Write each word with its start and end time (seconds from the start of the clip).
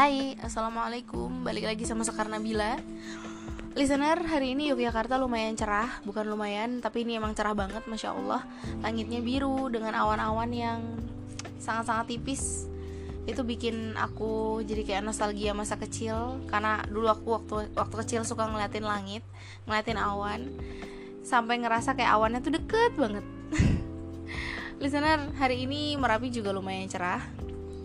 Hai, 0.00 0.32
Assalamualaikum. 0.40 1.44
Balik 1.44 1.68
lagi 1.68 1.84
sama 1.84 2.08
Sekar 2.08 2.24
Nabila. 2.24 2.80
Listener, 3.76 4.16
hari 4.16 4.56
ini 4.56 4.72
Yogyakarta 4.72 5.20
lumayan 5.20 5.52
cerah. 5.60 6.00
Bukan 6.08 6.24
lumayan, 6.24 6.80
tapi 6.80 7.04
ini 7.04 7.20
emang 7.20 7.36
cerah 7.36 7.52
banget 7.52 7.84
Masya 7.84 8.16
Allah. 8.16 8.40
Langitnya 8.80 9.20
biru 9.20 9.68
dengan 9.68 9.92
awan-awan 9.92 10.48
yang 10.56 10.80
sangat-sangat 11.60 12.16
tipis. 12.16 12.64
Itu 13.28 13.44
bikin 13.44 13.92
aku 13.92 14.64
jadi 14.64 14.88
kayak 14.88 15.04
nostalgia 15.04 15.52
masa 15.52 15.76
kecil. 15.76 16.48
Karena 16.48 16.80
dulu 16.88 17.04
aku 17.12 17.36
waktu, 17.36 17.68
waktu 17.76 17.96
kecil 18.00 18.24
suka 18.24 18.48
ngeliatin 18.48 18.88
langit 18.88 19.20
Ngeliatin 19.68 20.00
awan. 20.00 20.48
Sampai 21.28 21.60
ngerasa 21.60 21.92
kayak 21.92 22.16
awannya 22.16 22.40
tuh 22.40 22.56
deket 22.56 22.96
banget. 22.96 23.24
Listener, 24.80 25.28
hari 25.36 25.68
ini 25.68 25.92
Merapi 26.00 26.32
juga 26.32 26.56
lumayan 26.56 26.88
cerah 26.88 27.39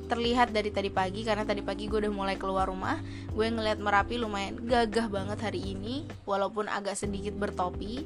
terlihat 0.05 0.53
dari 0.53 0.69
tadi 0.69 0.93
pagi 0.93 1.25
karena 1.25 1.43
tadi 1.43 1.65
pagi 1.65 1.89
gue 1.89 2.05
udah 2.05 2.13
mulai 2.13 2.37
keluar 2.37 2.69
rumah. 2.69 3.01
Gue 3.33 3.49
ngeliat 3.49 3.81
merapi 3.81 4.21
lumayan 4.21 4.57
gagah 4.61 5.09
banget 5.09 5.41
hari 5.41 5.75
ini 5.75 6.05
walaupun 6.23 6.69
agak 6.69 6.95
sedikit 6.97 7.33
bertopi. 7.35 8.05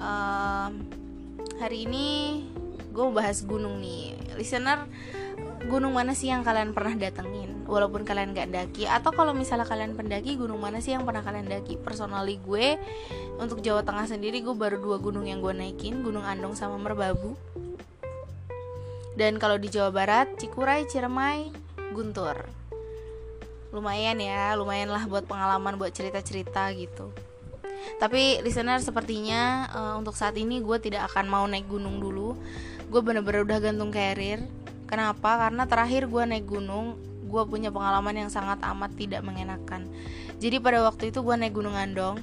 Um, 0.00 0.88
hari 1.60 1.86
ini 1.86 2.06
gue 2.92 3.06
bahas 3.12 3.44
gunung 3.44 3.80
nih. 3.80 4.16
Listener 4.36 4.88
gunung 5.70 5.94
mana 5.94 6.12
sih 6.12 6.28
yang 6.28 6.42
kalian 6.42 6.74
pernah 6.74 6.96
datengin? 6.98 7.64
Walaupun 7.64 8.02
kalian 8.04 8.36
gak 8.36 8.52
daki 8.52 8.84
atau 8.84 9.14
kalau 9.14 9.32
misalnya 9.32 9.64
kalian 9.64 9.96
pendaki 9.96 10.36
gunung 10.36 10.60
mana 10.60 10.82
sih 10.82 10.92
yang 10.92 11.06
pernah 11.06 11.22
kalian 11.24 11.48
daki? 11.48 11.78
Personally 11.80 12.36
gue 12.42 12.76
untuk 13.38 13.62
Jawa 13.64 13.86
Tengah 13.86 14.10
sendiri 14.10 14.42
gue 14.42 14.52
baru 14.52 14.76
dua 14.82 14.98
gunung 14.98 15.24
yang 15.24 15.40
gue 15.40 15.54
naikin 15.54 16.02
gunung 16.02 16.26
Andong 16.26 16.58
sama 16.58 16.76
Merbabu 16.76 17.38
dan 19.18 19.36
kalau 19.36 19.60
di 19.60 19.68
Jawa 19.68 19.92
Barat, 19.92 20.40
Cikuray, 20.40 20.88
Ciremai, 20.88 21.52
Guntur. 21.92 22.48
Lumayan 23.72 24.20
ya, 24.20 24.52
lumayan 24.56 24.92
lah 24.92 25.04
buat 25.08 25.24
pengalaman, 25.24 25.80
buat 25.80 25.92
cerita-cerita 25.92 26.72
gitu. 26.76 27.12
Tapi 27.98 28.44
listener 28.44 28.78
sepertinya 28.78 29.68
uh, 29.72 29.94
untuk 29.98 30.14
saat 30.14 30.36
ini 30.38 30.60
gue 30.62 30.78
tidak 30.78 31.12
akan 31.12 31.26
mau 31.28 31.44
naik 31.48 31.66
gunung 31.68 31.98
dulu. 31.98 32.36
Gue 32.92 33.00
bener-bener 33.00 33.44
udah 33.48 33.58
gantung 33.58 33.90
carrier. 33.90 34.44
Kenapa? 34.86 35.48
Karena 35.48 35.64
terakhir 35.64 36.04
gue 36.06 36.22
naik 36.24 36.46
gunung, 36.46 37.00
gue 37.24 37.42
punya 37.48 37.72
pengalaman 37.72 38.12
yang 38.12 38.30
sangat 38.30 38.60
amat 38.60 38.92
tidak 38.92 39.24
mengenakan. 39.24 39.88
Jadi 40.36 40.60
pada 40.60 40.84
waktu 40.84 41.08
itu 41.08 41.24
gue 41.24 41.32
naik 41.32 41.56
gunung 41.56 41.72
Andong 41.72 42.20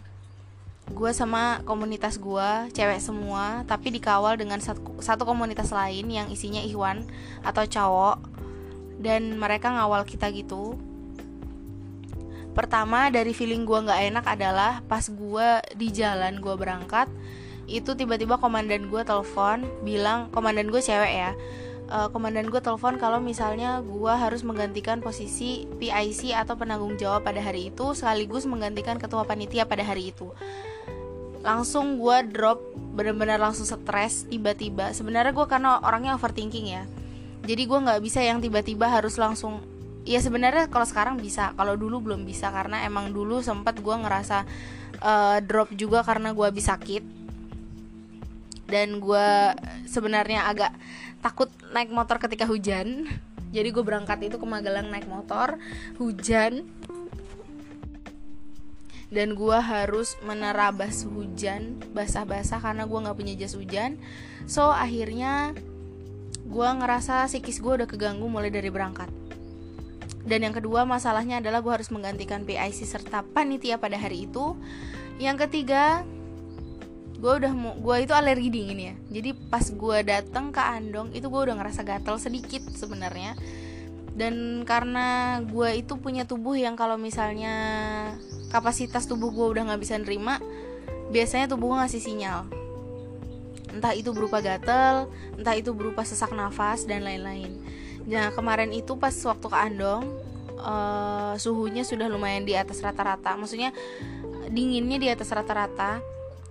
gue 0.90 1.12
sama 1.14 1.62
komunitas 1.64 2.18
gue 2.18 2.50
cewek 2.74 3.00
semua 3.00 3.64
tapi 3.70 3.94
dikawal 3.94 4.36
dengan 4.36 4.58
satu, 4.60 5.00
satu 5.00 5.24
komunitas 5.24 5.70
lain 5.70 6.10
yang 6.10 6.28
isinya 6.34 6.60
Ikhwan 6.60 7.06
atau 7.46 7.64
cowok 7.64 8.18
dan 9.00 9.40
mereka 9.40 9.72
ngawal 9.72 10.04
kita 10.04 10.28
gitu. 10.36 10.76
Pertama 12.52 13.08
dari 13.08 13.32
feeling 13.32 13.64
gue 13.64 13.80
nggak 13.88 14.02
enak 14.12 14.26
adalah 14.28 14.84
pas 14.90 15.08
gue 15.08 15.48
di 15.80 15.88
jalan 15.96 16.44
gue 16.44 16.56
berangkat 16.60 17.08
itu 17.70 17.94
tiba-tiba 17.94 18.42
komandan 18.42 18.90
gue 18.90 19.02
telepon 19.06 19.64
bilang 19.86 20.28
komandan 20.34 20.74
gue 20.74 20.82
cewek 20.82 21.14
ya 21.14 21.32
uh, 21.94 22.10
komandan 22.10 22.50
gue 22.50 22.62
telepon 22.62 22.98
kalau 22.98 23.22
misalnya 23.22 23.82
gue 23.86 24.14
harus 24.14 24.42
menggantikan 24.42 25.00
posisi 25.00 25.70
PIC 25.78 26.34
atau 26.34 26.58
penanggung 26.58 26.98
jawab 26.98 27.26
pada 27.26 27.42
hari 27.42 27.70
itu 27.70 27.94
sekaligus 27.94 28.50
menggantikan 28.50 28.98
ketua 28.98 29.24
panitia 29.24 29.70
pada 29.70 29.86
hari 29.86 30.10
itu 30.12 30.34
langsung 31.40 32.00
gue 32.00 32.18
drop 32.32 32.60
bener-bener 32.96 33.40
langsung 33.40 33.64
stres 33.64 34.28
tiba-tiba. 34.28 34.92
Sebenarnya 34.92 35.32
gue 35.32 35.48
karena 35.48 35.80
orangnya 35.80 36.16
overthinking 36.20 36.68
ya. 36.68 36.84
Jadi 37.48 37.64
gue 37.64 37.80
nggak 37.80 38.02
bisa 38.04 38.20
yang 38.20 38.44
tiba-tiba 38.44 38.92
harus 38.92 39.16
langsung 39.16 39.64
ya 40.04 40.20
sebenarnya 40.20 40.72
kalau 40.72 40.88
sekarang 40.88 41.16
bisa 41.20 41.54
kalau 41.56 41.76
dulu 41.76 42.02
belum 42.02 42.28
bisa 42.28 42.50
karena 42.50 42.84
emang 42.88 43.12
dulu 43.14 43.40
sempat 43.46 43.78
gue 43.80 43.96
ngerasa 43.96 44.48
uh, 45.00 45.38
drop 45.44 45.72
juga 45.76 46.04
karena 46.04 46.36
gue 46.36 46.46
habis 46.46 46.68
sakit. 46.68 47.04
Dan 48.70 49.02
gue 49.02 49.28
sebenarnya 49.90 50.46
agak 50.46 50.76
takut 51.26 51.50
naik 51.74 51.90
motor 51.90 52.22
ketika 52.22 52.46
hujan. 52.46 53.10
Jadi 53.50 53.74
gue 53.74 53.82
berangkat 53.82 54.30
itu 54.30 54.38
ke 54.38 54.46
Magelang 54.46 54.94
naik 54.94 55.10
motor 55.10 55.58
hujan 55.98 56.70
dan 59.10 59.34
gue 59.34 59.58
harus 59.58 60.14
menerabas 60.22 61.02
hujan 61.06 61.82
basah-basah 61.98 62.62
karena 62.62 62.86
gue 62.86 63.00
nggak 63.02 63.18
punya 63.18 63.34
jas 63.34 63.58
hujan. 63.58 63.98
So 64.46 64.70
akhirnya 64.70 65.58
gue 66.50 66.70
ngerasa 66.70 67.26
psikis 67.30 67.62
gue 67.62 67.84
udah 67.84 67.88
keganggu 67.90 68.30
mulai 68.30 68.54
dari 68.54 68.70
berangkat. 68.70 69.10
Dan 70.26 70.46
yang 70.46 70.54
kedua 70.54 70.86
masalahnya 70.86 71.42
adalah 71.42 71.66
gue 71.66 71.74
harus 71.74 71.90
menggantikan 71.90 72.46
PIC 72.46 72.86
serta 72.86 73.26
panitia 73.26 73.82
pada 73.82 73.98
hari 73.98 74.30
itu. 74.30 74.54
Yang 75.18 75.50
ketiga 75.50 76.06
gue 77.20 77.34
udah 77.36 77.52
mau 77.52 77.76
gue 77.76 78.06
itu 78.06 78.14
alergi 78.14 78.50
dingin 78.54 78.80
ya. 78.80 78.96
Jadi 79.10 79.30
pas 79.50 79.66
gue 79.66 79.98
dateng 80.06 80.54
ke 80.54 80.62
Andong 80.62 81.18
itu 81.18 81.26
gue 81.28 81.42
udah 81.50 81.58
ngerasa 81.58 81.82
gatel 81.82 82.22
sedikit 82.22 82.62
sebenarnya. 82.78 83.34
Dan 84.14 84.68
karena 84.70 85.40
gue 85.42 85.82
itu 85.82 85.98
punya 85.98 86.30
tubuh 86.30 86.54
yang 86.54 86.78
kalau 86.78 87.00
misalnya 87.00 87.56
kapasitas 88.50 89.06
tubuh 89.06 89.30
gue 89.30 89.46
udah 89.58 89.72
nggak 89.72 89.82
bisa 89.82 89.96
nerima 89.98 90.42
biasanya 91.10 91.50
tubuh 91.50 91.74
gue 91.74 91.78
ngasih 91.86 92.02
sinyal. 92.02 92.46
Entah 93.70 93.94
itu 93.94 94.10
berupa 94.14 94.42
gatel 94.42 95.10
entah 95.38 95.56
itu 95.56 95.74
berupa 95.74 96.02
sesak 96.02 96.34
nafas 96.34 96.86
dan 96.90 97.06
lain-lain. 97.06 97.54
Nah 98.10 98.34
kemarin 98.34 98.74
itu 98.74 98.98
pas 98.98 99.14
waktu 99.14 99.48
ke 99.48 99.58
Andong 99.58 100.04
uh, 100.60 101.34
suhunya 101.40 101.88
sudah 101.88 102.12
lumayan 102.12 102.44
di 102.44 102.54
atas 102.54 102.84
rata-rata. 102.84 103.38
Maksudnya 103.40 103.72
dinginnya 104.52 104.98
di 105.00 105.08
atas 105.10 105.30
rata-rata. 105.32 106.04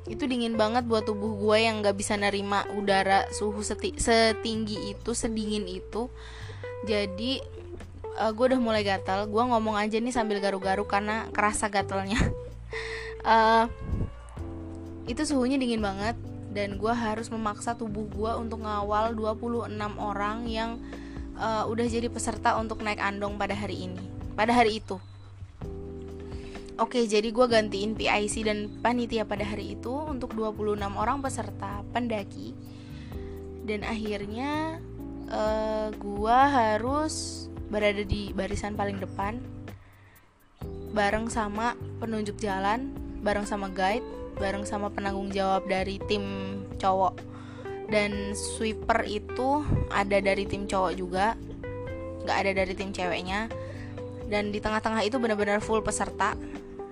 Itu 0.09 0.25
dingin 0.25 0.57
banget 0.57 0.89
buat 0.89 1.05
tubuh 1.05 1.37
gue 1.37 1.69
yang 1.69 1.85
nggak 1.85 1.97
bisa 1.99 2.17
nerima 2.17 2.65
udara 2.73 3.29
suhu 3.29 3.61
seti 3.61 3.93
setinggi 3.99 4.97
itu 4.97 5.11
sedingin 5.13 5.69
itu. 5.69 6.09
Jadi 6.89 7.45
uh, 8.19 8.29
eh, 8.29 8.33
gue 8.35 8.45
udah 8.51 8.61
mulai 8.61 8.83
gatal 8.83 9.31
gue 9.31 9.43
ngomong 9.43 9.79
aja 9.79 10.03
nih 10.03 10.11
sambil 10.11 10.43
garuk-garuk 10.43 10.91
karena 10.91 11.31
kerasa 11.31 11.71
gatalnya 11.71 12.19
uh, 13.23 13.71
itu 15.13 15.23
suhunya 15.25 15.57
dingin 15.57 15.81
banget 15.81 16.19
dan 16.51 16.77
gue 16.77 16.91
harus 16.91 17.31
memaksa 17.31 17.79
tubuh 17.79 18.11
gue 18.11 18.33
untuk 18.35 18.67
ngawal 18.67 19.15
26 19.15 19.71
orang 19.97 20.51
yang 20.51 20.83
uh, 21.39 21.65
udah 21.71 21.87
jadi 21.87 22.11
peserta 22.11 22.59
untuk 22.59 22.83
naik 22.83 22.99
andong 22.99 23.39
pada 23.39 23.55
hari 23.55 23.89
ini 23.89 24.19
pada 24.39 24.55
hari 24.55 24.79
itu. 24.79 25.03
Oke, 26.79 27.11
jadi 27.11 27.35
gue 27.35 27.47
gantiin 27.51 27.99
PIC 27.99 28.47
dan 28.47 28.71
panitia 28.79 29.27
pada 29.27 29.43
hari 29.43 29.75
itu 29.75 29.91
untuk 29.91 30.31
26 30.39 30.79
orang 30.95 31.19
peserta 31.19 31.83
pendaki. 31.91 32.55
Dan 33.67 33.83
akhirnya 33.83 34.79
uh, 35.27 35.91
gue 35.91 36.39
harus 36.39 37.48
berada 37.69 38.01
di 38.05 38.33
barisan 38.33 38.75
paling 38.75 39.01
depan 39.01 39.41
bareng 40.93 41.29
sama 41.31 41.77
penunjuk 42.03 42.41
jalan, 42.41 42.91
bareng 43.23 43.47
sama 43.47 43.71
guide, 43.71 44.05
bareng 44.41 44.65
sama 44.65 44.89
penanggung 44.91 45.29
jawab 45.31 45.69
dari 45.69 46.01
tim 46.09 46.25
cowok. 46.81 47.15
Dan 47.89 48.37
sweeper 48.37 49.07
itu 49.09 49.65
ada 49.89 50.21
dari 50.21 50.45
tim 50.45 50.69
cowok 50.69 50.93
juga, 50.99 51.39
nggak 52.25 52.37
ada 52.37 52.53
dari 52.65 52.73
tim 52.75 52.93
ceweknya. 52.93 53.49
Dan 54.29 54.53
di 54.53 54.61
tengah-tengah 54.61 55.07
itu 55.09 55.17
benar-benar 55.17 55.65
full 55.65 55.81
peserta, 55.81 56.37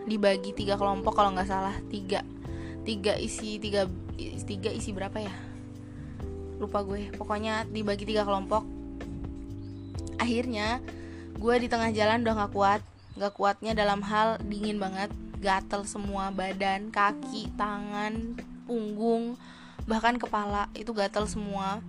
dibagi 0.09 0.57
tiga 0.57 0.81
kelompok 0.81 1.19
kalau 1.19 1.37
nggak 1.37 1.51
salah 1.51 1.77
tiga, 1.93 2.25
tiga 2.87 3.13
isi 3.19 3.61
tiga 3.61 3.91
tiga 4.47 4.71
isi 4.73 4.95
berapa 4.97 5.21
ya? 5.21 5.35
Lupa 6.57 6.81
gue. 6.81 7.13
Pokoknya 7.13 7.69
dibagi 7.69 8.09
tiga 8.09 8.25
kelompok 8.25 8.76
akhirnya 10.17 10.81
gue 11.37 11.55
di 11.61 11.69
tengah 11.69 11.93
jalan 11.93 12.25
udah 12.25 12.35
gak 12.47 12.53
kuat. 12.53 12.81
Gak 13.17 13.33
kuatnya 13.37 13.73
dalam 13.73 14.05
hal 14.05 14.41
dingin 14.45 14.81
banget. 14.81 15.13
Gatel 15.37 15.85
semua 15.85 16.33
badan 16.33 16.89
kaki 16.89 17.53
tangan 17.61 18.41
punggung 18.65 19.37
bahkan 19.85 20.17
kepala. 20.17 20.69
Itu 20.73 20.97
gatel 20.97 21.29
semua. 21.29 21.85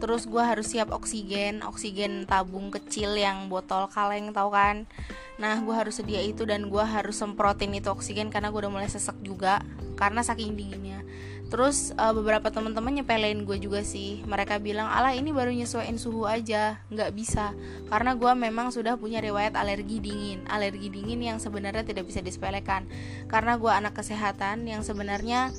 Terus 0.00 0.24
gue 0.24 0.40
harus 0.40 0.70
siap 0.70 0.94
oksigen. 0.94 1.60
Oksigen 1.66 2.24
tabung 2.24 2.72
kecil 2.72 3.18
yang 3.18 3.52
botol 3.52 3.90
kaleng 3.92 4.32
tau 4.32 4.48
kan? 4.48 4.88
Nah 5.36 5.60
gue 5.60 5.74
harus 5.76 6.00
sedia 6.00 6.24
itu 6.24 6.48
dan 6.48 6.72
gue 6.72 6.84
harus 6.84 7.20
semprotin 7.20 7.74
itu 7.76 7.92
oksigen 7.92 8.32
karena 8.32 8.48
gue 8.48 8.60
udah 8.64 8.72
mulai 8.72 8.88
sesek 8.88 9.18
juga. 9.20 9.60
Karena 10.00 10.24
saking 10.24 10.56
dinginnya 10.56 11.04
terus 11.50 11.90
uh, 11.98 12.14
beberapa 12.14 12.46
teman-teman 12.54 13.02
nyepelin 13.02 13.42
gue 13.42 13.58
juga 13.58 13.82
sih. 13.82 14.22
Mereka 14.22 14.62
bilang 14.62 14.86
ala 14.86 15.12
ini 15.18 15.34
baru 15.34 15.50
nyesuaiin 15.50 15.98
suhu 15.98 16.24
aja. 16.24 16.78
Nggak 16.94 17.10
bisa. 17.12 17.50
Karena 17.90 18.14
gue 18.14 18.32
memang 18.38 18.70
sudah 18.70 18.94
punya 18.94 19.18
riwayat 19.18 19.58
alergi 19.58 19.98
dingin. 19.98 20.46
Alergi 20.46 20.88
dingin 20.88 21.18
yang 21.18 21.38
sebenarnya 21.42 21.82
tidak 21.82 22.06
bisa 22.06 22.22
disepelekan. 22.22 22.86
Karena 23.26 23.58
gue 23.58 23.68
anak 23.68 23.98
kesehatan 23.98 24.70
yang 24.70 24.86
sebenarnya 24.86 25.50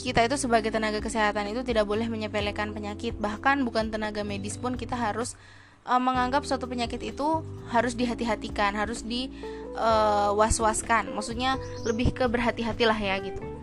kita 0.00 0.24
itu 0.24 0.40
sebagai 0.40 0.72
tenaga 0.72 1.04
kesehatan 1.04 1.52
itu 1.52 1.60
tidak 1.60 1.84
boleh 1.84 2.08
menyepelekan 2.08 2.72
penyakit. 2.72 3.12
Bahkan 3.20 3.60
bukan 3.68 3.92
tenaga 3.92 4.24
medis 4.24 4.56
pun 4.56 4.80
kita 4.80 4.96
harus 4.96 5.36
uh, 5.84 6.00
menganggap 6.00 6.48
suatu 6.48 6.64
penyakit 6.64 7.04
itu 7.04 7.44
harus 7.68 7.92
dihati-hatikan 7.92 8.72
harus 8.72 9.04
di 9.04 9.28
uh, 9.76 10.32
was-waskan. 10.32 11.12
Maksudnya 11.12 11.60
lebih 11.84 12.16
ke 12.16 12.24
berhati-hatilah 12.24 12.96
ya 12.96 13.20
gitu 13.20 13.55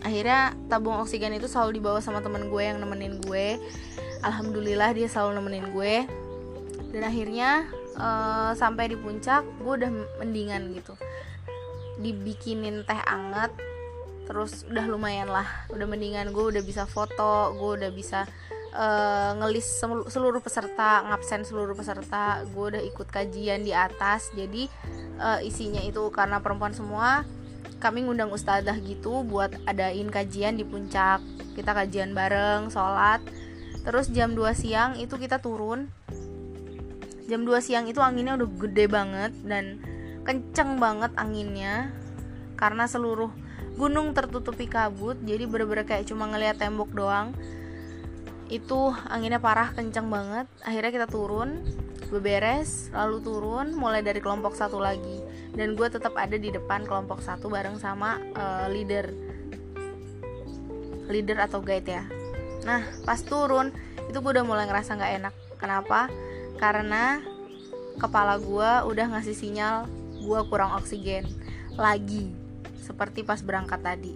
akhirnya 0.00 0.56
tabung 0.72 0.96
oksigen 1.00 1.36
itu 1.36 1.46
selalu 1.46 1.80
dibawa 1.80 2.00
sama 2.00 2.24
temen 2.24 2.48
gue 2.48 2.62
yang 2.62 2.80
nemenin 2.80 3.20
gue. 3.24 3.60
Alhamdulillah 4.24 4.92
dia 4.96 5.08
selalu 5.08 5.40
nemenin 5.40 5.66
gue. 5.72 5.94
Dan 6.90 7.02
akhirnya 7.06 7.70
uh, 7.96 8.52
sampai 8.56 8.90
di 8.90 8.96
puncak 8.98 9.44
gue 9.60 9.72
udah 9.84 9.90
mendingan 10.20 10.72
gitu. 10.74 10.96
Dibikinin 12.00 12.82
teh 12.88 13.00
anget 13.04 13.52
terus 14.24 14.64
udah 14.68 14.84
lumayan 14.88 15.28
lah. 15.28 15.46
Udah 15.68 15.86
mendingan 15.86 16.32
gue 16.32 16.44
udah 16.56 16.62
bisa 16.64 16.88
foto 16.88 17.54
gue 17.56 17.84
udah 17.84 17.90
bisa 17.92 18.24
uh, 18.72 19.36
ngelis 19.36 19.84
seluruh 20.08 20.40
peserta 20.40 21.04
ngabsen 21.12 21.44
seluruh 21.44 21.76
peserta. 21.76 22.42
Gue 22.50 22.76
udah 22.76 22.82
ikut 22.82 23.08
kajian 23.12 23.62
di 23.68 23.76
atas 23.76 24.32
jadi 24.32 24.64
uh, 25.20 25.38
isinya 25.44 25.84
itu 25.84 26.08
karena 26.08 26.40
perempuan 26.40 26.72
semua 26.72 27.22
kami 27.80 28.04
ngundang 28.04 28.28
ustadzah 28.28 28.76
gitu 28.84 29.24
buat 29.24 29.56
adain 29.64 30.12
kajian 30.12 30.60
di 30.60 30.68
puncak. 30.68 31.24
Kita 31.56 31.72
kajian 31.72 32.12
bareng 32.12 32.68
sholat. 32.68 33.24
Terus 33.80 34.12
jam 34.12 34.36
2 34.36 34.52
siang 34.52 35.00
itu 35.00 35.16
kita 35.16 35.40
turun. 35.40 35.88
Jam 37.24 37.48
2 37.48 37.64
siang 37.64 37.88
itu 37.88 38.04
anginnya 38.04 38.36
udah 38.36 38.48
gede 38.68 38.84
banget 38.86 39.32
dan 39.48 39.80
kenceng 40.28 40.76
banget 40.76 41.10
anginnya 41.16 41.88
karena 42.60 42.84
seluruh 42.84 43.32
gunung 43.80 44.12
tertutupi 44.12 44.68
kabut. 44.68 45.16
Jadi 45.24 45.48
bener-bener 45.48 45.88
kayak 45.88 46.04
cuma 46.04 46.28
ngeliat 46.28 46.60
tembok 46.60 46.92
doang. 46.92 47.32
Itu 48.52 48.92
anginnya 49.08 49.40
parah 49.40 49.72
kenceng 49.72 50.12
banget. 50.12 50.44
Akhirnya 50.60 50.92
kita 50.92 51.08
turun 51.08 51.64
beberes 52.10 52.90
lalu 52.90 53.22
turun 53.22 53.72
mulai 53.72 54.02
dari 54.02 54.18
kelompok 54.18 54.58
satu 54.58 54.82
lagi 54.82 55.22
dan 55.54 55.74
gue 55.74 55.88
tetap 55.90 56.14
ada 56.14 56.38
di 56.38 56.50
depan 56.54 56.86
kelompok 56.86 57.22
satu 57.22 57.50
bareng 57.50 57.78
sama 57.78 58.18
uh, 58.38 58.66
leader. 58.70 59.10
Leader 61.10 61.42
atau 61.42 61.58
guide 61.58 61.90
ya. 61.90 62.04
Nah 62.62 62.86
pas 63.02 63.18
turun 63.22 63.74
itu 64.06 64.18
gue 64.18 64.32
udah 64.34 64.46
mulai 64.46 64.66
ngerasa 64.70 64.94
nggak 64.94 65.12
enak. 65.22 65.34
Kenapa? 65.58 66.10
Karena 66.58 67.18
kepala 67.98 68.38
gue 68.38 68.70
udah 68.90 69.06
ngasih 69.16 69.34
sinyal 69.34 69.90
gue 70.22 70.40
kurang 70.46 70.76
oksigen. 70.78 71.26
Lagi 71.74 72.30
seperti 72.84 73.22
pas 73.22 73.38
berangkat 73.42 73.80
tadi. 73.82 74.14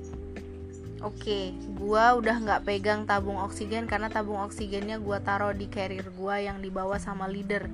Oke, 1.04 1.52
gue 1.52 2.04
udah 2.16 2.36
nggak 2.40 2.64
pegang 2.64 3.04
tabung 3.04 3.36
oksigen 3.36 3.84
karena 3.84 4.08
tabung 4.08 4.40
oksigennya 4.40 4.96
gue 4.96 5.18
taruh 5.20 5.52
di 5.52 5.68
carrier 5.68 6.08
gue 6.08 6.36
yang 6.48 6.64
dibawa 6.64 6.96
sama 6.96 7.28
leader. 7.28 7.68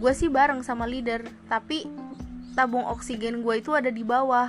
Gue 0.00 0.12
sih 0.16 0.32
bareng 0.32 0.64
sama 0.64 0.88
leader, 0.88 1.20
tapi 1.52 1.84
tabung 2.56 2.88
oksigen 2.88 3.44
gue 3.44 3.60
itu 3.60 3.76
ada 3.76 3.92
di 3.92 4.00
bawah. 4.00 4.48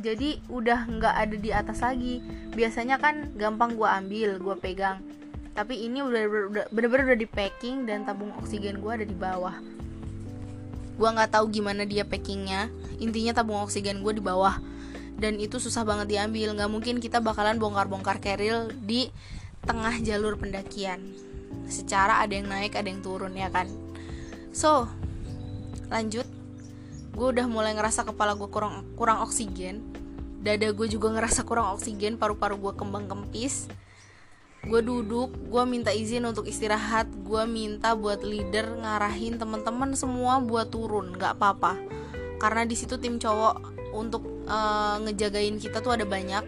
Jadi 0.00 0.40
udah 0.48 0.86
nggak 0.86 1.14
ada 1.18 1.36
di 1.36 1.50
atas 1.50 1.82
lagi. 1.82 2.22
Biasanya 2.54 2.96
kan 3.02 3.34
gampang 3.34 3.74
gue 3.74 3.84
ambil, 3.84 4.38
gue 4.38 4.56
pegang. 4.56 5.02
Tapi 5.52 5.90
ini 5.90 6.00
udah 6.00 6.22
bener-bener 6.70 7.12
udah 7.12 7.20
di 7.20 7.28
packing 7.28 7.84
dan 7.84 8.06
tabung 8.06 8.30
oksigen 8.38 8.78
gue 8.78 8.92
ada 9.02 9.04
di 9.04 9.12
bawah. 9.18 9.58
Gue 10.96 11.08
nggak 11.10 11.36
tahu 11.36 11.50
gimana 11.50 11.82
dia 11.84 12.06
packingnya. 12.06 12.70
Intinya 13.02 13.36
tabung 13.36 13.60
oksigen 13.66 14.00
gue 14.00 14.14
di 14.14 14.22
bawah. 14.22 14.56
Dan 15.20 15.36
itu 15.36 15.60
susah 15.60 15.84
banget 15.84 16.16
diambil. 16.16 16.56
Nggak 16.56 16.70
mungkin 16.70 16.94
kita 17.02 17.20
bakalan 17.20 17.60
bongkar-bongkar 17.60 18.22
keril 18.22 18.72
di 18.72 19.10
tengah 19.66 20.00
jalur 20.00 20.40
pendakian. 20.40 21.12
Secara 21.66 22.22
ada 22.22 22.32
yang 22.32 22.48
naik 22.48 22.78
ada 22.78 22.88
yang 22.88 23.02
turun 23.04 23.34
ya 23.36 23.52
kan? 23.52 23.68
So 24.54 24.88
lanjut 25.90 26.39
gue 27.20 27.36
udah 27.36 27.44
mulai 27.52 27.76
ngerasa 27.76 28.08
kepala 28.08 28.32
gue 28.32 28.48
kurang 28.48 28.88
kurang 28.96 29.20
oksigen. 29.20 29.84
Dada 30.40 30.72
gue 30.72 30.88
juga 30.88 31.12
ngerasa 31.12 31.44
kurang 31.44 31.76
oksigen 31.76 32.16
paru-paru 32.16 32.56
gue 32.56 32.72
kembang 32.80 33.12
kempis. 33.12 33.68
Gue 34.64 34.80
duduk 34.80 35.28
gue 35.28 35.62
minta 35.68 35.92
izin 35.92 36.24
untuk 36.24 36.48
istirahat 36.48 37.12
gue 37.12 37.44
minta 37.44 37.92
buat 37.92 38.24
leader 38.24 38.72
ngarahin 38.72 39.36
teman-teman 39.36 39.92
semua 39.92 40.40
buat 40.40 40.72
turun 40.72 41.12
nggak 41.12 41.36
apa-apa. 41.36 41.76
Karena 42.40 42.64
di 42.64 42.72
situ 42.72 42.96
tim 42.96 43.20
cowok 43.20 43.68
untuk 43.92 44.24
uh, 44.48 44.96
ngejagain 45.04 45.60
kita 45.60 45.84
tuh 45.84 46.00
ada 46.00 46.08
banyak. 46.08 46.40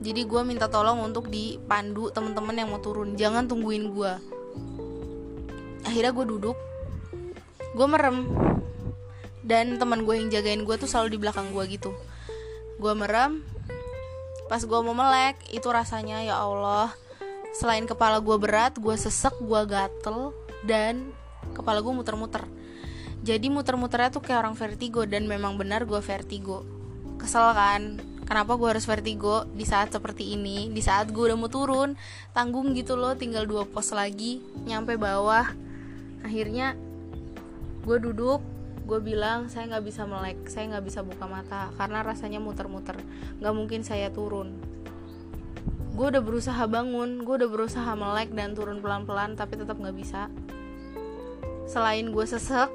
Jadi 0.00 0.24
gue 0.24 0.40
minta 0.40 0.72
tolong 0.72 1.04
untuk 1.04 1.28
dipandu 1.28 2.08
teman-teman 2.08 2.56
yang 2.56 2.72
mau 2.72 2.80
turun 2.80 3.12
jangan 3.12 3.44
tungguin 3.44 3.92
gue. 3.92 4.12
Akhirnya 5.84 6.16
gue 6.16 6.26
duduk 6.32 6.56
gue 7.76 7.86
merem 7.92 8.24
dan 9.44 9.76
teman 9.76 10.08
gue 10.08 10.16
yang 10.16 10.32
jagain 10.32 10.64
gue 10.64 10.76
tuh 10.80 10.88
selalu 10.88 11.14
di 11.14 11.18
belakang 11.20 11.52
gue 11.52 11.64
gitu. 11.68 11.92
Gue 12.80 12.96
merem 12.96 13.44
pas 14.48 14.60
gue 14.60 14.80
mau 14.80 14.96
melek 14.96 15.36
itu 15.52 15.68
rasanya 15.68 16.24
ya 16.24 16.40
Allah. 16.40 16.92
Selain 17.54 17.84
kepala 17.84 18.18
gue 18.18 18.36
berat 18.40 18.74
gue 18.80 18.96
sesek 18.96 19.36
gue 19.38 19.60
gatel 19.68 20.32
dan 20.64 21.12
kepala 21.52 21.84
gue 21.84 21.92
muter-muter. 21.92 22.42
Jadi 23.24 23.48
muter-muternya 23.48 24.12
tuh 24.12 24.20
kayak 24.20 24.44
orang 24.44 24.56
vertigo 24.56 25.04
dan 25.08 25.24
memang 25.24 25.56
benar 25.56 25.88
gue 25.88 26.00
vertigo. 26.00 26.64
Kesel 27.16 27.56
kan? 27.56 28.00
Kenapa 28.24 28.56
gue 28.56 28.68
harus 28.72 28.88
vertigo 28.88 29.44
di 29.52 29.68
saat 29.68 29.92
seperti 29.92 30.32
ini? 30.32 30.72
Di 30.72 30.80
saat 30.80 31.12
gue 31.12 31.28
udah 31.28 31.36
mau 31.36 31.52
turun 31.52 31.92
tanggung 32.32 32.72
gitu 32.72 32.96
loh 32.96 33.12
tinggal 33.16 33.44
dua 33.44 33.68
pos 33.68 33.92
lagi 33.92 34.40
nyampe 34.64 34.96
bawah. 34.96 35.44
Akhirnya 36.24 36.76
gue 37.84 37.96
duduk 38.00 38.53
gue 38.84 39.00
bilang 39.00 39.48
saya 39.48 39.64
nggak 39.72 39.84
bisa 39.88 40.04
melek 40.04 40.38
saya 40.44 40.76
nggak 40.76 40.84
bisa 40.84 41.00
buka 41.00 41.24
mata 41.24 41.72
karena 41.80 42.04
rasanya 42.04 42.38
muter-muter. 42.38 43.00
Nggak 43.40 43.54
mungkin 43.56 43.80
saya 43.80 44.12
turun. 44.12 44.54
Gue 45.96 46.12
udah 46.12 46.22
berusaha 46.22 46.62
bangun 46.68 47.24
gue 47.24 47.34
udah 47.40 47.50
berusaha 47.50 47.90
melek 47.96 48.30
dan 48.36 48.52
turun 48.52 48.84
pelan-pelan 48.84 49.34
tapi 49.34 49.56
tetap 49.56 49.80
nggak 49.80 49.96
bisa. 49.96 50.28
Selain 51.64 52.04
gue 52.12 52.24
sesek 52.28 52.68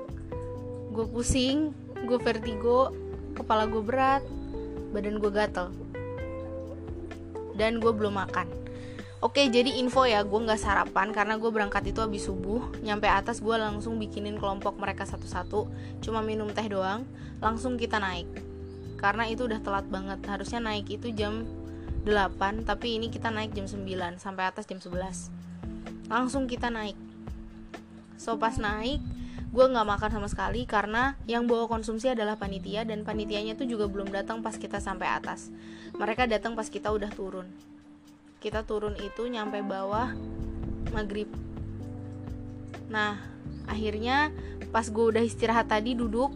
gue 0.89 1.06
pusing 1.06 1.71
gue 2.09 2.17
vertigo 2.17 2.89
kepala 3.38 3.69
gue 3.69 3.79
berat 3.79 4.25
badan 4.89 5.21
gue 5.21 5.31
gatel 5.31 5.69
dan 7.53 7.77
gue 7.77 7.91
belum 7.94 8.17
makan 8.17 8.58
Oke 9.19 9.51
jadi 9.51 9.83
info 9.83 10.07
ya 10.07 10.24
gue 10.24 10.39
nggak 10.39 10.63
sarapan 10.63 11.12
karena 11.12 11.36
gue 11.36 11.51
berangkat 11.51 11.91
itu 11.91 12.00
habis 12.00 12.24
subuh. 12.24 12.63
Nyampe 12.79 13.03
atas 13.12 13.43
gue 13.43 13.51
langsung 13.51 14.00
bikinin 14.00 14.39
kelompok 14.39 14.79
mereka 14.79 15.03
satu-satu. 15.03 15.67
Cuma 16.00 16.24
minum 16.24 16.48
teh 16.55 16.63
doang 16.72 17.03
Langsung 17.43 17.75
kita 17.75 18.00
naik. 18.00 18.32
Karena 18.96 19.27
itu 19.27 19.43
udah 19.48 19.60
telat 19.60 19.88
banget 19.91 20.24
Harusnya 20.24 20.63
naik 20.63 20.88
itu 20.88 21.12
jam 21.12 21.43
8 22.08 22.63
tapi 22.63 22.96
ini 22.96 23.12
kita 23.12 23.27
naik 23.27 23.51
jam 23.51 23.67
9 23.67 23.84
sampai 24.24 24.43
atas 24.48 24.63
jam 24.63 24.79
11 24.79 25.27
langsung 26.08 26.48
kita 26.48 26.72
naik. 26.72 26.96
So 28.15 28.39
pas 28.39 28.55
naik 28.55 29.03
gue 29.50 29.65
nggak 29.65 29.84
makan 29.84 30.10
sama 30.15 30.27
sekali 30.32 30.63
karena 30.63 31.17
yang 31.25 31.50
bawa 31.50 31.65
konsumsi 31.67 32.08
adalah 32.08 32.38
panitia 32.38 32.86
dan 32.86 33.01
panitianya 33.01 33.58
tuh 33.58 33.65
juga 33.65 33.89
belum 33.89 34.13
datang 34.15 34.39
pas 34.39 34.55
kita 34.55 34.79
sampai 34.79 35.12
atas. 35.12 35.51
Mereka 36.00 36.25
datang 36.32 36.55
pas 36.55 36.72
kita 36.72 36.89
udah 36.89 37.12
turun 37.12 37.50
kita 38.39 38.63
turun 38.63 38.96
itu 38.96 39.27
nyampe 39.27 39.60
bawah 39.60 40.15
maghrib. 40.96 41.27
Nah 42.88 43.19
akhirnya 43.67 44.31
pas 44.72 44.88
gue 44.88 45.05
udah 45.12 45.24
istirahat 45.24 45.67
tadi 45.67 45.93
duduk 45.93 46.31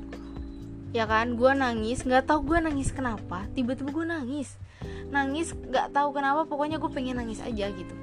ya 0.94 1.10
kan 1.10 1.34
gue 1.40 1.52
nangis 1.56 2.06
nggak 2.06 2.30
tahu 2.30 2.54
gue 2.54 2.60
nangis 2.62 2.92
kenapa 2.92 3.48
tiba-tiba 3.56 3.90
gue 3.96 4.06
nangis. 4.06 4.60
Nangis 5.16 5.56
nggak 5.56 5.96
tahu 5.96 6.12
kenapa 6.12 6.44
pokoknya 6.44 6.78
gue 6.78 6.92
pengen 6.92 7.24
nangis 7.24 7.40
aja 7.40 7.72
gitu. 7.72 7.96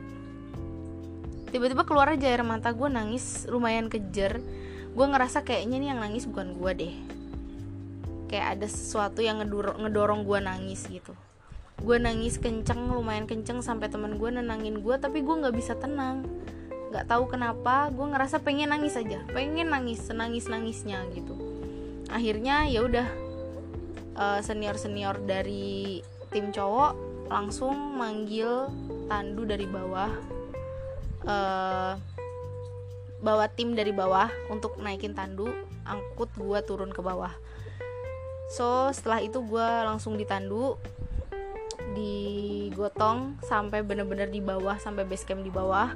Tiba-tiba 1.52 1.84
keluar 1.84 2.08
aja 2.08 2.24
air 2.24 2.40
mata 2.40 2.72
gue 2.72 2.88
nangis 2.88 3.44
lumayan 3.52 3.92
kejer. 3.92 4.40
Gue 4.96 5.06
ngerasa 5.06 5.44
kayaknya 5.44 5.76
nih 5.76 5.88
yang 5.92 6.00
nangis 6.00 6.24
bukan 6.24 6.56
gue 6.56 6.72
deh. 6.72 6.94
Kayak 8.30 8.46
ada 8.58 8.66
sesuatu 8.70 9.26
yang 9.26 9.42
ngedorong, 9.42 10.22
gue 10.22 10.38
nangis 10.38 10.86
gitu 10.86 11.10
gue 11.80 11.96
nangis 11.96 12.36
kenceng 12.36 12.92
lumayan 12.92 13.24
kenceng 13.24 13.64
sampai 13.64 13.88
teman 13.88 14.20
gue 14.20 14.28
nenangin 14.28 14.84
gue 14.84 14.96
tapi 15.00 15.24
gue 15.24 15.34
nggak 15.34 15.56
bisa 15.56 15.76
tenang. 15.76 16.24
Nggak 16.90 17.06
tahu 17.08 17.30
kenapa 17.30 17.88
gue 17.90 18.06
ngerasa 18.06 18.42
pengen 18.44 18.70
nangis 18.72 18.98
aja. 19.00 19.24
Pengen 19.32 19.72
nangis 19.72 20.04
senangis 20.04 20.46
nangisnya 20.46 21.04
gitu. 21.16 21.34
Akhirnya 22.12 22.68
ya 22.68 22.84
udah 22.84 23.08
eh, 24.16 24.40
senior 24.44 24.76
senior 24.76 25.16
dari 25.24 26.04
tim 26.30 26.52
cowok 26.54 27.10
langsung 27.30 27.74
manggil 27.94 28.66
tandu 29.06 29.46
dari 29.46 29.66
bawah 29.66 30.10
uh, 31.26 31.94
bawa 33.20 33.46
tim 33.52 33.78
dari 33.78 33.94
bawah 33.94 34.26
untuk 34.50 34.80
naikin 34.82 35.12
tandu 35.12 35.46
angkut 35.86 36.30
gue 36.34 36.58
turun 36.64 36.90
ke 36.90 37.00
bawah. 37.02 37.32
So 38.50 38.90
setelah 38.90 39.22
itu 39.22 39.38
gue 39.46 39.68
langsung 39.86 40.18
ditandu 40.18 40.74
digotong 42.00 43.36
sampai 43.44 43.84
bener-bener 43.84 44.32
di 44.32 44.40
bawah 44.40 44.80
sampai 44.80 45.04
base 45.04 45.28
camp 45.28 45.44
di 45.44 45.52
bawah. 45.52 45.92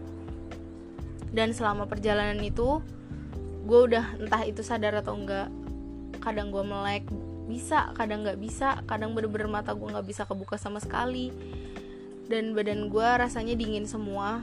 Dan 1.35 1.51
selama 1.51 1.89
perjalanan 1.89 2.39
itu 2.45 2.79
gue 3.65 3.81
udah 3.91 4.21
entah 4.21 4.45
itu 4.45 4.61
sadar 4.61 5.01
atau 5.01 5.17
enggak 5.17 5.49
kadang 6.21 6.53
gue 6.53 6.61
melek 6.61 7.09
bisa 7.45 7.93
kadang 7.93 8.25
nggak 8.25 8.41
bisa 8.41 8.81
kadang 8.89 9.13
bener-bener 9.13 9.49
mata 9.49 9.77
gue 9.77 9.85
nggak 9.85 10.07
bisa 10.07 10.23
kebuka 10.29 10.61
sama 10.61 10.79
sekali. 10.79 11.33
Dan 12.25 12.57
badan 12.57 12.89
gue 12.89 13.05
rasanya 13.05 13.57
dingin 13.57 13.85
semua 13.85 14.41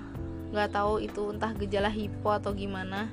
nggak 0.52 0.76
tahu 0.76 1.02
itu 1.02 1.32
entah 1.32 1.54
gejala 1.56 1.90
hipo 1.90 2.30
atau 2.34 2.54
gimana. 2.54 3.10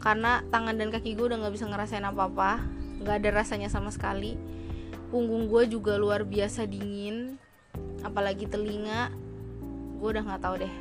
Karena 0.00 0.44
tangan 0.52 0.76
dan 0.76 0.92
kaki 0.92 1.16
gue 1.16 1.32
udah 1.32 1.40
nggak 1.40 1.54
bisa 1.56 1.66
ngerasain 1.68 2.04
apa-apa 2.04 2.60
nggak 3.00 3.16
ada 3.24 3.30
rasanya 3.42 3.68
sama 3.72 3.88
sekali. 3.92 4.36
Punggung 5.12 5.48
gue 5.48 5.70
juga 5.70 5.96
luar 5.96 6.26
biasa 6.26 6.66
dingin 6.66 7.45
apalagi 8.06 8.46
telinga. 8.46 9.10
Gue 9.98 10.14
udah 10.14 10.22
nggak 10.22 10.42
tahu 10.46 10.54
deh. 10.62 10.74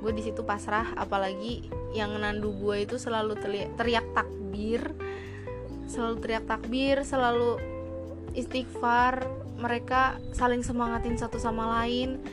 Gue 0.00 0.12
di 0.16 0.24
situ 0.24 0.40
pasrah 0.40 0.96
apalagi 0.96 1.68
yang 1.92 2.16
nandu 2.16 2.56
gue 2.56 2.88
itu 2.88 2.96
selalu 2.96 3.36
teriak 3.76 4.06
takbir. 4.16 4.96
Selalu 5.84 6.14
teriak 6.24 6.44
takbir 6.48 7.04
selalu 7.04 7.60
istighfar. 8.32 9.28
Mereka 9.60 10.18
saling 10.32 10.64
semangatin 10.64 11.20
satu 11.20 11.36
sama 11.36 11.84
lain. 11.84 12.24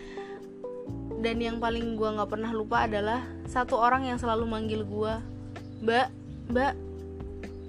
Dan 1.22 1.38
yang 1.38 1.62
paling 1.62 2.00
gue 2.00 2.10
nggak 2.10 2.32
pernah 2.34 2.50
lupa 2.50 2.90
adalah 2.90 3.22
satu 3.46 3.78
orang 3.78 4.10
yang 4.10 4.18
selalu 4.18 4.48
manggil 4.50 4.82
gue 4.82 5.14
mbak 5.82 6.14
mbak 6.54 6.74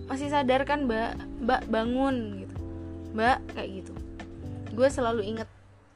masih 0.08 0.28
sadar 0.28 0.68
kan 0.68 0.84
mbak? 0.84 1.16
Mbak 1.40 1.72
bangun 1.72 2.44
gitu. 2.44 2.56
Mbak 3.16 3.38
kayak 3.56 3.70
gitu. 3.80 3.92
Gue 4.76 4.88
selalu 4.92 5.24
inget 5.24 5.48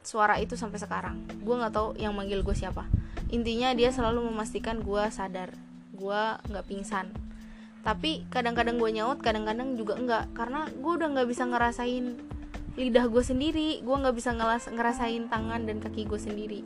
suara 0.07 0.39
itu 0.39 0.55
sampai 0.55 0.79
sekarang. 0.79 1.19
Gue 1.43 1.59
nggak 1.59 1.75
tahu 1.75 1.89
yang 1.99 2.15
manggil 2.15 2.39
gue 2.39 2.55
siapa. 2.55 2.87
Intinya 3.27 3.75
dia 3.75 3.91
selalu 3.91 4.23
memastikan 4.31 4.79
gue 4.79 5.03
sadar. 5.11 5.51
Gue 5.91 6.21
nggak 6.47 6.63
pingsan. 6.63 7.11
Tapi 7.83 8.23
kadang-kadang 8.31 8.79
gue 8.79 8.89
nyaut 8.95 9.19
kadang-kadang 9.19 9.75
juga 9.75 9.99
enggak 9.99 10.31
karena 10.31 10.71
gue 10.71 10.91
udah 10.95 11.07
nggak 11.11 11.27
bisa 11.27 11.43
ngerasain 11.43 12.15
lidah 12.79 13.05
gue 13.11 13.23
sendiri. 13.23 13.83
Gue 13.83 13.95
nggak 13.99 14.15
bisa 14.15 14.31
ngerasain 14.71 15.27
tangan 15.27 15.67
dan 15.67 15.83
kaki 15.83 16.07
gue 16.07 16.19
sendiri. 16.19 16.63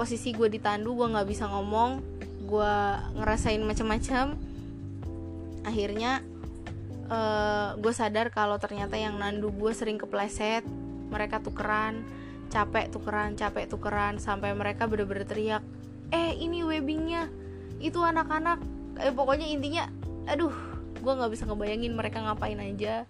Posisi 0.00 0.32
gue 0.32 0.48
ditandu 0.48 0.96
gue 0.96 1.12
nggak 1.12 1.28
bisa 1.28 1.44
ngomong. 1.52 2.00
Gue 2.48 2.72
ngerasain 3.20 3.60
macam-macam 3.60 4.40
akhirnya 5.64 6.20
uh, 7.08 7.16
eh, 7.16 7.70
gue 7.80 7.92
sadar 7.96 8.28
kalau 8.28 8.60
ternyata 8.60 9.00
yang 9.00 9.16
nandu 9.16 9.48
gue 9.48 9.72
sering 9.72 9.96
kepleset 9.96 10.60
mereka 11.14 11.38
tukeran 11.38 12.02
capek 12.50 12.90
tukeran 12.90 13.38
capek 13.38 13.70
tukeran 13.70 14.18
sampai 14.18 14.50
mereka 14.58 14.90
bener-bener 14.90 15.22
teriak 15.22 15.62
eh 16.10 16.34
ini 16.34 16.66
webbingnya 16.66 17.30
itu 17.82 17.98
anak-anak. 18.00 18.62
Eh 19.02 19.10
pokoknya 19.10 19.50
intinya 19.50 19.90
aduh 20.24 20.52
gue 20.98 21.12
nggak 21.12 21.32
bisa 21.32 21.44
ngebayangin 21.44 21.92
mereka 21.94 22.22
ngapain 22.22 22.58
aja. 22.58 23.04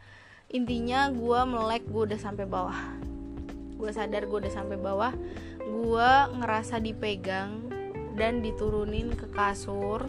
Intinya 0.50 1.08
gue 1.12 1.40
melek 1.44 1.84
gue 1.88 2.02
udah 2.12 2.20
sampai 2.20 2.44
bawah. 2.48 2.78
Gue 3.76 3.90
sadar 3.90 4.24
gue 4.26 4.38
udah 4.44 4.52
sampai 4.52 4.76
bawah. 4.80 5.12
Gue 5.64 6.10
ngerasa 6.40 6.80
dipegang 6.80 7.70
dan 8.14 8.40
diturunin 8.40 9.10
ke 9.14 9.26
kasur 9.34 10.06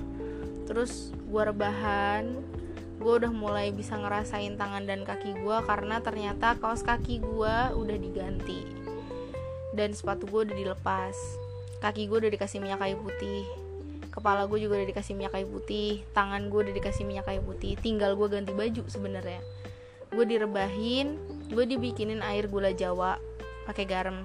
terus 0.66 1.14
gue 1.30 1.42
rebahan 1.46 2.42
gue 2.96 3.14
udah 3.22 3.32
mulai 3.32 3.76
bisa 3.76 4.00
ngerasain 4.00 4.56
tangan 4.56 4.88
dan 4.88 5.04
kaki 5.04 5.36
gue 5.36 5.58
karena 5.68 6.00
ternyata 6.00 6.56
kaos 6.56 6.82
kaki 6.82 7.20
gue 7.20 7.56
udah 7.76 7.98
diganti. 8.00 8.64
Dan 9.76 9.92
sepatu 9.92 10.24
gue 10.32 10.48
udah 10.48 10.56
dilepas. 10.56 11.16
Kaki 11.84 12.08
gue 12.08 12.18
udah 12.24 12.32
dikasih 12.32 12.64
minyak 12.64 12.80
kayu 12.80 12.96
putih. 13.04 13.44
Kepala 14.08 14.48
gue 14.48 14.64
juga 14.64 14.80
udah 14.80 14.88
dikasih 14.88 15.12
minyak 15.12 15.36
kayu 15.36 15.48
putih. 15.52 16.08
Tangan 16.16 16.48
gue 16.48 16.60
udah 16.64 16.74
dikasih 16.74 17.04
minyak 17.04 17.28
kayu 17.28 17.44
putih. 17.44 17.76
Tinggal 17.76 18.16
gue 18.16 18.28
ganti 18.32 18.56
baju 18.56 18.84
sebenarnya. 18.88 19.44
Gue 20.16 20.24
direbahin 20.24 21.20
gue 21.52 21.64
dibikinin 21.68 22.24
air 22.24 22.48
gula 22.48 22.72
jawa 22.72 23.20
pakai 23.68 23.84
garam. 23.84 24.24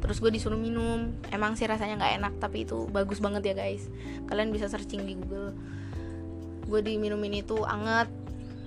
Terus 0.00 0.16
gue 0.24 0.32
disuruh 0.32 0.56
minum. 0.56 1.12
Emang 1.28 1.52
sih 1.52 1.68
rasanya 1.68 2.00
nggak 2.00 2.14
enak 2.24 2.34
tapi 2.40 2.64
itu 2.64 2.88
bagus 2.88 3.20
banget 3.20 3.52
ya 3.52 3.54
guys. 3.54 3.92
Kalian 4.24 4.48
bisa 4.48 4.72
searching 4.72 5.04
di 5.04 5.20
google 5.20 5.52
gue 6.66 6.80
diminumin 6.80 7.40
itu 7.40 7.60
anget. 7.64 8.08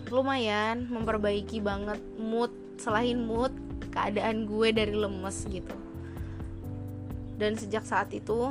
Lumayan 0.08 0.88
memperbaiki 0.88 1.60
banget 1.60 2.00
mood 2.16 2.50
selain 2.80 3.20
mood 3.20 3.52
keadaan 3.92 4.48
gue 4.48 4.72
dari 4.72 4.96
lemes 4.96 5.44
gitu. 5.50 5.76
Dan 7.38 7.54
sejak 7.54 7.86
saat 7.86 8.10
itu 8.16 8.50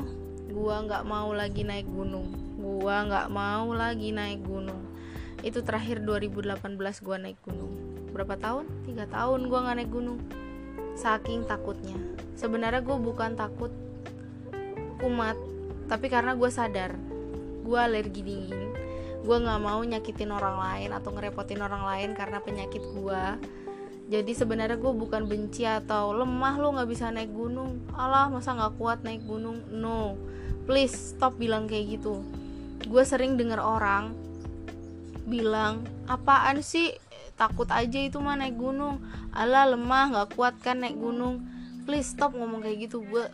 gua 0.55 0.79
nggak 0.87 1.03
mau 1.09 1.35
lagi 1.35 1.67
naik 1.67 1.91
gunung. 1.91 2.31
Gua 2.57 3.03
nggak 3.03 3.29
mau 3.35 3.75
lagi 3.75 4.15
naik 4.15 4.47
gunung. 4.47 4.79
Itu 5.43 5.67
terakhir 5.67 6.07
2018 6.07 7.03
gua 7.03 7.17
naik 7.19 7.43
gunung. 7.43 7.75
Berapa 8.15 8.39
tahun? 8.39 8.71
Tiga 8.87 9.11
tahun 9.11 9.51
gua 9.51 9.67
nggak 9.67 9.77
naik 9.83 9.91
gunung. 9.91 10.23
Saking 10.95 11.45
takutnya. 11.51 11.99
Sebenarnya 12.39 12.81
gue 12.81 12.97
bukan 12.97 13.37
takut 13.37 13.73
kumat 14.97 15.37
tapi 15.87 16.09
karena 16.09 16.33
gue 16.35 16.51
sadar 16.51 16.97
gue 17.63 17.79
alergi 17.79 18.25
dingin 18.25 18.76
gue 19.25 19.37
nggak 19.37 19.61
mau 19.63 19.81
nyakitin 19.81 20.35
orang 20.35 20.57
lain 20.59 20.91
atau 20.93 21.15
ngerepotin 21.15 21.63
orang 21.63 21.83
lain 21.87 22.11
karena 22.13 22.39
penyakit 22.43 22.83
gue 22.83 23.23
jadi 24.07 24.33
sebenarnya 24.39 24.79
gue 24.79 24.93
bukan 24.95 25.27
benci 25.27 25.67
atau 25.67 26.15
lemah 26.15 26.55
lo 26.63 26.79
nggak 26.79 26.91
bisa 26.91 27.11
naik 27.11 27.35
gunung. 27.35 27.83
Alah 27.91 28.31
masa 28.31 28.55
nggak 28.55 28.79
kuat 28.79 28.99
naik 29.03 29.27
gunung? 29.27 29.67
No. 29.75 30.15
Please 30.63 30.95
stop 30.95 31.35
bilang 31.43 31.67
kayak 31.67 31.99
gitu. 31.99 32.23
Gue 32.87 33.03
sering 33.03 33.35
dengar 33.35 33.59
orang 33.59 34.15
bilang 35.27 35.83
apaan 36.07 36.63
sih? 36.63 36.95
Takut 37.35 37.67
aja 37.67 37.99
itu 37.99 38.23
mah 38.23 38.39
naik 38.39 38.55
gunung. 38.55 39.03
Alah 39.35 39.75
lemah 39.75 40.15
nggak 40.15 40.39
kuat 40.39 40.55
kan 40.63 40.87
naik 40.87 40.95
gunung. 40.95 41.43
Please 41.83 42.07
stop 42.07 42.31
ngomong 42.31 42.63
kayak 42.63 42.87
gitu. 42.87 43.03
Gue 43.03 43.27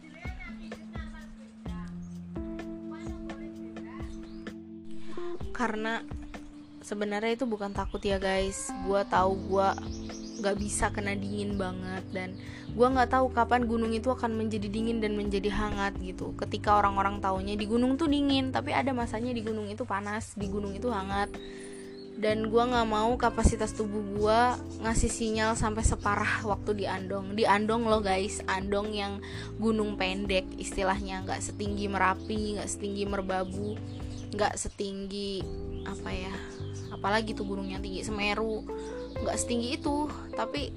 karena 5.52 6.02
sebenarnya 6.82 7.38
itu 7.38 7.46
bukan 7.46 7.70
takut 7.70 8.02
ya 8.02 8.18
guys. 8.18 8.68
Gue 8.84 9.00
tahu 9.06 9.38
gue 9.48 9.68
nggak 10.42 10.56
bisa 10.58 10.90
kena 10.90 11.14
dingin 11.14 11.54
banget 11.54 12.02
dan 12.10 12.34
gue 12.72 12.86
nggak 12.88 13.14
tahu 13.14 13.30
kapan 13.30 13.62
gunung 13.68 13.94
itu 13.94 14.10
akan 14.10 14.34
menjadi 14.34 14.66
dingin 14.66 14.98
dan 14.98 15.14
menjadi 15.14 15.48
hangat 15.54 15.94
gitu. 16.02 16.34
Ketika 16.34 16.82
orang-orang 16.82 17.22
taunya 17.22 17.54
di 17.54 17.64
gunung 17.64 17.94
tuh 17.94 18.10
dingin 18.10 18.50
tapi 18.50 18.74
ada 18.74 18.90
masanya 18.90 19.30
di 19.30 19.40
gunung 19.46 19.70
itu 19.70 19.86
panas 19.86 20.34
di 20.34 20.50
gunung 20.50 20.74
itu 20.74 20.90
hangat. 20.90 21.30
Dan 22.12 22.52
gue 22.52 22.60
nggak 22.60 22.86
mau 22.92 23.16
kapasitas 23.16 23.72
tubuh 23.72 24.04
gue 24.18 24.40
ngasih 24.84 25.08
sinyal 25.08 25.56
sampai 25.56 25.80
separah 25.80 26.44
waktu 26.44 26.76
di 26.76 26.84
Andong. 26.84 27.32
Di 27.32 27.48
Andong 27.48 27.88
loh 27.88 28.04
guys. 28.04 28.44
Andong 28.44 28.92
yang 28.92 29.18
gunung 29.56 29.96
pendek 29.96 30.44
istilahnya. 30.60 31.24
Nggak 31.24 31.40
setinggi 31.40 31.88
Merapi 31.88 32.60
nggak 32.60 32.68
setinggi 32.68 33.08
Merbabu 33.08 33.80
nggak 34.32 34.56
setinggi 34.56 35.44
apa 35.84 36.10
ya 36.10 36.34
apalagi 36.92 37.36
tuh 37.36 37.44
gunung 37.44 37.68
yang 37.68 37.84
tinggi 37.84 38.04
Semeru 38.04 38.64
nggak 39.20 39.36
setinggi 39.36 39.76
itu 39.76 40.08
tapi 40.32 40.72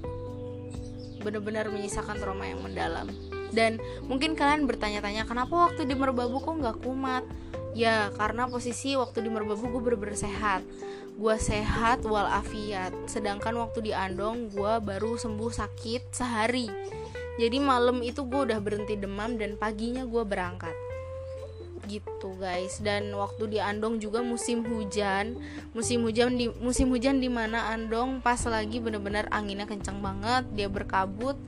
benar-benar 1.26 1.66
menyisakan 1.74 2.22
trauma 2.22 2.46
yang 2.46 2.62
mendalam. 2.62 3.10
Dan 3.50 3.82
mungkin 4.06 4.38
kalian 4.38 4.70
bertanya-tanya 4.70 5.26
kenapa 5.26 5.70
waktu 5.70 5.82
di 5.82 5.98
Merbabu 5.98 6.38
kok 6.38 6.54
nggak 6.54 6.78
kumat? 6.86 7.26
Ya 7.74 8.14
karena 8.14 8.46
posisi 8.46 8.94
waktu 8.94 9.26
di 9.26 9.30
Merbabu 9.34 9.66
gue 9.66 9.82
bener-bener 9.82 10.14
sehat. 10.14 10.62
Gue 11.18 11.34
sehat 11.42 12.06
walafiat. 12.06 12.94
Sedangkan 13.10 13.58
waktu 13.58 13.90
di 13.90 13.92
Andong 13.92 14.54
gue 14.54 14.72
baru 14.78 15.18
sembuh 15.18 15.50
sakit 15.50 16.14
sehari. 16.14 16.70
Jadi 17.36 17.58
malam 17.60 18.00
itu 18.00 18.24
gue 18.24 18.48
udah 18.48 18.62
berhenti 18.62 18.96
demam 18.96 19.36
dan 19.36 19.60
paginya 19.60 20.08
gue 20.08 20.24
berangkat 20.24 20.85
gitu 21.86 22.34
guys. 22.36 22.82
Dan 22.82 23.14
waktu 23.14 23.56
di 23.56 23.58
Andong 23.62 24.02
juga 24.02 24.20
musim 24.20 24.66
hujan. 24.66 25.38
Musim 25.72 26.02
hujan 26.02 26.34
di 26.34 26.50
musim 26.60 26.90
hujan 26.90 27.22
di 27.22 27.30
mana 27.30 27.72
Andong 27.72 28.20
pas 28.20 28.42
lagi 28.46 28.82
bener-bener 28.82 29.30
anginnya 29.30 29.64
kencang 29.64 30.02
banget 30.02 30.44
dia 30.52 30.68
berkabut 30.68 31.38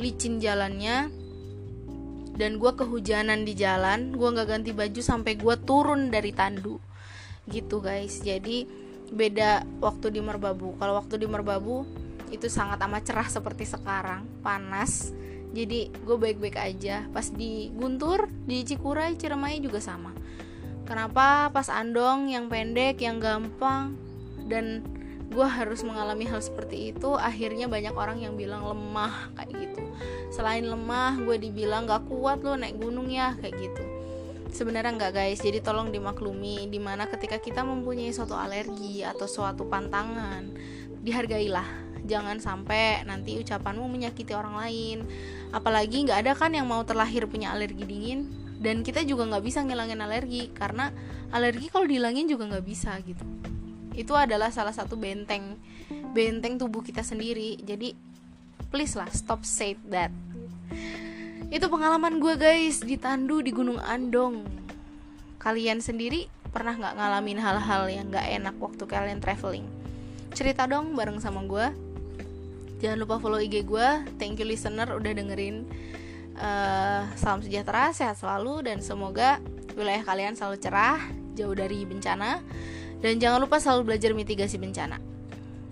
licin 0.00 0.40
jalannya 0.40 1.12
dan 2.32 2.56
gue 2.56 2.72
kehujanan 2.72 3.44
di 3.44 3.52
jalan 3.52 4.16
gue 4.16 4.24
nggak 4.24 4.48
ganti 4.48 4.72
baju 4.72 5.00
sampai 5.04 5.36
gue 5.36 5.56
turun 5.64 6.12
dari 6.12 6.32
tandu. 6.32 6.76
Gitu 7.48 7.80
guys. 7.80 8.20
Jadi 8.20 8.64
beda 9.12 9.64
waktu 9.80 10.08
di 10.12 10.20
Merbabu. 10.24 10.76
Kalau 10.80 10.96
waktu 10.96 11.20
di 11.20 11.26
Merbabu 11.28 11.84
itu 12.32 12.48
sangat 12.48 12.80
amat 12.88 13.02
cerah 13.04 13.28
seperti 13.28 13.68
sekarang 13.68 14.24
panas 14.40 15.12
jadi 15.52 15.92
gue 15.92 16.16
baik-baik 16.16 16.56
aja. 16.56 17.04
Pas 17.12 17.28
di 17.28 17.68
Guntur 17.76 18.32
di 18.48 18.64
Cikuray 18.64 19.20
Ciremai 19.20 19.60
juga 19.60 19.84
sama. 19.84 20.16
Kenapa? 20.88 21.52
Pas 21.52 21.68
Andong 21.68 22.32
yang 22.32 22.48
pendek 22.48 23.04
yang 23.04 23.20
gampang. 23.20 23.92
Dan 24.48 24.80
gue 25.32 25.48
harus 25.48 25.80
mengalami 25.84 26.28
hal 26.28 26.44
seperti 26.44 26.92
itu 26.92 27.16
akhirnya 27.16 27.64
banyak 27.64 27.96
orang 27.96 28.20
yang 28.20 28.36
bilang 28.36 28.64
lemah 28.64 29.32
kayak 29.36 29.52
gitu. 29.68 29.82
Selain 30.32 30.64
lemah 30.64 31.20
gue 31.20 31.36
dibilang 31.40 31.88
gak 31.88 32.08
kuat 32.08 32.40
lo 32.44 32.56
naik 32.56 32.80
gunung 32.80 33.12
ya 33.12 33.36
kayak 33.40 33.56
gitu. 33.60 33.84
Sebenarnya 34.52 34.92
nggak 34.92 35.12
guys. 35.16 35.40
Jadi 35.40 35.64
tolong 35.64 35.88
dimaklumi 35.88 36.68
di 36.68 36.76
mana 36.76 37.08
ketika 37.08 37.40
kita 37.40 37.64
mempunyai 37.64 38.12
suatu 38.12 38.36
alergi 38.36 39.00
atau 39.00 39.24
suatu 39.24 39.64
pantangan 39.64 40.52
dihargailah 41.00 41.91
jangan 42.06 42.42
sampai 42.42 43.06
nanti 43.06 43.38
ucapanmu 43.38 43.86
menyakiti 43.86 44.34
orang 44.34 44.58
lain. 44.58 44.98
Apalagi 45.54 46.06
nggak 46.08 46.18
ada 46.26 46.32
kan 46.34 46.50
yang 46.52 46.66
mau 46.66 46.82
terlahir 46.82 47.26
punya 47.30 47.54
alergi 47.54 47.84
dingin. 47.86 48.30
Dan 48.62 48.86
kita 48.86 49.02
juga 49.02 49.26
nggak 49.26 49.42
bisa 49.42 49.66
ngilangin 49.66 49.98
alergi 49.98 50.54
karena 50.54 50.94
alergi 51.34 51.66
kalau 51.66 51.86
dihilangin 51.86 52.30
juga 52.30 52.46
nggak 52.46 52.66
bisa 52.66 52.94
gitu. 53.02 53.24
Itu 53.92 54.14
adalah 54.14 54.54
salah 54.54 54.72
satu 54.72 54.94
benteng 54.94 55.58
benteng 56.14 56.60
tubuh 56.60 56.84
kita 56.84 57.02
sendiri. 57.02 57.58
Jadi 57.58 57.94
please 58.70 58.94
lah 58.94 59.10
stop 59.10 59.42
say 59.42 59.74
that. 59.90 60.14
Itu 61.52 61.68
pengalaman 61.68 62.16
gue 62.16 62.38
guys 62.40 62.80
di 62.80 62.96
Tandu 62.96 63.44
di 63.44 63.52
Gunung 63.52 63.76
Andong. 63.82 64.46
Kalian 65.36 65.84
sendiri 65.84 66.30
pernah 66.48 66.72
nggak 66.76 66.96
ngalamin 66.96 67.40
hal-hal 67.40 67.82
yang 67.92 68.08
nggak 68.08 68.26
enak 68.40 68.54
waktu 68.56 68.84
kalian 68.88 69.20
traveling? 69.20 69.66
Cerita 70.32 70.64
dong 70.64 70.96
bareng 70.96 71.20
sama 71.20 71.44
gue 71.44 71.91
jangan 72.82 72.98
lupa 72.98 73.22
follow 73.22 73.38
IG 73.38 73.62
gue 73.62 73.88
thank 74.18 74.42
you 74.42 74.46
listener 74.46 74.90
udah 74.90 75.12
dengerin. 75.14 75.64
Uh, 76.32 77.06
salam 77.14 77.38
sejahtera 77.44 77.94
sehat 77.94 78.18
selalu 78.18 78.66
dan 78.66 78.82
semoga 78.82 79.38
wilayah 79.78 80.02
kalian 80.02 80.34
selalu 80.34 80.58
cerah 80.58 80.98
jauh 81.38 81.54
dari 81.54 81.86
bencana. 81.86 82.42
Dan 82.98 83.22
jangan 83.22 83.38
lupa 83.42 83.62
selalu 83.62 83.94
belajar 83.94 84.10
mitigasi 84.14 84.58
bencana. 84.58 84.98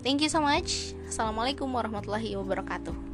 Thank 0.01 0.23
you 0.23 0.31
so 0.31 0.39
much. 0.39 0.95
Assalamualaikum 1.07 1.67
warahmatullahi 1.67 2.33
wabarakatuh 2.39 3.10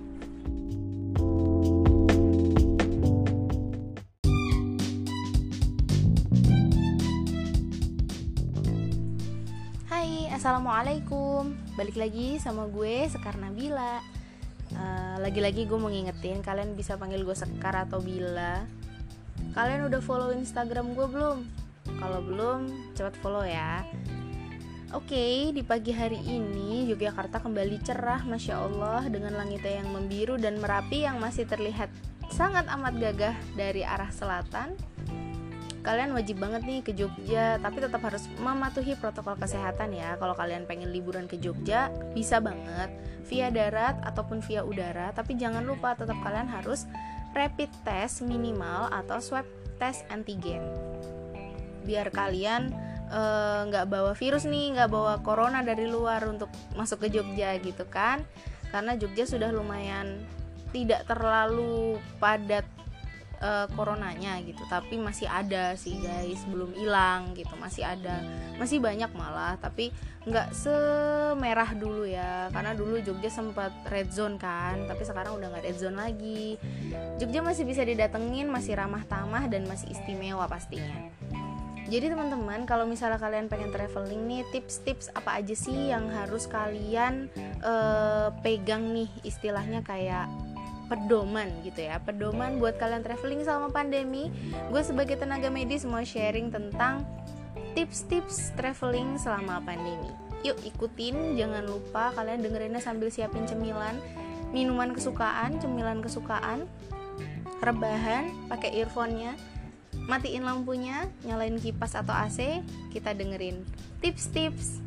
Assalamualaikum. 10.47 11.59
Balik 11.75 11.99
lagi 11.99 12.39
sama 12.39 12.71
gue 12.71 13.03
Sekar 13.11 13.35
Nabila. 13.35 13.99
Uh, 14.71 15.19
Lagi-lagi 15.19 15.67
gue 15.67 15.75
mau 15.75 15.91
ngingetin 15.91 16.39
Kalian 16.39 16.71
bisa 16.71 16.95
panggil 16.95 17.27
gue 17.27 17.35
Sekar 17.35 17.75
atau 17.75 17.99
Bila. 17.99 18.63
Kalian 19.51 19.91
udah 19.91 19.99
follow 19.99 20.31
Instagram 20.31 20.95
gue 20.95 21.03
belum? 21.03 21.43
Kalau 21.99 22.23
belum, 22.23 22.59
cepat 22.95 23.19
follow 23.19 23.43
ya. 23.43 23.83
Oke, 24.95 25.19
okay, 25.19 25.51
di 25.51 25.67
pagi 25.67 25.91
hari 25.91 26.23
ini 26.23 26.87
Yogyakarta 26.95 27.43
kembali 27.43 27.83
cerah 27.83 28.23
Masya 28.23 28.55
Allah 28.55 29.03
Dengan 29.11 29.35
langitnya 29.35 29.83
yang 29.83 29.91
membiru 29.91 30.39
dan 30.39 30.63
merapi 30.63 31.03
Yang 31.03 31.17
masih 31.27 31.43
terlihat 31.43 31.91
sangat 32.31 32.71
amat 32.71 32.95
gagah 32.95 33.35
Dari 33.51 33.83
arah 33.83 34.15
selatan 34.15 34.79
kalian 35.87 36.11
wajib 36.11 36.43
banget 36.43 36.67
nih 36.67 36.83
ke 36.83 36.91
Jogja 36.91 37.55
tapi 37.63 37.79
tetap 37.79 38.03
harus 38.03 38.27
mematuhi 38.43 38.99
protokol 38.99 39.39
kesehatan 39.39 39.95
ya. 39.95 40.19
Kalau 40.19 40.35
kalian 40.35 40.67
pengen 40.67 40.91
liburan 40.91 41.31
ke 41.31 41.39
Jogja 41.39 41.87
bisa 42.11 42.43
banget 42.43 42.91
via 43.23 43.47
darat 43.47 43.95
ataupun 44.03 44.43
via 44.43 44.67
udara. 44.67 45.15
Tapi 45.15 45.39
jangan 45.39 45.63
lupa 45.63 45.95
tetap 45.95 46.19
kalian 46.19 46.51
harus 46.51 46.83
rapid 47.31 47.71
test 47.87 48.19
minimal 48.19 48.91
atau 48.91 49.23
swab 49.23 49.47
test 49.79 50.03
antigen. 50.11 50.59
Biar 51.87 52.11
kalian 52.11 52.75
eh, 53.07 53.59
nggak 53.71 53.85
uh, 53.87 53.89
bawa 53.89 54.11
virus 54.11 54.43
nih 54.43 54.75
nggak 54.75 54.91
bawa 54.91 55.23
corona 55.23 55.63
dari 55.63 55.87
luar 55.87 56.27
untuk 56.27 56.51
masuk 56.75 57.07
ke 57.07 57.15
Jogja 57.15 57.55
gitu 57.63 57.87
kan. 57.87 58.27
Karena 58.75 58.99
Jogja 58.99 59.23
sudah 59.23 59.55
lumayan 59.55 60.19
tidak 60.75 61.07
terlalu 61.07 61.95
padat 62.19 62.67
uh, 63.41 63.65
coronanya 63.73 64.39
gitu. 64.43 64.61
Tapi 64.69 64.97
masih 64.97 65.29
ada 65.29 65.73
sih 65.77 65.97
guys 66.01 66.43
belum 66.49 66.73
hilang 66.73 67.33
gitu. 67.37 67.53
Masih 67.57 67.83
ada 67.85 68.21
masih 68.57 68.81
banyak 68.81 69.09
malah 69.13 69.55
tapi 69.61 69.93
nggak 70.27 70.53
semerah 70.53 71.71
dulu 71.77 72.03
ya. 72.05 72.51
Karena 72.51 72.73
dulu 72.73 72.99
Jogja 73.01 73.29
sempat 73.31 73.73
red 73.89 74.09
zone 74.11 74.35
kan 74.35 74.85
tapi 74.85 75.03
sekarang 75.05 75.37
udah 75.37 75.47
nggak 75.53 75.65
red 75.65 75.77
zone 75.77 75.97
lagi. 75.97 76.57
Jogja 77.21 77.41
masih 77.41 77.63
bisa 77.65 77.85
didatengin 77.85 78.49
masih 78.49 78.77
ramah 78.77 79.03
tamah 79.05 79.45
dan 79.49 79.65
masih 79.65 79.89
istimewa 79.93 80.45
pastinya. 80.45 81.09
Jadi 81.87 82.11
teman-teman 82.11 82.67
kalau 82.67 82.83
misalnya 82.83 83.15
kalian 83.15 83.47
pengen 83.47 83.71
traveling 83.71 84.27
nih 84.27 84.43
tips-tips 84.51 85.07
apa 85.15 85.39
aja 85.39 85.55
sih 85.55 85.95
yang 85.95 86.11
harus 86.11 86.43
kalian 86.43 87.31
uh, 87.63 88.27
pegang 88.43 88.91
nih 88.91 89.07
istilahnya 89.23 89.79
kayak 89.87 90.27
pedoman 90.87 91.51
gitu 91.63 91.85
ya. 91.87 91.99
Pedoman 92.01 92.57
buat 92.57 92.79
kalian 92.79 93.03
traveling 93.03 93.43
selama 93.43 93.69
pandemi. 93.71 94.31
Gue 94.71 94.81
sebagai 94.81 95.19
tenaga 95.19 95.51
medis 95.51 95.83
mau 95.83 96.01
sharing 96.01 96.49
tentang 96.49 97.03
tips-tips 97.75 98.55
traveling 98.55 99.19
selama 99.19 99.61
pandemi. 99.61 100.09
Yuk 100.47 100.57
ikutin 100.63 101.35
jangan 101.35 101.67
lupa 101.67 102.15
kalian 102.15 102.41
dengerinnya 102.41 102.81
sambil 102.81 103.11
siapin 103.11 103.45
cemilan. 103.45 103.99
Minuman 104.55 104.95
kesukaan 104.95 105.59
cemilan 105.59 105.99
kesukaan. 105.99 106.65
Rebahan 107.59 108.31
pakai 108.47 108.79
earphone-nya. 108.81 109.35
Matiin 110.07 110.47
lampunya 110.47 111.09
nyalain 111.27 111.59
kipas 111.59 111.91
atau 111.97 112.15
AC 112.15 112.63
kita 112.95 113.11
dengerin 113.11 113.67
tips-tips 113.99 114.79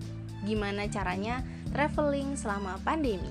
gimana 0.48 0.88
caranya 0.88 1.44
traveling 1.76 2.40
selama 2.40 2.80
pandemi 2.80 3.28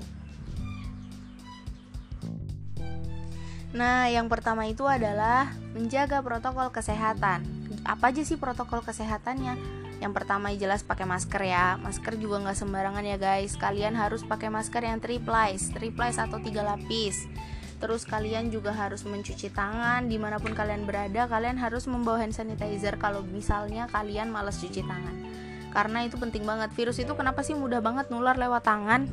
Nah, 3.70 4.10
yang 4.10 4.26
pertama 4.26 4.66
itu 4.66 4.82
adalah 4.82 5.54
menjaga 5.74 6.18
protokol 6.26 6.74
kesehatan. 6.74 7.46
Apa 7.86 8.10
aja 8.10 8.26
sih 8.26 8.34
protokol 8.34 8.82
kesehatannya? 8.82 9.54
Yang 10.00 10.12
pertama 10.16 10.50
jelas 10.56 10.82
pakai 10.82 11.06
masker 11.06 11.42
ya. 11.44 11.78
Masker 11.78 12.18
juga 12.18 12.42
nggak 12.42 12.58
sembarangan 12.58 13.04
ya 13.04 13.16
guys. 13.20 13.54
Kalian 13.54 13.94
harus 13.94 14.26
pakai 14.26 14.50
masker 14.50 14.82
yang 14.82 14.98
triplies, 14.98 15.70
triplies 15.70 16.18
atau 16.18 16.42
tiga 16.42 16.66
lapis. 16.66 17.30
Terus 17.80 18.04
kalian 18.04 18.52
juga 18.52 18.74
harus 18.76 19.06
mencuci 19.06 19.48
tangan 19.52 20.08
di 20.08 20.18
mana 20.18 20.42
pun 20.42 20.56
kalian 20.56 20.88
berada. 20.88 21.30
Kalian 21.30 21.60
harus 21.60 21.86
membawa 21.86 22.26
hand 22.26 22.34
sanitizer 22.34 22.98
kalau 22.98 23.22
misalnya 23.22 23.86
kalian 23.92 24.32
males 24.32 24.58
cuci 24.58 24.82
tangan. 24.82 25.16
Karena 25.70 26.02
itu 26.02 26.18
penting 26.18 26.42
banget. 26.42 26.74
Virus 26.74 26.98
itu 26.98 27.14
kenapa 27.14 27.46
sih 27.46 27.54
mudah 27.54 27.78
banget 27.78 28.10
nular 28.10 28.34
lewat 28.34 28.66
tangan? 28.66 29.06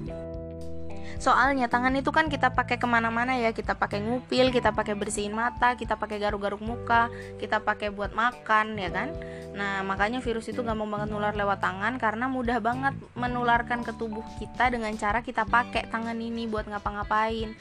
Soalnya 1.17 1.67
tangan 1.67 1.93
itu 1.97 2.10
kan 2.13 2.30
kita 2.30 2.53
pakai 2.53 2.77
ke 2.77 2.88
mana-mana 2.89 3.36
ya. 3.38 3.51
Kita 3.53 3.73
pakai 3.77 4.01
ngupil 4.01 4.49
kita 4.53 4.71
pakai 4.73 4.93
bersihin 4.93 5.34
mata 5.34 5.73
kita 5.73 5.97
pakai 5.97 6.17
garuk-garuk 6.21 6.62
muka 6.62 7.10
kita 7.41 7.62
pakai 7.62 7.89
buat 7.93 8.13
makan 8.13 8.77
ya 8.77 8.89
kan? 8.89 9.10
Nah 9.58 9.82
makanya 9.82 10.21
virus 10.21 10.49
itu 10.49 10.62
gampang 10.62 10.89
banget 10.89 11.10
nular 11.13 11.34
lewat 11.34 11.60
tangan 11.62 11.97
karena 11.97 12.25
mudah 12.30 12.62
banget 12.62 12.93
menularkan 13.17 13.82
ke 13.82 13.91
tubuh 13.97 14.23
kita 14.38 14.69
dengan 14.69 14.93
cara 14.95 15.25
kita 15.25 15.43
pakai 15.45 15.89
tangan 15.89 16.17
ini 16.17 16.45
buat 16.45 16.69
ngapa-ngapain 16.69 17.53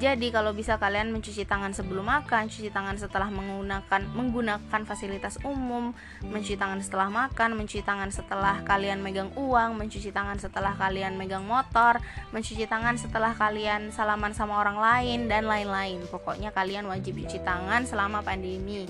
jadi 0.00 0.32
kalau 0.32 0.56
bisa 0.56 0.80
kalian 0.80 1.12
mencuci 1.12 1.44
tangan 1.44 1.76
sebelum 1.76 2.08
makan, 2.08 2.48
cuci 2.48 2.72
tangan 2.72 2.96
setelah 2.96 3.28
menggunakan 3.28 4.08
menggunakan 4.16 4.80
fasilitas 4.88 5.36
umum, 5.44 5.92
mencuci 6.24 6.56
tangan 6.56 6.80
setelah 6.80 7.12
makan, 7.12 7.52
mencuci 7.52 7.84
tangan 7.84 8.08
setelah 8.08 8.64
kalian 8.64 9.04
megang 9.04 9.28
uang, 9.36 9.76
mencuci 9.76 10.08
tangan 10.08 10.40
setelah 10.40 10.72
kalian 10.80 11.20
megang 11.20 11.44
motor, 11.44 12.00
mencuci 12.32 12.64
tangan 12.64 12.96
setelah 12.96 13.36
kalian 13.36 13.92
salaman 13.92 14.32
sama 14.32 14.56
orang 14.64 14.80
lain 14.80 15.28
dan 15.28 15.44
lain-lain. 15.44 16.00
Pokoknya 16.08 16.48
kalian 16.48 16.88
wajib 16.88 17.20
cuci 17.20 17.44
tangan 17.44 17.84
selama 17.84 18.24
pandemi 18.24 18.88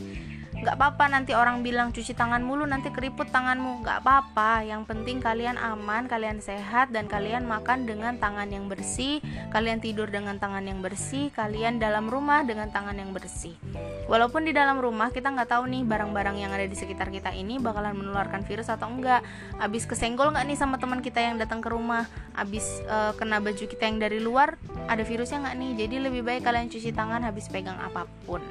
nggak 0.61 0.77
apa-apa 0.77 1.05
nanti 1.09 1.33
orang 1.33 1.64
bilang 1.64 1.88
cuci 1.88 2.12
tangan 2.12 2.44
mulu 2.44 2.68
nanti 2.68 2.92
keriput 2.92 3.33
tanganmu. 3.33 3.81
Nggak 3.81 4.05
apa-apa 4.05 4.61
yang 4.61 4.85
penting 4.85 5.16
kalian 5.25 5.57
aman 5.57 6.05
kalian 6.05 6.44
sehat 6.44 6.92
dan 6.92 7.09
kalian 7.09 7.49
makan 7.49 7.88
dengan 7.88 8.20
tangan 8.20 8.44
yang 8.53 8.68
bersih 8.68 9.25
kalian 9.49 9.81
tidur 9.81 10.12
dengan 10.12 10.37
tangan 10.37 10.61
yang 10.61 10.85
bersih 10.85 11.33
kalian 11.33 11.81
dalam 11.81 12.12
rumah 12.12 12.44
dengan 12.44 12.68
tangan 12.68 12.92
yang 12.92 13.16
bersih. 13.16 13.57
Walaupun 14.05 14.44
di 14.44 14.53
dalam 14.53 14.77
rumah 14.77 15.09
kita 15.09 15.33
nggak 15.33 15.49
tahu 15.49 15.64
nih 15.64 15.83
barang-barang 15.88 16.37
yang 16.37 16.53
ada 16.53 16.68
di 16.68 16.77
sekitar 16.77 17.09
kita 17.09 17.33
ini 17.33 17.57
bakalan 17.57 17.96
menularkan 17.96 18.44
virus 18.44 18.68
atau 18.68 18.92
enggak 18.92 19.25
abis 19.57 19.88
kesenggol 19.88 20.37
nggak 20.37 20.44
nih 20.44 20.59
sama 20.61 20.77
teman 20.77 21.01
kita 21.01 21.25
yang 21.25 21.40
datang 21.40 21.64
ke 21.64 21.73
rumah? 21.73 22.05
Abis 22.37 22.85
uh, 22.85 23.16
kena 23.16 23.40
baju 23.40 23.64
kita 23.64 23.88
yang 23.88 23.96
dari 23.96 24.20
luar 24.20 24.61
ada 24.92 25.01
virusnya 25.01 25.40
nggak 25.40 25.57
nih? 25.57 25.70
Jadi 25.87 25.96
lebih 26.05 26.20
baik 26.20 26.44
kalian 26.44 26.68
cuci 26.68 26.92
tangan 26.92 27.25
habis 27.25 27.49
pegang 27.49 27.81
apa 27.81 28.05
pun. 28.29 28.44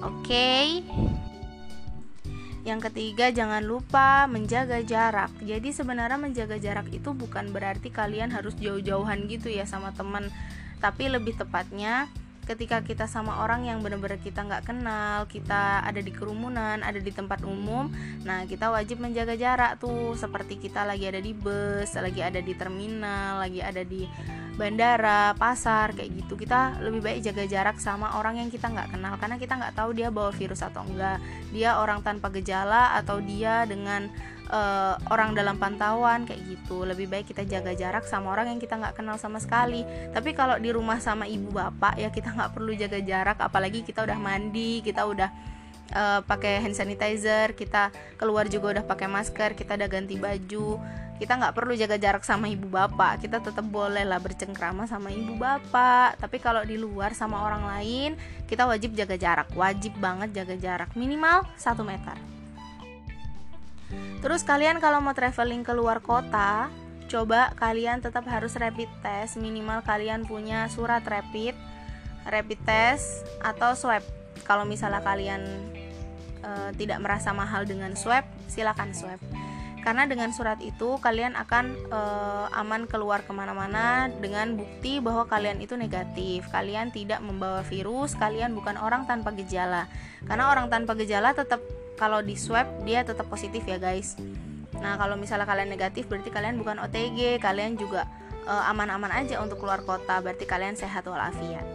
Oke? 0.00 0.30
okay? 0.32 0.66
Yang 2.60 2.92
ketiga, 2.92 3.32
jangan 3.32 3.64
lupa 3.64 4.28
menjaga 4.28 4.84
jarak. 4.84 5.32
Jadi 5.40 5.72
sebenarnya 5.72 6.20
menjaga 6.20 6.60
jarak 6.60 6.92
itu 6.92 7.16
bukan 7.16 7.56
berarti 7.56 7.88
kalian 7.88 8.28
harus 8.28 8.52
jauh-jauhan 8.60 9.24
gitu 9.32 9.48
ya 9.48 9.64
sama 9.64 9.96
teman, 9.96 10.28
tapi 10.80 11.08
lebih 11.08 11.40
tepatnya 11.40 12.12
ketika 12.50 12.82
kita 12.82 13.06
sama 13.06 13.46
orang 13.46 13.70
yang 13.70 13.78
benar-benar 13.78 14.18
kita 14.18 14.42
nggak 14.42 14.66
kenal 14.66 15.22
kita 15.30 15.86
ada 15.86 16.02
di 16.02 16.10
kerumunan 16.10 16.82
ada 16.82 16.98
di 16.98 17.14
tempat 17.14 17.46
umum 17.46 17.86
nah 18.26 18.42
kita 18.50 18.74
wajib 18.74 18.98
menjaga 18.98 19.38
jarak 19.38 19.78
tuh. 19.78 20.12
Seperti 20.18 20.58
kita 20.58 20.82
lagi 20.82 21.06
ada 21.06 21.22
di 21.22 21.32
bus 21.32 21.94
lagi 21.94 22.20
ada 22.20 22.42
di 22.42 22.52
terminal 22.58 23.40
lagi 23.40 23.60
ada 23.62 23.82
di 23.86 24.04
bandara 24.58 25.32
pasar 25.38 25.96
kayak 25.96 26.10
gitu. 26.24 26.36
Kita 26.36 26.82
lebih 26.84 27.00
baik 27.00 27.20
jaga 27.24 27.44
jarak 27.48 27.76
sama 27.80 28.18
orang 28.20 28.42
yang 28.42 28.48
kita 28.52 28.68
nggak 28.68 28.92
kenal 28.92 29.14
karena 29.16 29.36
kita 29.40 29.54
nggak 29.56 29.74
tahu 29.78 29.90
dia 29.96 30.08
bawa 30.12 30.30
virus 30.34 30.60
atau 30.60 30.84
enggak. 30.84 31.22
Dia 31.54 31.80
orang 31.80 32.04
tanpa 32.04 32.28
gejala 32.28 32.98
atau 32.98 33.22
dia 33.22 33.64
dengan 33.64 34.10
uh, 34.50 34.94
orang 35.08 35.32
dalam 35.32 35.56
pantauan 35.56 36.26
kayak 36.26 36.42
gitu. 36.44 36.82
Lebih 36.82 37.06
baik 37.06 37.30
kita 37.30 37.46
jaga 37.46 37.72
jarak 37.72 38.04
sama 38.04 38.34
orang 38.34 38.52
yang 38.52 38.60
kita 38.60 38.76
nggak 38.76 38.98
kenal 38.98 39.16
sama 39.16 39.38
sekali. 39.38 39.86
Tapi 40.10 40.34
kalau 40.34 40.58
di 40.58 40.74
rumah 40.74 40.98
sama 40.98 41.24
ibu 41.24 41.48
bapak 41.54 41.96
ya 41.96 42.10
kita 42.10 42.34
nggak 42.34 42.50
perlu 42.52 42.74
jaga 42.74 42.98
jarak. 43.00 43.38
Apalagi 43.40 43.86
kita 43.86 44.02
udah 44.04 44.18
mandi 44.18 44.82
kita 44.82 45.06
udah 45.06 45.30
uh, 45.94 46.20
pakai 46.26 46.60
hand 46.60 46.76
sanitizer 46.76 47.54
kita 47.54 47.94
keluar 48.18 48.50
juga 48.50 48.78
udah 48.78 48.84
pakai 48.84 49.08
masker 49.08 49.54
kita 49.54 49.78
udah 49.78 49.88
ganti 49.88 50.18
baju. 50.18 50.76
Kita 51.20 51.36
nggak 51.36 51.52
perlu 51.52 51.76
jaga 51.76 52.00
jarak 52.00 52.24
sama 52.24 52.48
ibu 52.48 52.64
bapak. 52.64 53.20
Kita 53.20 53.44
tetap 53.44 53.68
boleh 53.68 54.08
lah 54.08 54.16
bercengkrama 54.16 54.88
sama 54.88 55.12
ibu 55.12 55.36
bapak. 55.36 56.16
Tapi 56.16 56.40
kalau 56.40 56.64
di 56.64 56.80
luar 56.80 57.12
sama 57.12 57.44
orang 57.44 57.68
lain 57.68 58.10
kita 58.48 58.64
wajib 58.64 58.96
jaga 58.96 59.20
jarak. 59.20 59.52
Wajib 59.52 59.92
banget 60.00 60.32
jaga 60.32 60.56
jarak. 60.56 60.96
Minimal 60.96 61.44
1 61.60 61.76
meter 61.84 62.39
Terus 64.20 64.44
kalian 64.44 64.78
kalau 64.78 65.00
mau 65.00 65.16
traveling 65.16 65.64
ke 65.64 65.72
luar 65.72 66.04
kota, 66.04 66.68
coba 67.10 67.50
kalian 67.58 67.98
tetap 68.04 68.22
harus 68.28 68.54
rapid 68.54 68.86
test, 69.02 69.40
minimal 69.40 69.82
kalian 69.82 70.28
punya 70.28 70.68
surat 70.70 71.02
rapid, 71.02 71.56
rapid 72.28 72.60
test 72.62 73.26
atau 73.40 73.72
swab. 73.74 74.04
Kalau 74.44 74.62
misalnya 74.68 75.00
kalian 75.02 75.42
e, 76.44 76.50
tidak 76.76 77.00
merasa 77.02 77.34
mahal 77.34 77.64
dengan 77.64 77.96
swab, 77.96 78.22
silakan 78.46 78.92
swab. 78.94 79.18
Karena 79.80 80.04
dengan 80.04 80.28
surat 80.28 80.60
itu 80.60 81.00
kalian 81.00 81.32
akan 81.40 81.72
e, 81.88 82.00
aman 82.52 82.84
keluar 82.84 83.24
ke 83.24 83.32
mana-mana 83.32 84.12
dengan 84.20 84.52
bukti 84.54 85.00
bahwa 85.00 85.24
kalian 85.24 85.64
itu 85.64 85.74
negatif, 85.80 86.44
kalian 86.52 86.92
tidak 86.92 87.24
membawa 87.24 87.64
virus, 87.64 88.12
kalian 88.14 88.52
bukan 88.52 88.76
orang 88.76 89.08
tanpa 89.08 89.32
gejala. 89.32 89.88
Karena 90.28 90.52
orang 90.52 90.68
tanpa 90.68 90.92
gejala 90.94 91.32
tetap 91.32 91.64
kalau 92.00 92.24
di 92.24 92.32
swab 92.32 92.64
dia 92.88 93.04
tetap 93.04 93.28
positif 93.28 93.60
ya 93.68 93.76
guys. 93.76 94.16
Nah 94.80 94.96
kalau 94.96 95.20
misalnya 95.20 95.44
kalian 95.44 95.68
negatif 95.68 96.08
berarti 96.08 96.32
kalian 96.32 96.56
bukan 96.56 96.80
OTG 96.80 97.36
kalian 97.36 97.76
juga 97.76 98.08
eh, 98.48 98.64
aman-aman 98.72 99.12
uh, 99.12 99.20
aja 99.20 99.44
untuk 99.44 99.60
keluar 99.60 99.84
kota 99.84 100.16
berarti 100.24 100.48
kalian 100.48 100.80
sehat 100.80 101.04
walafiat. 101.04 101.68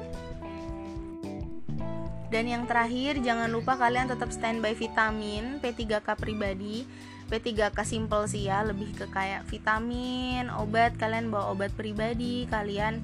Dan 2.34 2.50
yang 2.50 2.66
terakhir 2.66 3.22
jangan 3.22 3.54
lupa 3.54 3.78
kalian 3.78 4.10
tetap 4.10 4.34
standby 4.34 4.74
vitamin 4.74 5.62
P3K 5.62 6.18
pribadi. 6.18 6.84
P3K 7.30 7.78
simple 7.86 8.26
sih 8.26 8.50
ya 8.50 8.66
lebih 8.66 8.98
ke 8.98 9.06
kayak 9.10 9.46
vitamin 9.50 10.50
obat 10.54 10.94
kalian 10.98 11.34
bawa 11.34 11.54
obat 11.58 11.74
pribadi 11.74 12.46
kalian 12.50 13.02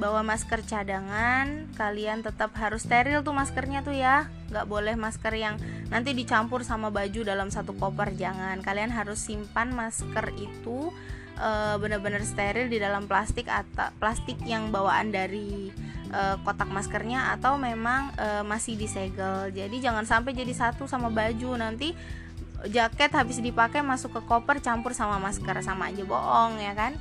bawa 0.00 0.24
masker 0.24 0.64
cadangan 0.64 1.68
kalian 1.76 2.24
tetap 2.24 2.56
harus 2.56 2.88
steril 2.88 3.20
tuh 3.20 3.36
maskernya 3.36 3.84
tuh 3.84 3.92
ya 3.92 4.32
nggak 4.54 4.70
boleh 4.70 4.94
masker 4.94 5.34
yang 5.34 5.58
nanti 5.90 6.14
dicampur 6.14 6.62
sama 6.62 6.94
baju 6.94 7.26
dalam 7.26 7.50
satu 7.50 7.74
koper 7.74 8.14
jangan. 8.14 8.62
Kalian 8.62 8.94
harus 8.94 9.18
simpan 9.18 9.74
masker 9.74 10.30
itu 10.38 10.94
e, 11.34 11.50
benar-benar 11.82 12.22
steril 12.22 12.70
di 12.70 12.78
dalam 12.78 13.10
plastik 13.10 13.50
atau 13.50 13.90
plastik 13.98 14.38
yang 14.46 14.70
bawaan 14.70 15.10
dari 15.10 15.74
e, 16.08 16.20
kotak 16.46 16.70
maskernya 16.70 17.34
atau 17.34 17.58
memang 17.58 18.14
e, 18.14 18.46
masih 18.46 18.78
disegel. 18.78 19.50
Jadi 19.50 19.82
jangan 19.82 20.06
sampai 20.06 20.38
jadi 20.38 20.54
satu 20.54 20.86
sama 20.86 21.10
baju. 21.10 21.58
Nanti 21.58 21.90
jaket 22.70 23.10
habis 23.10 23.42
dipakai 23.42 23.82
masuk 23.82 24.14
ke 24.14 24.20
koper 24.30 24.62
campur 24.62 24.94
sama 24.94 25.18
masker. 25.18 25.58
Sama 25.66 25.90
aja 25.90 26.06
bohong 26.06 26.62
ya 26.62 26.78
kan 26.78 26.94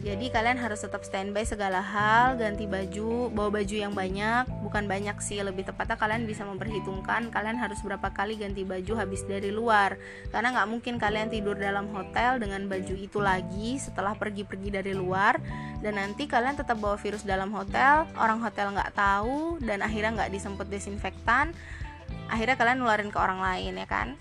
jadi 0.00 0.32
kalian 0.32 0.56
harus 0.56 0.80
tetap 0.80 1.04
standby 1.04 1.44
segala 1.44 1.84
hal, 1.84 2.40
ganti 2.40 2.64
baju, 2.64 3.28
bawa 3.28 3.60
baju 3.60 3.76
yang 3.76 3.92
banyak, 3.92 4.48
bukan 4.64 4.88
banyak 4.88 5.12
sih, 5.20 5.44
lebih 5.44 5.68
tepatnya 5.68 6.00
kalian 6.00 6.24
bisa 6.24 6.40
memperhitungkan 6.48 7.28
kalian 7.28 7.60
harus 7.60 7.84
berapa 7.84 8.08
kali 8.08 8.40
ganti 8.40 8.64
baju 8.64 8.96
habis 8.96 9.28
dari 9.28 9.52
luar. 9.52 10.00
Karena 10.32 10.56
nggak 10.56 10.68
mungkin 10.72 10.96
kalian 10.96 11.28
tidur 11.28 11.52
dalam 11.52 11.92
hotel 11.92 12.40
dengan 12.40 12.64
baju 12.64 12.94
itu 12.96 13.20
lagi 13.20 13.76
setelah 13.76 14.16
pergi-pergi 14.16 14.72
dari 14.72 14.96
luar 14.96 15.36
dan 15.84 16.00
nanti 16.00 16.24
kalian 16.24 16.56
tetap 16.56 16.80
bawa 16.80 16.96
virus 16.96 17.20
dalam 17.20 17.52
hotel, 17.52 18.08
orang 18.16 18.40
hotel 18.40 18.72
nggak 18.72 18.96
tahu 18.96 19.60
dan 19.60 19.84
akhirnya 19.84 20.16
nggak 20.16 20.32
disemput 20.32 20.64
desinfektan, 20.72 21.52
akhirnya 22.32 22.56
kalian 22.56 22.80
nularin 22.80 23.12
ke 23.12 23.20
orang 23.20 23.44
lain 23.44 23.76
ya 23.76 23.84
kan? 23.84 24.16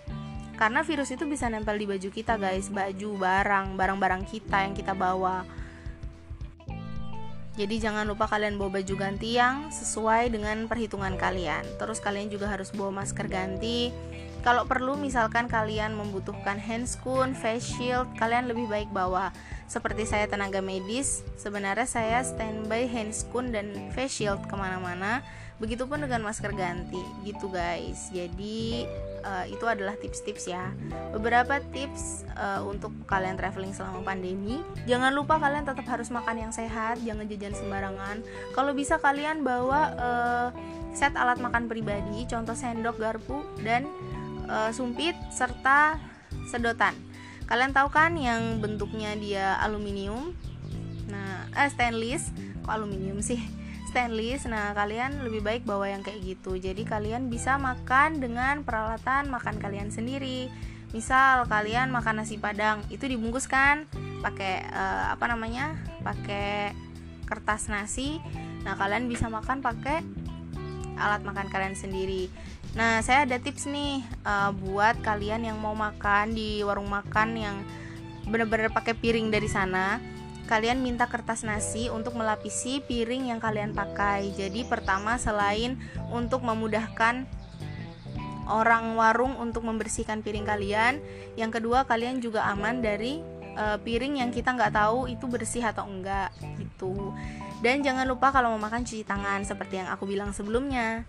karena 0.60 0.84
virus 0.84 1.08
itu 1.08 1.24
bisa 1.24 1.48
nempel 1.48 1.80
di 1.80 1.88
baju 1.88 2.12
kita 2.12 2.36
guys 2.36 2.68
baju 2.68 3.16
barang 3.16 3.80
barang-barang 3.80 4.28
kita 4.28 4.68
yang 4.68 4.76
kita 4.76 4.92
bawa 4.92 5.48
jadi 7.60 7.92
jangan 7.92 8.08
lupa 8.08 8.32
kalian 8.32 8.56
bawa 8.56 8.80
baju 8.80 8.96
ganti 8.96 9.36
yang 9.36 9.68
sesuai 9.68 10.32
dengan 10.32 10.72
perhitungan 10.72 11.20
kalian. 11.20 11.68
Terus 11.76 12.00
kalian 12.00 12.32
juga 12.32 12.48
harus 12.48 12.72
bawa 12.72 13.04
masker 13.04 13.28
ganti. 13.28 13.92
Kalau 14.40 14.64
perlu 14.64 14.96
misalkan 14.96 15.52
kalian 15.52 15.92
membutuhkan 16.00 16.56
handscoon, 16.56 17.36
face 17.36 17.76
shield, 17.76 18.08
kalian 18.16 18.48
lebih 18.48 18.72
baik 18.72 18.88
bawa. 18.96 19.36
Seperti 19.68 20.08
saya 20.08 20.32
tenaga 20.32 20.64
medis, 20.64 21.20
sebenarnya 21.36 21.84
saya 21.84 22.24
standby 22.24 22.88
handscoon 22.88 23.52
dan 23.52 23.92
face 23.92 24.24
shield 24.24 24.40
ke 24.48 24.56
mana-mana 24.56 25.20
Begitupun 25.60 26.00
dengan 26.00 26.24
masker 26.24 26.56
ganti 26.56 27.04
gitu 27.28 27.52
guys. 27.52 28.08
Jadi 28.16 28.88
uh, 29.24 29.46
itu 29.48 29.66
adalah 29.68 29.96
tips-tips 30.00 30.50
ya. 30.50 30.72
Beberapa 31.12 31.60
tips 31.72 32.28
uh, 32.36 32.64
untuk 32.64 32.92
kalian 33.06 33.36
traveling 33.36 33.76
selama 33.76 34.04
pandemi. 34.04 34.64
Jangan 34.88 35.12
lupa 35.14 35.38
kalian 35.38 35.68
tetap 35.68 35.86
harus 35.88 36.10
makan 36.10 36.50
yang 36.50 36.52
sehat, 36.54 37.00
jangan 37.04 37.26
jajan 37.28 37.54
sembarangan. 37.56 38.24
Kalau 38.56 38.72
bisa 38.72 38.98
kalian 39.00 39.44
bawa 39.44 39.82
uh, 40.00 40.48
set 40.96 41.14
alat 41.16 41.38
makan 41.38 41.68
pribadi, 41.70 42.26
contoh 42.26 42.56
sendok, 42.56 42.98
garpu 42.98 43.44
dan 43.62 43.86
uh, 44.48 44.72
sumpit 44.74 45.14
serta 45.30 46.00
sedotan. 46.50 46.98
Kalian 47.50 47.74
tahu 47.74 47.90
kan 47.90 48.14
yang 48.14 48.62
bentuknya 48.62 49.18
dia 49.18 49.58
aluminium? 49.62 50.38
Nah, 51.10 51.50
eh 51.58 51.70
stainless, 51.70 52.30
kok 52.62 52.74
aluminium 52.78 53.22
sih? 53.26 53.42
Stainless. 53.90 54.46
Nah 54.46 54.78
kalian 54.78 55.26
lebih 55.26 55.42
baik 55.42 55.64
bawa 55.66 55.90
yang 55.90 56.06
kayak 56.06 56.22
gitu. 56.22 56.56
Jadi 56.62 56.86
kalian 56.86 57.34
bisa 57.34 57.58
makan 57.58 58.22
dengan 58.22 58.62
peralatan 58.62 59.34
makan 59.34 59.58
kalian 59.58 59.90
sendiri. 59.90 60.54
Misal 60.94 61.50
kalian 61.50 61.90
makan 61.90 62.22
nasi 62.22 62.38
padang 62.38 62.86
itu 62.94 63.10
dibungkus 63.10 63.50
kan? 63.50 63.90
Pakai 64.22 64.70
uh, 64.70 65.14
apa 65.14 65.26
namanya? 65.26 65.74
Pakai 66.06 66.78
kertas 67.26 67.70
nasi. 67.70 68.22
Nah 68.62 68.78
kalian 68.78 69.10
bisa 69.10 69.26
makan 69.26 69.66
pakai 69.66 70.06
alat 71.02 71.26
makan 71.26 71.50
kalian 71.50 71.74
sendiri. 71.74 72.30
Nah 72.78 73.02
saya 73.02 73.26
ada 73.26 73.42
tips 73.42 73.66
nih 73.66 74.06
uh, 74.26 74.54
buat 74.54 75.02
kalian 75.02 75.50
yang 75.50 75.58
mau 75.58 75.74
makan 75.74 76.38
di 76.38 76.62
warung 76.62 76.90
makan 76.90 77.34
yang 77.34 77.58
bener-bener 78.30 78.70
pakai 78.70 78.94
piring 78.94 79.34
dari 79.34 79.50
sana 79.50 79.98
kalian 80.50 80.82
minta 80.82 81.06
kertas 81.06 81.46
nasi 81.46 81.94
untuk 81.94 82.18
melapisi 82.18 82.82
piring 82.82 83.30
yang 83.30 83.38
kalian 83.38 83.78
pakai. 83.78 84.34
Jadi 84.34 84.66
pertama 84.66 85.22
selain 85.22 85.78
untuk 86.10 86.42
memudahkan 86.42 87.30
orang 88.50 88.98
warung 88.98 89.38
untuk 89.38 89.62
membersihkan 89.62 90.26
piring 90.26 90.50
kalian, 90.50 90.98
yang 91.38 91.54
kedua 91.54 91.86
kalian 91.86 92.18
juga 92.18 92.50
aman 92.50 92.82
dari 92.82 93.22
uh, 93.54 93.78
piring 93.78 94.26
yang 94.26 94.34
kita 94.34 94.58
nggak 94.58 94.74
tahu 94.74 95.06
itu 95.06 95.30
bersih 95.30 95.62
atau 95.62 95.86
enggak 95.86 96.34
gitu. 96.58 97.14
Dan 97.62 97.86
jangan 97.86 98.10
lupa 98.10 98.34
kalau 98.34 98.58
mau 98.58 98.66
makan 98.66 98.82
cuci 98.82 99.06
tangan 99.06 99.46
seperti 99.46 99.86
yang 99.86 99.94
aku 99.94 100.10
bilang 100.10 100.34
sebelumnya. 100.34 101.06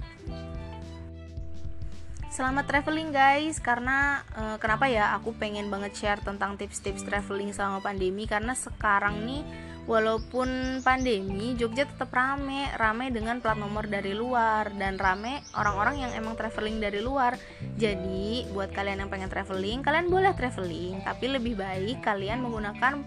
Selamat 2.31 2.63
traveling 2.63 3.11
guys, 3.11 3.59
karena 3.59 4.23
uh, 4.39 4.55
kenapa 4.63 4.87
ya 4.87 5.19
aku 5.19 5.35
pengen 5.35 5.67
banget 5.67 5.99
share 5.99 6.23
tentang 6.23 6.55
tips-tips 6.55 7.03
traveling 7.03 7.51
selama 7.51 7.83
pandemi 7.83 8.23
karena 8.23 8.55
sekarang 8.55 9.27
nih 9.27 9.43
walaupun 9.91 10.79
pandemi 10.87 11.59
Jogja 11.59 11.91
tetap 11.91 12.15
rame, 12.15 12.71
rame 12.79 13.11
dengan 13.11 13.43
plat 13.43 13.59
nomor 13.59 13.91
dari 13.91 14.15
luar 14.15 14.71
dan 14.79 14.95
rame 14.95 15.43
orang-orang 15.59 16.07
yang 16.07 16.13
emang 16.15 16.39
traveling 16.39 16.79
dari 16.79 17.03
luar. 17.03 17.35
Jadi 17.75 18.47
buat 18.55 18.71
kalian 18.71 19.03
yang 19.03 19.11
pengen 19.11 19.27
traveling, 19.27 19.83
kalian 19.83 20.07
boleh 20.07 20.31
traveling, 20.31 21.03
tapi 21.03 21.35
lebih 21.35 21.59
baik 21.59 21.99
kalian 21.99 22.47
menggunakan 22.47 23.03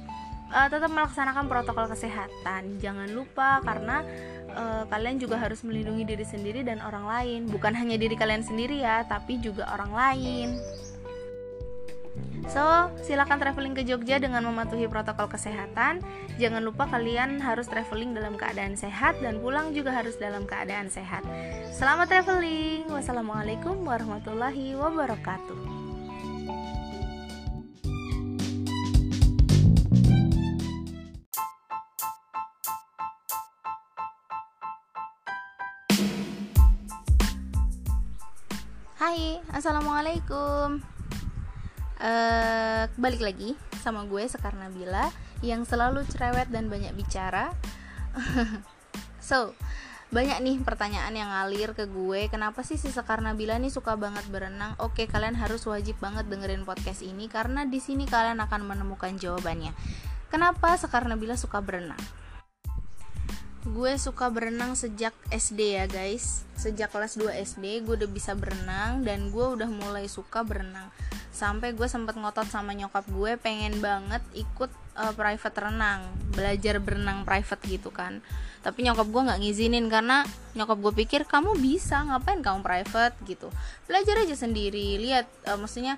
uh, 0.51 0.67
tetap 0.67 0.91
melaksanakan 0.91 1.47
protokol 1.47 1.87
kesehatan. 1.87 2.83
Jangan 2.83 3.07
lupa 3.15 3.63
karena 3.63 4.03
uh, 4.53 4.83
kalian 4.87 5.19
juga 5.19 5.41
harus 5.41 5.61
melindungi 5.65 6.05
diri 6.07 6.25
sendiri 6.25 6.61
dan 6.63 6.79
orang 6.81 7.05
lain 7.05 7.41
bukan 7.49 7.73
hanya 7.73 7.97
diri 7.99 8.13
kalian 8.13 8.45
sendiri 8.45 8.81
ya 8.81 9.03
tapi 9.05 9.41
juga 9.41 9.67
orang 9.73 9.91
lain 9.91 10.49
So, 12.51 12.91
silakan 12.99 13.39
traveling 13.39 13.71
ke 13.71 13.87
Jogja 13.87 14.19
dengan 14.19 14.43
mematuhi 14.43 14.91
protokol 14.91 15.31
kesehatan. 15.31 16.03
Jangan 16.35 16.59
lupa 16.59 16.85
kalian 16.91 17.39
harus 17.39 17.71
traveling 17.71 18.11
dalam 18.11 18.35
keadaan 18.35 18.75
sehat 18.75 19.15
dan 19.23 19.39
pulang 19.39 19.71
juga 19.71 19.95
harus 19.95 20.19
dalam 20.19 20.43
keadaan 20.43 20.91
sehat. 20.91 21.23
Selamat 21.71 22.11
traveling. 22.11 22.91
Wassalamualaikum 22.91 23.79
warahmatullahi 23.87 24.75
wabarakatuh. 24.75 25.82
Hai, 39.13 39.37
assalamualaikum. 39.53 40.81
Uh, 42.01 42.83
balik 42.97 43.21
lagi 43.21 43.53
sama 43.77 44.09
gue 44.09 44.25
Sekar 44.25 44.57
Nabila 44.57 45.13
yang 45.45 45.69
selalu 45.69 46.01
cerewet 46.09 46.49
dan 46.49 46.65
banyak 46.65 46.97
bicara. 46.97 47.53
so, 49.21 49.53
banyak 50.09 50.41
nih 50.41 50.57
pertanyaan 50.65 51.13
yang 51.13 51.29
ngalir 51.29 51.77
ke 51.77 51.85
gue 51.85 52.25
kenapa 52.25 52.65
sih 52.65 52.81
si 52.81 52.89
Sekar 52.89 53.21
Nabila 53.21 53.61
nih 53.61 53.69
suka 53.69 53.93
banget 54.01 54.25
berenang? 54.33 54.73
Oke 54.81 55.05
kalian 55.05 55.37
harus 55.37 55.61
wajib 55.69 55.93
banget 56.01 56.25
dengerin 56.25 56.65
podcast 56.65 57.05
ini 57.05 57.29
karena 57.29 57.69
di 57.69 57.77
sini 57.77 58.09
kalian 58.09 58.41
akan 58.41 58.65
menemukan 58.65 59.13
jawabannya. 59.13 59.77
Kenapa 60.33 60.73
Sekar 60.81 61.05
Nabila 61.05 61.37
suka 61.37 61.61
berenang 61.61 62.01
gue 63.63 63.95
suka 63.95 64.27
berenang 64.27 64.75
sejak 64.75 65.15
SD 65.31 65.79
ya 65.79 65.85
guys. 65.87 66.43
Sejak 66.59 66.91
kelas 66.91 67.15
2 67.15 67.31
SD 67.47 67.87
gue 67.87 67.95
udah 67.95 68.11
bisa 68.11 68.35
berenang 68.35 69.07
dan 69.07 69.31
gue 69.31 69.45
udah 69.55 69.67
mulai 69.71 70.11
suka 70.11 70.43
berenang. 70.43 70.91
Sampai 71.31 71.71
gue 71.71 71.87
sempet 71.87 72.19
ngotot 72.19 72.45
sama 72.51 72.75
nyokap 72.75 73.07
gue 73.07 73.39
pengen 73.39 73.79
banget 73.79 74.19
ikut 74.35 74.69
uh, 74.99 75.13
private 75.15 75.57
renang 75.57 76.11
belajar 76.35 76.83
berenang 76.83 77.23
private 77.23 77.63
gitu 77.63 77.89
kan. 77.89 78.19
Tapi 78.59 78.83
nyokap 78.83 79.07
gue 79.07 79.21
nggak 79.31 79.39
ngizinin 79.39 79.87
karena 79.87 80.27
nyokap 80.59 80.77
gue 80.83 80.93
pikir 81.07 81.21
kamu 81.23 81.55
bisa 81.55 82.03
ngapain 82.03 82.43
kamu 82.43 82.59
private? 82.61 83.15
gitu. 83.23 83.47
Belajar 83.87 84.27
aja 84.27 84.35
sendiri 84.35 84.99
lihat 84.99 85.25
uh, 85.47 85.55
maksudnya 85.55 85.95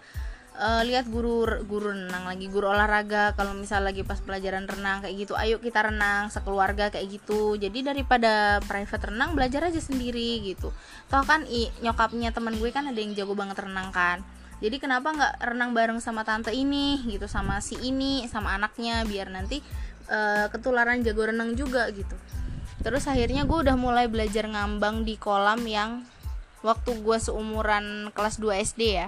uh, 0.59 0.81
lihat 0.87 1.07
guru 1.11 1.45
guru 1.67 1.91
renang 1.91 2.25
lagi 2.27 2.47
guru 2.47 2.71
olahraga. 2.71 3.35
Kalau 3.35 3.55
misal 3.55 3.83
lagi 3.83 4.01
pas 4.01 4.19
pelajaran 4.19 4.65
renang 4.67 5.03
kayak 5.03 5.15
gitu 5.15 5.33
ayo 5.35 5.59
kita 5.59 5.85
renang 5.87 6.31
sekeluarga 6.31 6.89
kayak 6.91 7.07
gitu. 7.11 7.59
Jadi 7.59 7.83
daripada 7.83 8.63
private 8.63 9.11
renang 9.11 9.35
belajar 9.35 9.67
aja 9.67 9.79
sendiri 9.79 10.43
gitu. 10.43 10.71
Toh 11.11 11.23
kan 11.23 11.43
i, 11.47 11.69
nyokapnya 11.83 12.31
teman 12.31 12.55
gue 12.57 12.69
kan 12.71 12.87
ada 12.87 12.99
yang 12.99 13.11
jago 13.13 13.35
banget 13.35 13.59
renang 13.59 13.91
kan. 13.91 14.23
Jadi 14.63 14.79
kenapa 14.79 15.11
nggak 15.11 15.33
renang 15.51 15.71
bareng 15.75 15.99
sama 15.99 16.23
tante 16.23 16.55
ini 16.55 17.03
gitu 17.11 17.27
sama 17.27 17.59
si 17.59 17.75
ini 17.83 18.23
sama 18.31 18.55
anaknya 18.55 19.03
biar 19.03 19.27
nanti 19.27 19.59
uh, 20.07 20.47
ketularan 20.47 21.03
jago 21.03 21.27
renang 21.27 21.53
juga 21.59 21.91
gitu. 21.91 22.15
Terus 22.79 23.03
akhirnya 23.09 23.43
gue 23.43 23.57
udah 23.65 23.75
mulai 23.75 24.05
belajar 24.05 24.45
ngambang 24.47 25.03
di 25.03 25.19
kolam 25.19 25.59
yang 25.65 26.05
waktu 26.65 26.97
gue 27.05 27.17
seumuran 27.21 28.09
kelas 28.17 28.41
2 28.41 28.65
SD 28.65 28.81
ya 29.05 29.07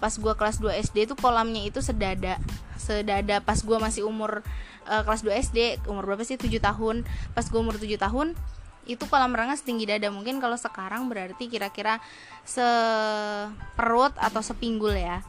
pas 0.00 0.16
gue 0.16 0.32
kelas 0.32 0.58
2 0.58 0.72
SD 0.88 1.12
itu 1.12 1.14
kolamnya 1.20 1.68
itu 1.68 1.84
sedada 1.84 2.40
sedada 2.80 3.44
pas 3.44 3.60
gue 3.60 3.76
masih 3.76 4.08
umur 4.08 4.40
uh, 4.88 5.02
kelas 5.04 5.24
2 5.24 5.32
SD 5.50 5.58
umur 5.88 6.04
berapa 6.04 6.24
sih? 6.24 6.36
7 6.36 6.48
tahun. 6.60 7.04
Pas 7.32 7.46
gue 7.46 7.60
umur 7.60 7.76
7 7.76 7.88
tahun 7.96 8.36
itu 8.84 9.04
kolam 9.08 9.32
renang 9.32 9.56
setinggi 9.56 9.88
dada. 9.88 10.12
Mungkin 10.12 10.38
kalau 10.44 10.60
sekarang 10.60 11.08
berarti 11.08 11.48
kira-kira 11.48 12.04
seperut 12.44 14.12
atau 14.20 14.40
sepinggul 14.44 14.92
ya. 14.92 15.24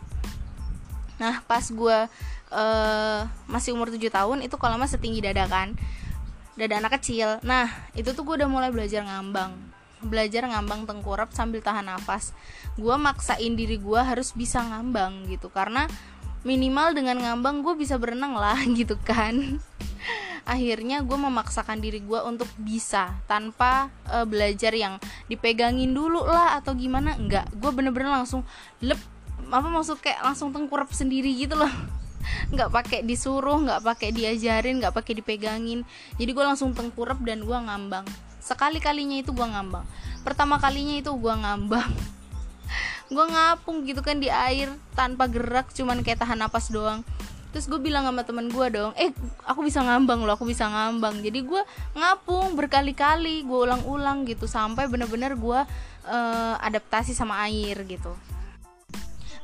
Nah 1.16 1.40
pas 1.48 1.64
gue 1.64 1.98
uh, 2.52 3.20
masih 3.48 3.72
umur 3.72 3.92
7 3.92 4.00
tahun 4.12 4.44
itu 4.44 4.56
kolamnya 4.60 4.92
setinggi 4.92 5.24
dada 5.24 5.48
kan. 5.48 5.74
Dada 6.56 6.80
anak 6.80 7.00
kecil. 7.00 7.40
Nah 7.44 7.72
itu 7.96 8.12
tuh 8.12 8.28
gue 8.28 8.44
udah 8.44 8.50
mulai 8.52 8.72
belajar 8.72 9.04
ngambang 9.08 9.56
belajar 10.06 10.46
ngambang 10.46 10.86
tengkurap 10.86 11.34
sambil 11.34 11.60
tahan 11.60 11.90
nafas. 11.90 12.32
Gue 12.78 12.96
maksain 12.96 13.58
diri 13.58 13.82
gue 13.82 14.00
harus 14.00 14.32
bisa 14.38 14.62
ngambang 14.62 15.26
gitu 15.28 15.50
karena 15.50 15.90
minimal 16.46 16.94
dengan 16.94 17.18
ngambang 17.18 17.66
gue 17.66 17.74
bisa 17.74 17.98
berenang 17.98 18.38
lah 18.38 18.56
gitu 18.80 18.96
kan. 19.02 19.60
Akhirnya 20.46 21.02
gue 21.02 21.18
memaksakan 21.18 21.82
diri 21.82 22.06
gue 22.06 22.22
untuk 22.22 22.46
bisa 22.62 23.18
tanpa 23.26 23.90
uh, 24.14 24.30
belajar 24.30 24.70
yang 24.78 25.02
dipegangin 25.26 25.90
dulu 25.90 26.22
lah 26.22 26.62
atau 26.62 26.78
gimana 26.78 27.18
enggak. 27.18 27.50
Gue 27.58 27.74
bener-bener 27.74 28.14
langsung 28.14 28.46
lep 28.80 29.02
apa 29.46 29.68
maksud 29.70 30.02
kayak 30.02 30.22
langsung 30.22 30.54
tengkurap 30.54 30.94
sendiri 30.94 31.34
gitu 31.34 31.58
loh. 31.58 31.70
Nggak 32.54 32.70
pakai 32.70 33.00
disuruh 33.06 33.58
nggak 33.62 33.82
pakai 33.86 34.10
diajarin 34.14 34.82
nggak 34.82 34.94
pakai 34.94 35.18
dipegangin. 35.18 35.82
Jadi 36.22 36.30
gue 36.30 36.46
langsung 36.46 36.78
tengkurap 36.78 37.22
dan 37.26 37.42
gue 37.42 37.58
ngambang 37.58 38.06
sekali 38.46 38.78
kalinya 38.78 39.18
itu 39.18 39.34
gue 39.34 39.42
ngambang. 39.42 39.82
Pertama 40.22 40.62
kalinya 40.62 41.02
itu 41.02 41.10
gue 41.10 41.34
ngambang. 41.34 41.90
Gue 43.14 43.22
ngapung 43.22 43.86
gitu 43.86 44.02
kan 44.02 44.18
di 44.18 44.34
air 44.34 44.74
tanpa 44.98 45.30
gerak 45.30 45.70
cuman 45.70 46.02
kayak 46.02 46.26
tahan 46.26 46.42
napas 46.42 46.74
doang. 46.74 47.06
Terus 47.54 47.70
gue 47.70 47.78
bilang 47.78 48.10
sama 48.10 48.26
temen 48.26 48.50
gue 48.50 48.68
dong 48.74 48.98
eh 48.98 49.14
aku 49.46 49.62
bisa 49.62 49.86
ngambang 49.86 50.26
loh 50.26 50.34
aku 50.34 50.50
bisa 50.50 50.66
ngambang. 50.66 51.22
Jadi 51.22 51.46
gue 51.46 51.62
ngapung 51.94 52.58
berkali-kali 52.58 53.46
gue 53.46 53.60
ulang-ulang 53.70 54.26
gitu 54.26 54.50
sampai 54.50 54.90
bener-bener 54.90 55.38
gue 55.38 55.60
uh, 56.10 56.56
adaptasi 56.66 57.14
sama 57.14 57.46
air 57.46 57.78
gitu. 57.86 58.10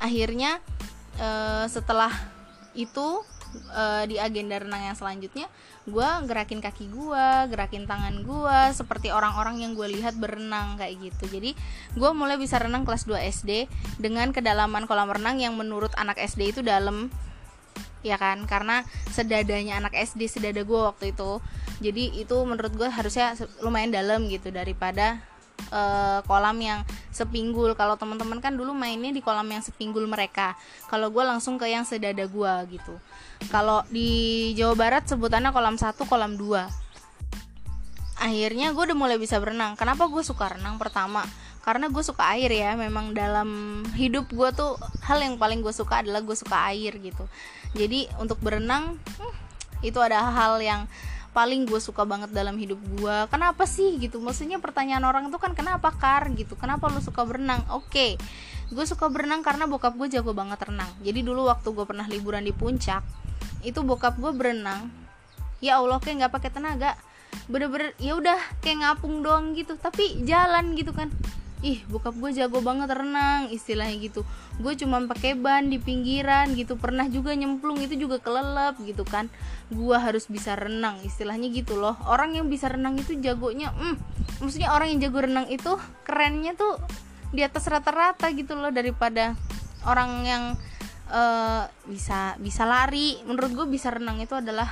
Akhirnya 0.02 0.58
uh, 1.22 1.70
setelah 1.70 2.10
itu 2.74 3.22
uh, 3.72 4.04
di 4.08 4.18
agenda 4.18 4.60
renang 4.60 4.92
yang 4.92 4.98
selanjutnya 4.98 5.48
gue 5.90 6.10
gerakin 6.30 6.62
kaki 6.62 6.94
gue 6.94 7.26
gerakin 7.50 7.90
tangan 7.90 8.22
gue 8.22 8.60
seperti 8.78 9.10
orang-orang 9.10 9.66
yang 9.66 9.74
gue 9.74 9.88
lihat 9.90 10.14
berenang 10.18 10.78
kayak 10.78 11.10
gitu. 11.10 11.40
Jadi 11.40 11.58
gue 11.98 12.12
mulai 12.14 12.38
bisa 12.38 12.62
renang 12.62 12.86
kelas 12.86 13.10
2 13.10 13.18
SD 13.34 13.66
dengan 13.98 14.30
kedalaman 14.30 14.86
kolam 14.86 15.10
renang 15.10 15.42
yang 15.42 15.58
menurut 15.58 15.90
anak 15.98 16.22
SD 16.22 16.54
itu 16.54 16.62
dalam. 16.62 17.10
Ya 18.02 18.18
kan? 18.18 18.46
Karena 18.50 18.82
sedadanya 19.10 19.78
anak 19.78 19.94
SD 19.94 20.30
sedada 20.30 20.62
gue 20.62 20.82
waktu 20.82 21.14
itu. 21.14 21.42
Jadi 21.82 22.22
itu 22.22 22.38
menurut 22.46 22.74
gue 22.78 22.90
harusnya 22.90 23.34
lumayan 23.66 23.90
dalam 23.90 24.30
gitu 24.30 24.54
daripada 24.54 25.22
uh, 25.70 26.20
kolam 26.26 26.58
yang 26.58 26.80
sepinggul. 27.14 27.78
Kalau 27.78 28.00
teman-teman 28.00 28.42
kan 28.42 28.58
dulu 28.58 28.74
mainnya 28.74 29.14
di 29.14 29.22
kolam 29.22 29.46
yang 29.46 29.62
sepinggul 29.62 30.10
mereka. 30.10 30.58
Kalau 30.90 31.14
gue 31.14 31.22
langsung 31.22 31.62
ke 31.62 31.70
yang 31.70 31.86
sedada 31.86 32.26
gue 32.26 32.54
gitu. 32.74 32.98
Kalau 33.54 33.86
di 33.94 34.52
Jawa 34.58 34.74
Barat 34.74 35.04
sebutannya 35.06 35.54
kolam 35.54 35.78
satu 35.78 36.10
kolam 36.10 36.40
dua. 36.40 36.66
Akhirnya 38.22 38.74
gue 38.74 38.84
udah 38.92 38.98
mulai 38.98 39.18
bisa 39.18 39.38
berenang. 39.38 39.78
Kenapa 39.78 40.06
gue 40.10 40.22
suka 40.22 40.58
renang? 40.58 40.78
Pertama 40.82 41.26
karena 41.62 41.94
gue 41.94 42.04
suka 42.06 42.34
air 42.34 42.50
ya. 42.50 42.74
Memang 42.74 43.14
dalam 43.14 43.82
hidup 43.94 44.30
gue 44.34 44.50
tuh 44.54 44.78
hal 45.06 45.22
yang 45.22 45.38
paling 45.38 45.62
gue 45.62 45.74
suka 45.74 46.02
adalah 46.02 46.22
gue 46.22 46.38
suka 46.38 46.70
air 46.74 46.98
gitu. 47.02 47.26
Jadi 47.78 48.10
untuk 48.22 48.38
berenang 48.42 48.98
hmm, 48.98 49.34
itu 49.82 49.98
ada 49.98 50.22
hal 50.22 50.62
yang 50.62 50.86
paling 51.32 51.64
gue 51.64 51.80
suka 51.80 52.04
banget 52.04 52.36
dalam 52.36 52.60
hidup 52.60 52.80
gue 53.00 53.18
kenapa 53.32 53.64
sih 53.64 53.96
gitu? 54.00 54.20
Maksudnya 54.20 54.60
pertanyaan 54.60 55.08
orang 55.08 55.32
itu 55.32 55.40
kan 55.40 55.56
kenapa 55.56 55.96
kar? 55.96 56.28
Gitu. 56.36 56.60
Kenapa 56.60 56.92
lu 56.92 57.00
suka 57.00 57.24
berenang? 57.24 57.64
Oke. 57.72 57.88
Okay. 57.88 58.12
gue 58.72 58.88
suka 58.88 59.12
berenang 59.12 59.44
karena 59.44 59.68
bokap 59.68 60.00
gue 60.00 60.08
jago 60.08 60.32
banget 60.32 60.64
renang. 60.64 60.88
Jadi 61.04 61.28
dulu 61.28 61.52
waktu 61.52 61.76
gue 61.76 61.84
pernah 61.84 62.08
liburan 62.08 62.48
di 62.48 62.56
puncak 62.56 63.04
itu 63.68 63.84
bokap 63.84 64.16
gue 64.16 64.32
berenang. 64.32 64.88
Ya 65.60 65.76
allah 65.76 66.00
kayak 66.00 66.24
nggak 66.24 66.34
pakai 66.40 66.52
tenaga. 66.56 66.96
Bener-bener 67.52 67.92
ya 68.00 68.16
udah 68.16 68.40
kayak 68.64 68.80
ngapung 68.80 69.24
doang 69.28 69.52
gitu. 69.60 69.76
Tapi 69.76 70.24
jalan 70.24 70.72
gitu 70.80 70.96
kan 70.96 71.12
ih 71.62 71.86
bokap 71.88 72.18
gue 72.18 72.34
jago 72.34 72.60
banget 72.62 72.90
renang 72.90 73.50
istilahnya 73.54 73.98
gitu. 74.02 74.22
Gue 74.58 74.74
cuma 74.78 75.02
pakai 75.06 75.38
ban 75.38 75.70
di 75.70 75.78
pinggiran 75.78 76.54
gitu. 76.58 76.78
Pernah 76.78 77.06
juga 77.08 77.38
nyemplung 77.38 77.78
itu 77.82 77.94
juga 77.98 78.18
kelelep 78.18 78.82
gitu 78.82 79.06
kan. 79.06 79.30
Gue 79.70 79.96
harus 79.96 80.26
bisa 80.28 80.58
renang 80.58 80.98
istilahnya 81.06 81.48
gitu 81.54 81.78
loh. 81.78 81.96
Orang 82.10 82.34
yang 82.34 82.50
bisa 82.50 82.70
renang 82.70 82.98
itu 82.98 83.18
jagonya 83.22 83.70
hmm, 83.72 83.96
maksudnya 84.42 84.74
orang 84.74 84.94
yang 84.98 85.10
jago 85.10 85.20
renang 85.22 85.48
itu 85.48 85.72
kerennya 86.04 86.58
tuh 86.58 86.82
di 87.32 87.46
atas 87.46 87.64
rata-rata 87.70 88.28
gitu 88.36 88.60
loh 88.60 88.74
daripada 88.76 89.38
orang 89.88 90.12
yang 90.28 90.44
uh, 91.14 91.70
bisa 91.86 92.36
bisa 92.42 92.66
lari. 92.66 93.22
Menurut 93.24 93.54
gue 93.54 93.68
bisa 93.70 93.94
renang 93.94 94.18
itu 94.20 94.34
adalah 94.34 94.68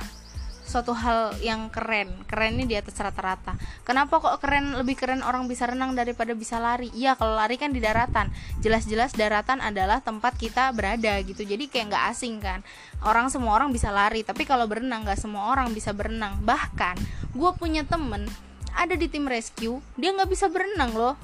suatu 0.70 0.94
hal 0.94 1.34
yang 1.42 1.66
keren. 1.74 2.22
Kerennya 2.30 2.62
di 2.62 2.78
atas 2.78 2.94
rata-rata. 2.94 3.58
Kenapa 3.82 4.22
kok 4.22 4.38
keren 4.38 4.78
lebih 4.78 4.94
keren 4.94 5.26
orang 5.26 5.50
bisa 5.50 5.66
renang 5.66 5.98
daripada 5.98 6.30
bisa 6.38 6.62
lari? 6.62 6.94
Iya 6.94 7.18
kalau 7.18 7.34
lari 7.34 7.58
kan 7.58 7.74
di 7.74 7.82
daratan. 7.82 8.30
Jelas-jelas 8.62 9.18
daratan 9.18 9.58
adalah 9.58 9.98
tempat 9.98 10.38
kita 10.38 10.70
berada 10.70 11.18
gitu. 11.26 11.42
Jadi 11.42 11.66
kayak 11.66 11.90
nggak 11.90 12.04
asing 12.14 12.38
kan. 12.38 12.62
Orang 13.02 13.34
semua 13.34 13.58
orang 13.58 13.74
bisa 13.74 13.90
lari 13.90 14.22
tapi 14.22 14.46
kalau 14.46 14.70
berenang 14.70 15.02
nggak 15.02 15.18
semua 15.18 15.50
orang 15.50 15.74
bisa 15.74 15.90
berenang. 15.90 16.38
Bahkan 16.46 16.96
gue 17.34 17.50
punya 17.58 17.82
temen 17.82 18.30
ada 18.70 18.94
di 18.94 19.10
tim 19.10 19.26
rescue 19.26 19.82
dia 19.98 20.14
nggak 20.14 20.30
bisa 20.30 20.46
berenang 20.46 20.94
loh. 20.94 21.18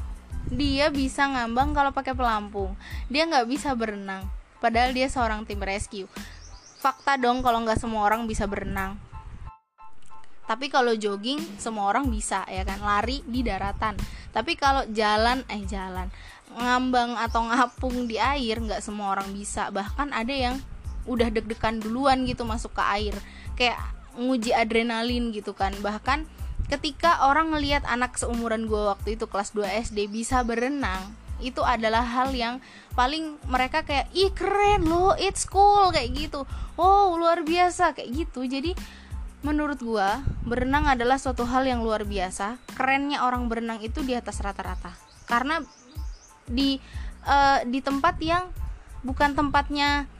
Dia 0.50 0.90
bisa 0.90 1.26
ngambang 1.30 1.70
kalau 1.70 1.94
pakai 1.94 2.18
pelampung. 2.18 2.74
Dia 3.06 3.30
nggak 3.30 3.46
bisa 3.46 3.70
berenang 3.78 4.26
padahal 4.58 4.90
dia 4.90 5.06
seorang 5.06 5.46
tim 5.46 5.62
rescue. 5.62 6.10
Fakta 6.82 7.14
dong 7.14 7.46
kalau 7.46 7.62
nggak 7.62 7.78
semua 7.78 8.02
orang 8.02 8.26
bisa 8.26 8.46
berenang 8.50 9.05
tapi 10.46 10.70
kalau 10.70 10.94
jogging 10.94 11.42
semua 11.58 11.90
orang 11.90 12.06
bisa 12.06 12.46
ya 12.46 12.62
kan? 12.62 12.78
Lari 12.78 13.20
di 13.26 13.42
daratan. 13.42 13.98
Tapi 14.30 14.54
kalau 14.54 14.86
jalan 14.94 15.42
eh 15.50 15.62
jalan. 15.66 16.06
Ngambang 16.54 17.18
atau 17.18 17.50
ngapung 17.50 18.06
di 18.06 18.16
air 18.22 18.62
nggak 18.62 18.78
semua 18.78 19.18
orang 19.18 19.34
bisa. 19.34 19.74
Bahkan 19.74 20.14
ada 20.14 20.30
yang 20.30 20.56
udah 21.10 21.34
deg-degan 21.34 21.82
duluan 21.82 22.22
gitu 22.30 22.46
masuk 22.46 22.78
ke 22.78 22.82
air. 22.86 23.14
Kayak 23.58 23.82
nguji 24.14 24.54
adrenalin 24.54 25.34
gitu 25.34 25.50
kan. 25.50 25.74
Bahkan 25.82 26.30
ketika 26.70 27.26
orang 27.26 27.50
ngelihat 27.50 27.82
anak 27.86 28.14
seumuran 28.14 28.70
gue 28.70 28.82
waktu 28.86 29.18
itu 29.18 29.26
kelas 29.26 29.50
2 29.54 29.86
SD 29.86 30.10
bisa 30.10 30.42
berenang 30.42 31.14
itu 31.36 31.60
adalah 31.60 32.00
hal 32.02 32.32
yang 32.32 32.64
paling 32.96 33.36
mereka 33.46 33.84
kayak 33.84 34.08
ih 34.16 34.32
keren 34.32 34.88
loh 34.88 35.12
it's 35.20 35.44
cool 35.44 35.92
kayak 35.92 36.16
gitu. 36.16 36.48
Oh 36.80 37.12
luar 37.16 37.44
biasa 37.44 37.92
kayak 37.92 38.08
gitu. 38.24 38.48
Jadi 38.48 38.72
menurut 39.46 39.78
gua 39.78 40.26
berenang 40.42 40.90
adalah 40.90 41.22
suatu 41.22 41.46
hal 41.46 41.62
yang 41.62 41.86
luar 41.86 42.02
biasa. 42.02 42.58
Kerennya 42.74 43.22
orang 43.22 43.46
berenang 43.46 43.78
itu 43.78 44.02
di 44.02 44.18
atas 44.18 44.42
rata-rata. 44.42 44.90
Karena 45.30 45.62
di 46.50 46.82
uh, 47.22 47.62
di 47.62 47.78
tempat 47.78 48.18
yang 48.18 48.50
bukan 49.06 49.38
tempatnya 49.38 50.10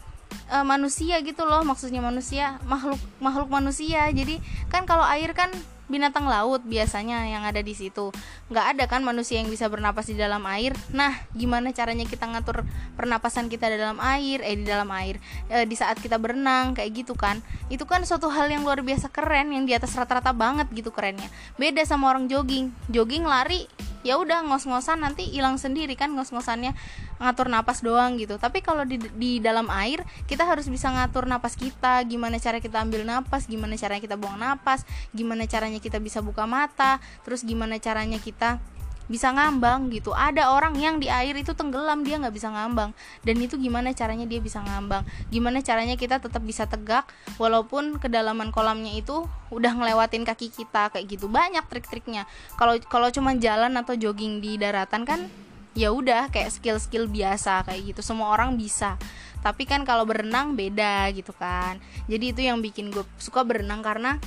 uh, 0.51 0.63
manusia 0.63 1.19
gitu 1.27 1.43
loh 1.43 1.67
maksudnya 1.67 1.99
manusia 1.99 2.63
makhluk 2.71 3.03
makhluk 3.19 3.51
manusia. 3.51 4.07
Jadi 4.15 4.39
kan 4.71 4.87
kalau 4.87 5.03
air 5.03 5.35
kan 5.35 5.51
binatang 5.87 6.27
laut 6.27 6.63
biasanya 6.67 7.27
yang 7.31 7.47
ada 7.47 7.63
di 7.63 7.75
situ. 7.75 8.11
Nggak 8.51 8.67
ada 8.77 8.85
kan 8.91 9.03
manusia 9.07 9.39
yang 9.39 9.51
bisa 9.51 9.71
bernapas 9.71 10.11
di 10.11 10.19
dalam 10.19 10.43
air? 10.51 10.75
Nah 10.91 11.15
gimana 11.35 11.71
caranya 11.71 12.07
kita 12.07 12.27
ngatur 12.27 12.67
pernapasan 12.99 13.47
kita 13.47 13.71
di 13.71 13.79
dalam 13.79 13.99
air? 14.03 14.43
Eh 14.43 14.59
di 14.59 14.67
dalam 14.67 14.91
air. 14.95 15.23
E, 15.47 15.65
di 15.65 15.79
saat 15.79 15.99
kita 16.03 16.19
berenang 16.19 16.75
kayak 16.75 17.07
gitu 17.07 17.15
kan. 17.15 17.39
Itu 17.71 17.87
kan 17.87 18.03
suatu 18.03 18.27
hal 18.31 18.51
yang 18.51 18.67
luar 18.67 18.83
biasa 18.83 19.11
keren 19.11 19.55
yang 19.55 19.65
di 19.65 19.73
atas 19.75 19.95
rata-rata 19.95 20.35
banget 20.35 20.67
gitu 20.75 20.91
kerennya. 20.91 21.31
Beda 21.55 21.83
sama 21.87 22.11
orang 22.11 22.27
jogging. 22.27 22.75
Jogging 22.91 23.23
lari 23.23 23.71
ya 24.07 24.23
udah 24.23 24.47
ngos-ngosan 24.47 25.03
nanti 25.03 25.27
hilang 25.27 25.59
sendiri 25.59 25.99
kan 25.99 26.15
ngos-ngosannya 26.15 26.79
ngatur 27.19 27.51
napas 27.51 27.83
doang 27.83 28.15
gitu. 28.23 28.39
Tapi 28.39 28.63
kalau 28.63 28.87
di, 28.87 29.03
di 29.19 29.43
dalam 29.43 29.67
air 29.75 30.07
kita 30.31 30.47
harus 30.47 30.71
bisa 30.71 30.95
ngatur 30.95 31.27
napas 31.27 31.59
kita 31.59 32.07
gimana 32.07 32.39
cara 32.39 32.63
kita 32.63 32.79
ambil 32.79 33.03
napas 33.03 33.51
gimana 33.51 33.75
caranya 33.75 34.03
kita 34.07 34.15
buang 34.15 34.39
napas 34.39 34.87
gimana 35.11 35.51
caranya 35.51 35.83
kita 35.83 35.99
bisa 35.99 36.23
buka 36.23 36.47
mata 36.47 37.03
terus 37.27 37.43
gimana 37.43 37.83
caranya 37.83 38.23
kita 38.23 38.63
bisa 39.07 39.31
ngambang 39.31 39.91
gitu. 39.95 40.11
Ada 40.13 40.51
orang 40.51 40.75
yang 40.79 40.99
di 40.99 41.07
air 41.07 41.35
itu 41.39 41.55
tenggelam 41.55 42.03
dia 42.03 42.19
nggak 42.19 42.35
bisa 42.35 42.51
ngambang. 42.51 42.91
Dan 43.23 43.39
itu 43.39 43.59
gimana 43.59 43.95
caranya 43.95 44.27
dia 44.27 44.43
bisa 44.43 44.63
ngambang? 44.63 45.07
Gimana 45.31 45.63
caranya 45.63 45.95
kita 45.95 46.19
tetap 46.19 46.43
bisa 46.43 46.67
tegak 46.67 47.07
walaupun 47.39 47.99
kedalaman 48.03 48.51
kolamnya 48.51 48.95
itu 48.95 49.27
udah 49.51 49.73
ngelewatin 49.79 50.27
kaki 50.27 50.51
kita 50.51 50.91
kayak 50.91 51.07
gitu. 51.07 51.31
Banyak 51.31 51.67
trik-triknya. 51.71 52.27
Kalau 52.59 52.79
kalau 52.91 53.09
cuma 53.15 53.35
jalan 53.39 53.75
atau 53.79 53.95
jogging 53.95 54.43
di 54.43 54.59
daratan 54.59 55.07
kan 55.07 55.31
ya 55.77 55.93
udah 55.93 56.33
kayak 56.33 56.51
skill-skill 56.51 57.07
biasa 57.07 57.63
kayak 57.67 57.95
gitu. 57.95 58.01
Semua 58.03 58.35
orang 58.35 58.59
bisa. 58.59 58.99
Tapi 59.45 59.63
kan 59.69 59.87
kalau 59.87 60.03
berenang 60.03 60.59
beda 60.59 61.07
gitu 61.15 61.31
kan. 61.37 61.79
Jadi 62.11 62.35
itu 62.35 62.41
yang 62.43 62.59
bikin 62.59 62.91
gue 62.91 63.07
suka 63.21 63.47
berenang 63.47 63.85
karena 63.85 64.19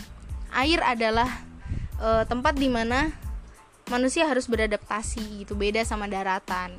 air 0.56 0.80
adalah 0.82 1.28
uh, 2.00 2.24
tempat 2.24 2.56
di 2.56 2.70
mana 2.72 3.12
manusia 3.90 4.26
harus 4.30 4.46
beradaptasi 4.46 5.44
gitu 5.46 5.58
beda 5.58 5.82
sama 5.84 6.06
daratan. 6.06 6.78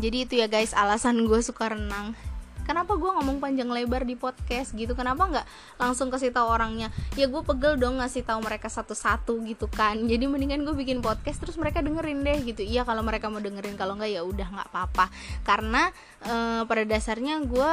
Jadi 0.00 0.16
itu 0.24 0.34
ya 0.40 0.48
guys 0.48 0.72
alasan 0.72 1.28
gue 1.28 1.40
suka 1.44 1.76
renang. 1.76 2.16
Kenapa 2.64 2.94
gue 2.94 3.10
ngomong 3.10 3.42
panjang 3.42 3.66
lebar 3.66 4.06
di 4.06 4.14
podcast 4.14 4.72
gitu? 4.78 4.94
Kenapa 4.94 5.26
nggak 5.26 5.46
langsung 5.80 6.06
kasih 6.06 6.30
tahu 6.30 6.54
orangnya? 6.54 6.94
Ya 7.18 7.26
gue 7.26 7.42
pegel 7.42 7.74
dong 7.76 7.98
ngasih 7.98 8.22
tahu 8.22 8.40
mereka 8.46 8.70
satu-satu 8.70 9.42
gitu 9.44 9.66
kan. 9.66 9.98
Jadi 10.06 10.30
mendingan 10.30 10.62
gue 10.62 10.72
bikin 10.78 11.02
podcast 11.02 11.42
terus 11.42 11.58
mereka 11.58 11.82
dengerin 11.82 12.22
deh 12.22 12.38
gitu. 12.46 12.62
Iya 12.62 12.86
kalau 12.86 13.02
mereka 13.02 13.26
mau 13.26 13.42
dengerin 13.42 13.74
kalau 13.74 13.98
nggak 13.98 14.12
ya 14.14 14.22
udah 14.22 14.48
nggak 14.54 14.68
apa-apa. 14.70 15.10
Karena 15.42 15.90
e, 16.22 16.34
pada 16.62 16.84
dasarnya 16.86 17.42
gue 17.42 17.72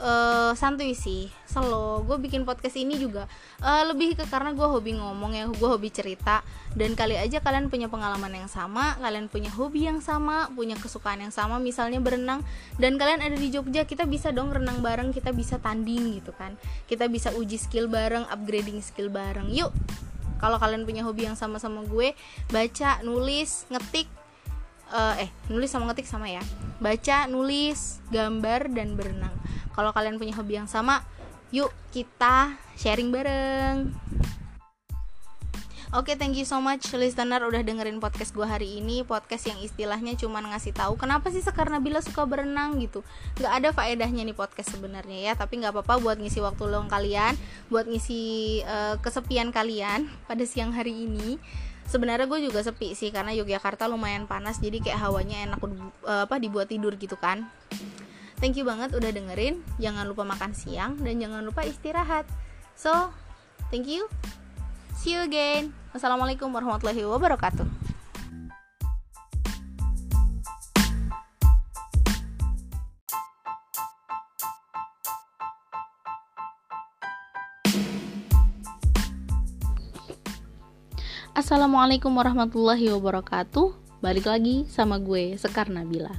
uh, 0.00 0.52
santuy 0.52 0.92
sih 0.92 1.32
slow. 1.44 2.04
Gue 2.04 2.20
bikin 2.20 2.44
podcast 2.44 2.76
ini 2.76 2.96
juga 3.00 3.28
uh, 3.64 3.84
lebih 3.88 4.16
ke 4.16 4.24
karena 4.28 4.52
gue 4.52 4.64
hobi 4.64 4.96
ngomong 4.96 5.32
ya 5.34 5.44
gue 5.48 5.68
hobi 5.68 5.88
cerita. 5.88 6.44
Dan 6.76 6.92
kali 6.92 7.16
aja 7.16 7.40
kalian 7.40 7.72
punya 7.72 7.88
pengalaman 7.88 8.32
yang 8.32 8.50
sama 8.52 9.00
kalian 9.00 9.32
punya 9.32 9.48
hobi 9.48 9.88
yang 9.88 10.04
sama 10.04 10.52
punya 10.52 10.76
kesukaan 10.76 11.24
yang 11.24 11.32
sama 11.32 11.56
misalnya 11.56 12.04
berenang 12.04 12.44
dan 12.76 13.00
kalian 13.00 13.24
ada 13.24 13.32
di 13.32 13.48
Jogja 13.48 13.88
kita 13.88 14.04
bisa 14.04 14.28
dong 14.28 14.52
renang 14.52 14.84
bareng 14.84 15.16
kita 15.16 15.32
bisa 15.32 15.56
tanding 15.56 16.20
gitu 16.20 16.36
kan. 16.36 16.54
Kita 16.84 17.08
bisa 17.08 17.32
uji 17.32 17.56
skill 17.56 17.88
bareng 17.88 18.28
upgrading 18.28 18.84
skill 18.84 19.08
bareng. 19.08 19.48
Yuk 19.52 19.72
kalau 20.36 20.60
kalian 20.60 20.84
punya 20.84 21.00
hobi 21.00 21.24
yang 21.24 21.36
sama 21.38 21.56
sama 21.56 21.84
gue 21.88 22.12
baca 22.52 23.00
nulis 23.00 23.64
ngetik 23.72 24.08
uh, 24.92 25.14
eh 25.18 25.30
nulis 25.48 25.70
sama 25.70 25.90
ngetik 25.90 26.06
sama 26.06 26.30
ya. 26.30 26.42
Baca 26.82 27.26
nulis 27.26 28.04
gambar 28.12 28.70
dan 28.74 28.94
berenang. 28.94 29.34
Kalau 29.72 29.92
kalian 29.92 30.20
punya 30.20 30.34
hobi 30.36 30.58
yang 30.60 30.68
sama 30.70 31.04
yuk 31.54 31.70
kita 31.94 32.58
sharing 32.74 33.14
bareng. 33.14 33.94
Oke, 35.94 36.12
okay, 36.12 36.16
thank 36.18 36.34
you 36.34 36.42
so 36.42 36.58
much 36.58 36.82
listener 36.98 37.38
udah 37.46 37.62
dengerin 37.62 38.02
podcast 38.02 38.34
gue 38.34 38.42
hari 38.42 38.82
ini. 38.82 39.06
Podcast 39.06 39.46
yang 39.46 39.56
istilahnya 39.62 40.18
cuma 40.18 40.42
ngasih 40.42 40.74
tahu 40.74 40.98
Kenapa 40.98 41.30
sih 41.30 41.40
Sekar 41.40 41.70
Nabila 41.70 42.02
suka 42.02 42.26
berenang 42.26 42.82
gitu. 42.82 43.06
Gak 43.38 43.62
ada 43.62 43.70
faedahnya 43.70 44.26
nih 44.26 44.34
podcast 44.34 44.74
sebenarnya 44.74 45.30
ya 45.30 45.32
Tapi 45.38 45.62
gak 45.62 45.72
apa-apa 45.72 46.02
buat 46.02 46.18
ngisi 46.18 46.42
waktu 46.42 46.68
luang 46.68 46.90
kalian 46.90 47.38
Buat 47.70 47.86
ngisi 47.86 48.60
uh, 48.66 48.98
kesepian 48.98 49.54
kalian 49.54 50.10
pada 50.26 50.42
siang 50.42 50.74
hari 50.74 51.06
ini 51.06 51.38
sebenarnya 51.86 52.26
gue 52.26 52.50
juga 52.50 52.62
sepi 52.62 52.92
sih 52.94 53.14
karena 53.14 53.32
Yogyakarta 53.34 53.86
lumayan 53.86 54.26
panas 54.26 54.58
jadi 54.58 54.82
kayak 54.82 55.00
hawanya 55.00 55.46
enak 55.46 55.60
uh, 56.06 56.26
apa 56.26 56.36
dibuat 56.42 56.70
tidur 56.70 56.94
gitu 56.98 57.14
kan 57.18 57.46
Thank 58.36 58.60
you 58.60 58.68
banget 58.68 58.92
udah 58.92 59.10
dengerin. 59.16 59.64
Jangan 59.80 60.04
lupa 60.04 60.20
makan 60.20 60.52
siang 60.52 61.00
dan 61.00 61.16
jangan 61.16 61.40
lupa 61.40 61.64
istirahat. 61.64 62.28
So, 62.76 62.92
thank 63.72 63.88
you. 63.88 64.12
See 65.00 65.16
you 65.16 65.24
again. 65.24 65.72
Wassalamualaikum 65.96 66.52
warahmatullahi 66.52 67.00
wabarakatuh. 67.08 67.95
Assalamualaikum 81.36 82.16
warahmatullahi 82.16 82.88
wabarakatuh 82.96 84.00
Balik 84.00 84.24
lagi 84.24 84.64
sama 84.72 84.96
gue 84.96 85.36
Sekar 85.36 85.68
Nabila 85.68 86.16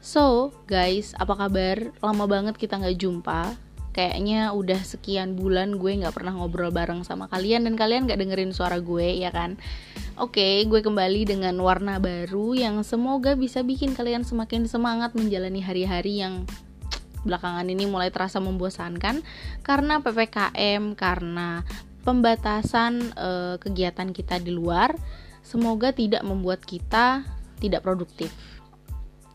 So, 0.00 0.56
guys, 0.64 1.12
apa 1.20 1.36
kabar? 1.36 1.92
Lama 2.00 2.24
banget 2.24 2.56
kita 2.56 2.80
nggak 2.80 2.96
jumpa. 2.96 3.52
Kayaknya 3.92 4.56
udah 4.56 4.80
sekian 4.80 5.36
bulan 5.36 5.76
gue 5.76 5.92
nggak 5.92 6.16
pernah 6.16 6.32
ngobrol 6.40 6.72
bareng 6.72 7.04
sama 7.04 7.28
kalian 7.28 7.68
dan 7.68 7.76
kalian 7.76 8.08
nggak 8.08 8.16
dengerin 8.16 8.56
suara 8.56 8.80
gue, 8.80 9.06
ya 9.12 9.28
kan? 9.28 9.60
Oke, 10.16 10.40
okay, 10.40 10.54
gue 10.64 10.80
kembali 10.80 11.28
dengan 11.28 11.60
warna 11.60 12.00
baru 12.00 12.56
yang 12.56 12.80
semoga 12.80 13.36
bisa 13.36 13.60
bikin 13.60 13.92
kalian 13.92 14.24
semakin 14.24 14.64
semangat 14.66 15.12
menjalani 15.12 15.60
hari-hari 15.60 16.24
yang 16.24 16.48
belakangan 17.28 17.68
ini 17.68 17.84
mulai 17.84 18.08
terasa 18.08 18.40
membosankan 18.40 19.20
karena 19.62 20.00
PPKM, 20.00 20.96
karena 20.98 21.62
pembatasan 22.02 23.12
e, 23.12 23.28
kegiatan 23.60 24.10
kita 24.12 24.40
di 24.40 24.52
luar. 24.52 24.94
Semoga 25.40 25.90
tidak 25.90 26.20
membuat 26.22 26.64
kita 26.64 27.24
tidak 27.60 27.84
produktif 27.84 28.32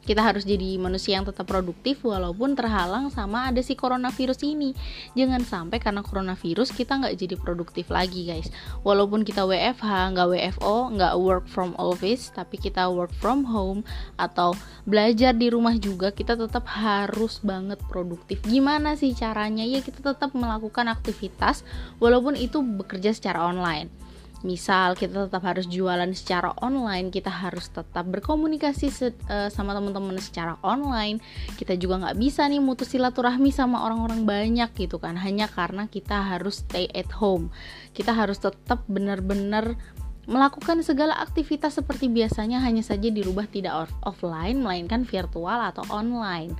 kita 0.05 0.21
harus 0.21 0.45
jadi 0.45 0.77
manusia 0.77 1.17
yang 1.17 1.25
tetap 1.25 1.49
produktif 1.49 2.05
walaupun 2.05 2.53
terhalang 2.53 3.09
sama 3.09 3.49
ada 3.49 3.59
si 3.65 3.73
coronavirus 3.73 4.45
ini. 4.45 4.77
Jangan 5.17 5.41
sampai 5.41 5.81
karena 5.81 6.05
coronavirus 6.05 6.71
kita 6.71 7.01
nggak 7.01 7.17
jadi 7.17 7.35
produktif 7.41 7.89
lagi 7.89 8.29
guys. 8.29 8.53
Walaupun 8.85 9.25
kita 9.25 9.43
WFH 9.43 10.13
nggak 10.13 10.27
WFO 10.29 10.93
nggak 10.93 11.13
work 11.17 11.45
from 11.49 11.73
office 11.81 12.29
tapi 12.29 12.61
kita 12.61 12.85
work 12.87 13.11
from 13.17 13.49
home 13.49 13.81
atau 14.21 14.53
belajar 14.85 15.33
di 15.33 15.49
rumah 15.49 15.73
juga 15.81 16.13
kita 16.13 16.37
tetap 16.37 16.69
harus 16.69 17.41
banget 17.41 17.81
produktif. 17.89 18.39
Gimana 18.45 18.93
sih 18.93 19.17
caranya? 19.17 19.65
Ya 19.65 19.81
kita 19.81 20.13
tetap 20.13 20.37
melakukan 20.37 20.85
aktivitas 20.85 21.65
walaupun 21.97 22.37
itu 22.37 22.61
bekerja 22.61 23.09
secara 23.09 23.41
online 23.41 24.04
misal 24.45 24.93
kita 24.93 25.25
tetap 25.25 25.41
harus 25.41 25.65
jualan 25.65 26.07
secara 26.13 26.53
online 26.61 27.09
kita 27.09 27.33
harus 27.33 27.73
tetap 27.73 28.05
berkomunikasi 28.05 28.93
uh, 29.31 29.49
sama 29.49 29.73
teman-teman 29.73 30.21
secara 30.21 30.59
online. 30.61 31.23
Kita 31.57 31.73
juga 31.79 32.05
nggak 32.05 32.17
bisa 32.21 32.45
nih 32.45 32.61
mutus 32.61 32.93
silaturahmi 32.93 33.49
sama 33.49 33.81
orang-orang 33.81 34.27
banyak 34.27 34.69
gitu 34.77 35.01
kan. 35.01 35.17
Hanya 35.17 35.49
karena 35.49 35.89
kita 35.89 36.21
harus 36.21 36.61
stay 36.61 36.85
at 36.93 37.09
home. 37.17 37.49
Kita 37.95 38.11
harus 38.13 38.37
tetap 38.37 38.83
benar-benar 38.85 39.79
Melakukan 40.25 40.81
segala 40.81 41.13
aktivitas 41.21 41.77
seperti 41.77 42.09
biasanya 42.09 42.61
hanya 42.65 42.81
saja 42.81 43.13
dirubah 43.13 43.45
tidak 43.45 43.89
offline 44.01 44.57
melainkan 44.57 45.05
virtual 45.05 45.61
atau 45.61 45.85
online. 45.93 46.57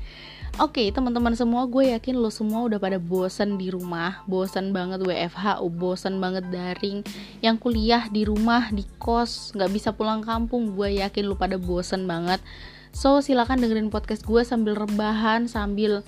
Oke, 0.56 0.88
okay, 0.88 0.96
teman-teman 0.96 1.36
semua, 1.36 1.68
gue 1.68 1.92
yakin 1.92 2.16
lo 2.16 2.32
semua 2.32 2.64
udah 2.64 2.80
pada 2.80 2.96
bosan 2.96 3.60
di 3.60 3.68
rumah, 3.68 4.24
bosan 4.24 4.72
banget 4.72 5.04
WFH, 5.04 5.60
bosan 5.76 6.24
banget 6.24 6.48
daring, 6.48 7.04
yang 7.44 7.60
kuliah 7.60 8.08
di 8.08 8.24
rumah, 8.24 8.72
di 8.72 8.88
kos, 8.96 9.52
nggak 9.52 9.68
bisa 9.76 9.92
pulang 9.92 10.24
kampung. 10.24 10.72
Gue 10.72 11.04
yakin 11.04 11.28
lo 11.28 11.36
pada 11.36 11.60
bosan 11.60 12.08
banget. 12.08 12.40
So, 12.96 13.20
silakan 13.20 13.60
dengerin 13.60 13.92
podcast 13.92 14.24
gue 14.24 14.48
sambil 14.48 14.80
rebahan, 14.80 15.52
sambil 15.52 16.08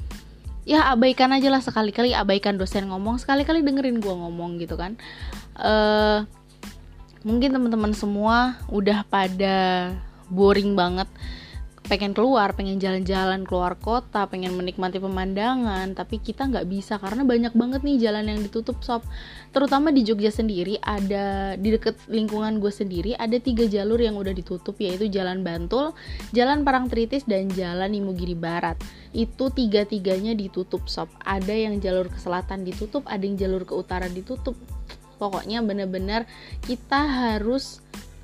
ya 0.64 0.96
abaikan 0.96 1.36
aja 1.36 1.52
lah 1.52 1.60
sekali-kali 1.60 2.16
abaikan 2.16 2.56
dosen 2.56 2.88
ngomong, 2.88 3.20
sekali-kali 3.20 3.68
dengerin 3.68 4.00
gue 4.00 4.16
ngomong 4.16 4.64
gitu 4.64 4.80
kan. 4.80 4.96
Uh, 5.60 6.24
mungkin 7.28 7.52
teman-teman 7.52 7.92
semua 7.92 8.56
udah 8.72 9.04
pada 9.04 9.92
boring 10.32 10.80
banget 10.80 11.12
pengen 11.88 12.12
keluar, 12.12 12.52
pengen 12.52 12.78
jalan-jalan 12.84 13.48
keluar 13.48 13.80
kota, 13.80 14.28
pengen 14.28 14.54
menikmati 14.60 15.00
pemandangan, 15.00 15.96
tapi 15.96 16.20
kita 16.20 16.44
nggak 16.52 16.68
bisa 16.68 17.00
karena 17.00 17.24
banyak 17.24 17.56
banget 17.56 17.82
nih 17.82 17.98
jalan 18.08 18.28
yang 18.28 18.40
ditutup 18.44 18.84
sob. 18.84 19.02
Terutama 19.56 19.96
di 19.96 20.04
Jogja 20.04 20.28
sendiri 20.28 20.76
ada 20.84 21.56
di 21.56 21.72
deket 21.72 21.96
lingkungan 22.12 22.60
gue 22.60 22.70
sendiri 22.70 23.16
ada 23.16 23.40
tiga 23.40 23.66
jalur 23.66 23.98
yang 24.04 24.20
udah 24.20 24.36
ditutup 24.36 24.76
yaitu 24.84 25.08
Jalan 25.08 25.42
Bantul, 25.48 25.96
Jalan 26.36 26.68
Parangtritis 26.68 27.24
dan 27.24 27.48
Jalan 27.56 27.96
Imogiri 27.96 28.36
Barat. 28.36 28.76
Itu 29.16 29.50
tiga-tiganya 29.50 30.36
ditutup 30.36 30.86
sob. 30.92 31.08
Ada 31.24 31.56
yang 31.56 31.80
jalur 31.80 32.12
ke 32.12 32.20
selatan 32.20 32.68
ditutup, 32.68 33.08
ada 33.08 33.24
yang 33.24 33.40
jalur 33.40 33.64
ke 33.64 33.74
utara 33.74 34.12
ditutup. 34.12 34.60
Pokoknya 35.18 35.66
bener-bener 35.66 36.30
kita 36.64 37.02
harus 37.06 37.82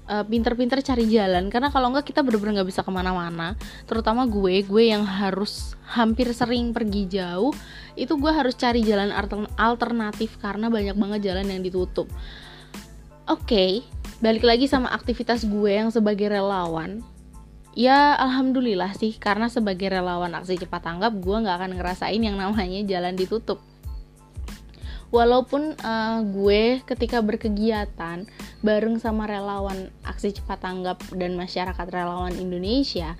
uh, 0.07 0.23
pinter-pinter 0.25 0.79
cari 0.83 1.05
jalan. 1.07 1.47
Karena 1.47 1.69
kalau 1.71 1.91
enggak 1.93 2.11
kita 2.11 2.25
bener-bener 2.25 2.61
nggak 2.61 2.69
bisa 2.69 2.81
ke 2.83 2.91
mana-mana. 2.91 3.55
Terutama 3.87 4.27
gue 4.27 4.63
gue 4.63 4.83
yang 4.83 5.03
harus 5.05 5.75
hampir 5.87 6.31
sering 6.33 6.73
pergi 6.73 7.05
jauh 7.05 7.53
itu 7.93 8.13
gue 8.17 8.31
harus 8.33 8.57
cari 8.57 8.81
jalan 8.81 9.13
alternatif 9.57 10.41
karena 10.41 10.67
banyak 10.67 10.97
banget 10.97 11.33
jalan 11.33 11.45
yang 11.49 11.61
ditutup. 11.61 12.09
Oke 13.23 13.47
okay, 13.47 13.71
balik 14.19 14.43
lagi 14.43 14.65
sama 14.67 14.91
aktivitas 14.91 15.45
gue 15.47 15.71
yang 15.71 15.93
sebagai 15.93 16.27
relawan. 16.27 17.05
Ya 17.73 18.13
alhamdulillah 18.21 18.93
sih 18.93 19.17
karena 19.17 19.49
sebagai 19.49 19.89
relawan 19.89 20.37
aksi 20.37 20.61
cepat 20.61 20.85
tanggap 20.85 21.17
gue 21.17 21.37
nggak 21.41 21.57
akan 21.57 21.71
ngerasain 21.73 22.21
yang 22.21 22.37
namanya 22.37 22.85
jalan 22.85 23.17
ditutup 23.17 23.57
walaupun 25.13 25.77
uh, 25.77 26.25
gue 26.25 26.81
ketika 26.89 27.21
berkegiatan 27.21 28.25
bareng 28.65 28.97
sama 28.97 29.29
relawan 29.29 29.93
aksi 30.01 30.33
cepat 30.41 30.65
tanggap 30.65 30.97
dan 31.13 31.37
masyarakat 31.37 31.85
relawan 31.93 32.33
Indonesia 32.33 33.13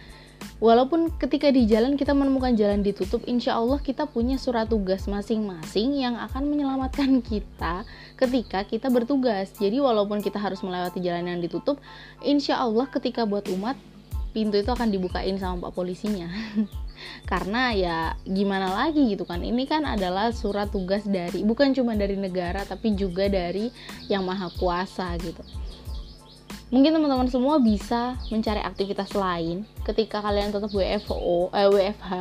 walaupun 0.57 1.13
ketika 1.21 1.53
di 1.53 1.69
jalan 1.69 1.93
kita 1.93 2.17
menemukan 2.17 2.57
jalan 2.57 2.81
ditutup 2.81 3.21
insya 3.29 3.61
Allah 3.61 3.77
kita 3.77 4.09
punya 4.09 4.41
surat 4.41 4.65
tugas 4.65 5.05
masing-masing 5.05 6.01
yang 6.01 6.17
akan 6.17 6.49
menyelamatkan 6.49 7.21
kita 7.29 7.85
ketika 8.17 8.65
kita 8.65 8.89
bertugas. 8.89 9.53
Jadi 9.55 9.77
walaupun 9.77 10.19
kita 10.19 10.41
harus 10.41 10.65
melewati 10.65 10.97
jalan 10.97 11.29
yang 11.29 11.39
ditutup 11.39 11.77
insya 12.25 12.57
Allah 12.57 12.89
ketika 12.89 13.23
buat 13.29 13.45
umat 13.53 13.77
pintu 14.33 14.57
itu 14.57 14.71
akan 14.73 14.89
dibukain 14.89 15.37
sama 15.37 15.69
pak 15.69 15.77
polisinya 15.77 16.25
karena 17.25 17.71
ya 17.73 17.97
gimana 18.27 18.73
lagi 18.73 19.13
gitu 19.13 19.23
kan? 19.23 19.41
Ini 19.41 19.63
kan 19.65 19.87
adalah 19.87 20.31
surat 20.31 20.69
tugas 20.69 21.03
dari 21.07 21.41
bukan 21.47 21.71
cuma 21.71 21.93
dari 21.95 22.15
negara 22.15 22.63
tapi 22.67 22.93
juga 22.97 23.29
dari 23.31 23.71
yang 24.11 24.23
maha 24.23 24.51
kuasa 24.59 25.15
gitu. 25.19 25.41
Mungkin 26.73 26.89
teman-teman 26.89 27.29
semua 27.29 27.61
bisa 27.61 28.17
mencari 28.33 28.61
aktivitas 28.61 29.13
lain 29.13 29.61
ketika 29.85 30.25
kalian 30.25 30.49
tetap 30.49 30.73
WFO 30.73 31.53
eh, 31.53 31.69
WFH 31.69 32.13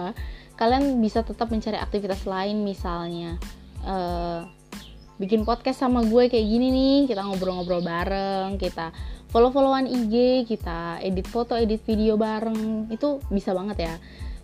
kalian 0.63 1.01
bisa 1.03 1.25
tetap 1.25 1.51
mencari 1.51 1.75
aktivitas 1.75 2.23
lain 2.29 2.63
misalnya 2.63 3.35
uh, 3.83 4.47
bikin 5.19 5.43
podcast 5.43 5.83
sama 5.83 6.07
gue 6.07 6.31
kayak 6.31 6.47
gini 6.47 6.69
nih 6.71 6.99
kita 7.11 7.23
ngobrol-ngobrol 7.23 7.83
bareng 7.83 8.59
kita 8.63 8.95
follow-followan 9.35 9.89
IG 9.91 10.47
kita 10.47 11.03
edit 11.03 11.27
foto 11.27 11.57
edit 11.57 11.83
video 11.83 12.15
bareng 12.15 12.91
itu 12.95 13.19
bisa 13.33 13.55
banget 13.57 13.91
ya 13.91 13.95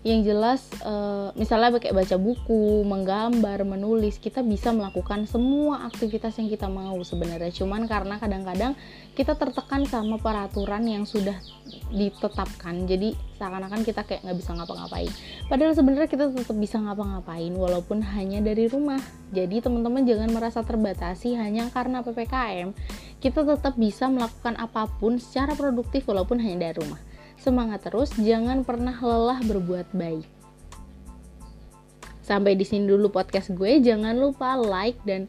yang 0.06 0.22
jelas 0.22 0.62
uh, 0.86 1.34
misalnya 1.34 1.74
kayak 1.74 1.90
baca 1.90 2.16
buku, 2.22 2.86
menggambar, 2.86 3.66
menulis, 3.66 4.22
kita 4.22 4.46
bisa 4.46 4.70
melakukan 4.70 5.26
semua 5.26 5.90
aktivitas 5.90 6.38
yang 6.38 6.46
kita 6.46 6.70
mau 6.70 6.94
sebenarnya. 7.02 7.50
Cuman 7.50 7.90
karena 7.90 8.22
kadang-kadang 8.22 8.78
kita 9.18 9.34
tertekan 9.34 9.82
sama 9.90 10.22
peraturan 10.22 10.86
yang 10.86 11.02
sudah 11.02 11.34
ditetapkan, 11.90 12.86
jadi 12.86 13.18
seakan-akan 13.42 13.82
kita 13.82 14.06
kayak 14.06 14.22
nggak 14.22 14.38
bisa 14.38 14.54
ngapa-ngapain. 14.54 15.10
Padahal 15.50 15.74
sebenarnya 15.74 16.06
kita 16.06 16.30
tetap 16.30 16.54
bisa 16.54 16.78
ngapa-ngapain 16.78 17.50
walaupun 17.50 17.98
hanya 18.14 18.38
dari 18.38 18.70
rumah. 18.70 19.02
Jadi 19.34 19.58
teman-teman 19.58 20.06
jangan 20.06 20.30
merasa 20.30 20.62
terbatasi 20.62 21.34
hanya 21.34 21.74
karena 21.74 22.06
ppkm. 22.06 22.70
Kita 23.18 23.42
tetap 23.42 23.74
bisa 23.74 24.06
melakukan 24.06 24.54
apa 24.62 24.86
pun 25.02 25.18
secara 25.18 25.58
produktif 25.58 26.06
walaupun 26.06 26.38
hanya 26.38 26.70
dari 26.70 26.78
rumah. 26.78 27.07
Semangat 27.48 27.80
terus, 27.80 28.12
jangan 28.20 28.60
pernah 28.60 28.92
lelah 28.92 29.40
berbuat 29.40 29.96
baik. 29.96 30.28
Sampai 32.20 32.60
di 32.60 32.68
sini 32.68 32.84
dulu 32.84 33.08
podcast 33.08 33.56
gue. 33.56 33.80
Jangan 33.80 34.12
lupa 34.20 34.52
like 34.52 35.00
dan 35.08 35.24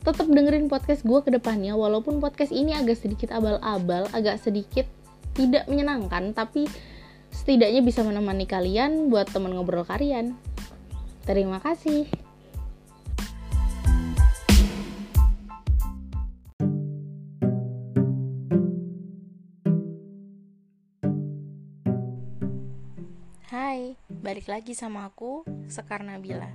tetap 0.00 0.32
dengerin 0.32 0.72
podcast 0.72 1.04
gue 1.04 1.20
ke 1.20 1.28
depannya. 1.28 1.76
Walaupun 1.76 2.24
podcast 2.24 2.56
ini 2.56 2.72
agak 2.72 2.96
sedikit 2.96 3.36
abal-abal, 3.36 4.08
agak 4.16 4.40
sedikit 4.40 4.88
tidak 5.36 5.68
menyenangkan, 5.68 6.32
tapi 6.32 6.64
setidaknya 7.36 7.84
bisa 7.84 8.00
menemani 8.00 8.48
kalian 8.48 9.12
buat 9.12 9.28
teman 9.28 9.52
ngobrol 9.52 9.84
kalian. 9.84 10.40
Terima 11.28 11.60
kasih. 11.60 12.08
Balik 24.06 24.46
lagi 24.46 24.70
sama 24.70 25.10
aku 25.10 25.42
Sekar 25.66 26.06
Nabila. 26.06 26.46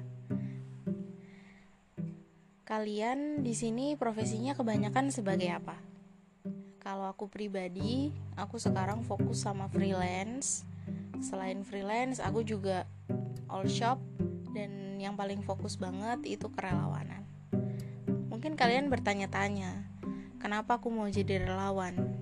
Kalian 2.63 3.43
di 3.43 3.51
sini 3.51 3.99
profesinya 3.99 4.55
kebanyakan 4.55 5.11
sebagai 5.11 5.51
apa? 5.51 5.75
Kalau 6.79 7.11
aku 7.11 7.27
pribadi, 7.27 8.07
aku 8.39 8.55
sekarang 8.55 9.03
fokus 9.03 9.43
sama 9.43 9.67
freelance. 9.67 10.63
Selain 11.19 11.59
freelance, 11.67 12.23
aku 12.23 12.39
juga 12.39 12.87
all 13.51 13.67
shop 13.67 13.99
dan 14.55 14.95
yang 14.95 15.19
paling 15.19 15.43
fokus 15.43 15.75
banget 15.75 16.39
itu 16.39 16.47
kerelawanan. 16.55 17.27
Mungkin 18.31 18.55
kalian 18.55 18.87
bertanya-tanya, 18.87 19.75
kenapa 20.39 20.79
aku 20.79 20.87
mau 20.87 21.11
jadi 21.11 21.43
relawan? 21.43 22.15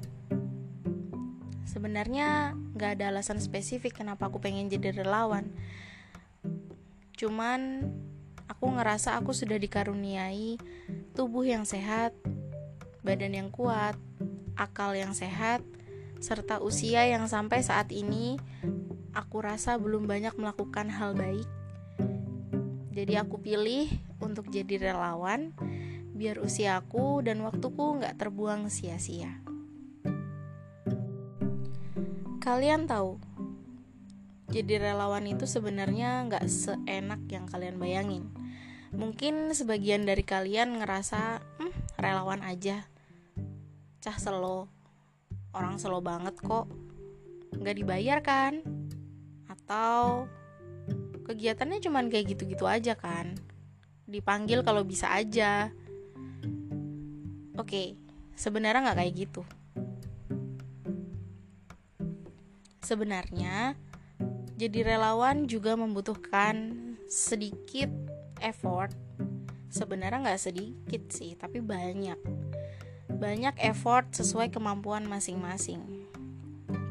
Sebenarnya 1.70 2.58
gak 2.82 2.98
ada 2.98 3.14
alasan 3.14 3.38
spesifik 3.38 4.02
kenapa 4.02 4.26
aku 4.26 4.42
pengen 4.42 4.66
jadi 4.66 4.90
relawan. 5.06 5.54
Cuman 7.14 7.86
aku 8.50 8.66
ngerasa 8.74 9.14
aku 9.22 9.38
sudah 9.38 9.62
dikaruniai 9.62 10.58
tubuh 11.14 11.46
yang 11.46 11.62
sehat, 11.62 12.18
badan 13.06 13.38
yang 13.38 13.50
kuat, 13.54 13.94
akal 14.58 14.98
yang 14.98 15.14
sehat, 15.14 15.62
serta 16.18 16.58
usia 16.58 17.06
yang 17.06 17.30
sampai 17.30 17.62
saat 17.62 17.94
ini 17.94 18.42
aku 19.14 19.46
rasa 19.46 19.78
belum 19.78 20.10
banyak 20.10 20.34
melakukan 20.42 20.90
hal 20.90 21.14
baik. 21.14 21.46
Jadi 22.92 23.14
aku 23.22 23.38
pilih 23.38 23.88
untuk 24.18 24.50
jadi 24.50 24.92
relawan 24.92 25.54
biar 26.18 26.42
usiaku 26.42 27.22
dan 27.22 27.42
waktuku 27.46 28.02
nggak 28.02 28.18
terbuang 28.18 28.70
sia-sia. 28.74 29.51
Kalian 32.42 32.90
tahu, 32.90 33.22
jadi 34.50 34.82
relawan 34.82 35.30
itu 35.30 35.46
sebenarnya 35.46 36.26
nggak 36.26 36.50
seenak 36.50 37.22
yang 37.30 37.46
kalian 37.46 37.78
bayangin. 37.78 38.34
Mungkin 38.98 39.54
sebagian 39.54 40.10
dari 40.10 40.26
kalian 40.26 40.82
ngerasa, 40.82 41.38
hmm, 41.38 42.02
relawan 42.02 42.42
aja, 42.42 42.90
cah 44.02 44.18
selo, 44.18 44.66
orang 45.54 45.78
selo 45.78 46.02
banget 46.02 46.34
kok, 46.42 46.66
nggak 47.62 47.78
dibayar 47.78 48.26
kan? 48.26 48.66
Atau 49.46 50.26
kegiatannya 51.30 51.78
cuman 51.78 52.10
kayak 52.10 52.34
gitu-gitu 52.34 52.66
aja 52.66 52.98
kan? 52.98 53.38
Dipanggil 54.10 54.66
kalau 54.66 54.82
bisa 54.82 55.14
aja. 55.14 55.70
Oke, 57.54 58.02
sebenarnya 58.34 58.90
nggak 58.90 58.98
kayak 58.98 59.14
gitu 59.30 59.46
sebenarnya 62.82 63.78
jadi 64.62 64.94
relawan 64.94 65.50
juga 65.50 65.74
membutuhkan 65.74 66.70
sedikit 67.10 67.90
effort. 68.46 68.94
Sebenarnya 69.74 70.22
nggak 70.22 70.42
sedikit 70.42 71.10
sih 71.10 71.34
tapi 71.34 71.66
banyak. 71.66 72.18
Banyak 73.10 73.58
effort 73.58 74.14
sesuai 74.14 74.54
kemampuan 74.54 75.10
masing-masing. 75.10 75.82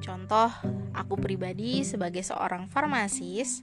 Contoh, 0.02 0.50
aku 0.96 1.14
pribadi 1.14 1.86
sebagai 1.86 2.26
seorang 2.26 2.66
farmasis, 2.66 3.62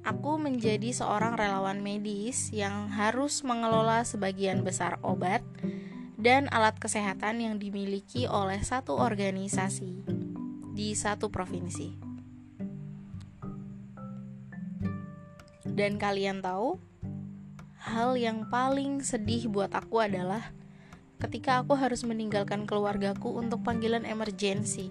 aku 0.00 0.40
menjadi 0.40 0.96
seorang 0.96 1.36
relawan 1.36 1.84
medis 1.84 2.48
yang 2.54 2.88
harus 2.88 3.44
mengelola 3.44 4.06
sebagian 4.08 4.64
besar 4.64 4.96
obat 5.04 5.44
dan 6.16 6.48
alat 6.54 6.78
kesehatan 6.80 7.42
yang 7.42 7.60
dimiliki 7.60 8.30
oleh 8.30 8.62
satu 8.62 8.96
organisasi 8.96 10.21
di 10.82 10.98
satu 10.98 11.30
provinsi. 11.30 11.94
Dan 15.62 15.94
kalian 15.94 16.42
tahu, 16.42 16.82
hal 17.86 18.18
yang 18.18 18.50
paling 18.50 18.98
sedih 18.98 19.46
buat 19.46 19.70
aku 19.70 20.02
adalah 20.02 20.50
ketika 21.22 21.62
aku 21.62 21.78
harus 21.78 22.02
meninggalkan 22.02 22.66
keluargaku 22.66 23.38
untuk 23.38 23.62
panggilan 23.62 24.02
emergensi 24.02 24.90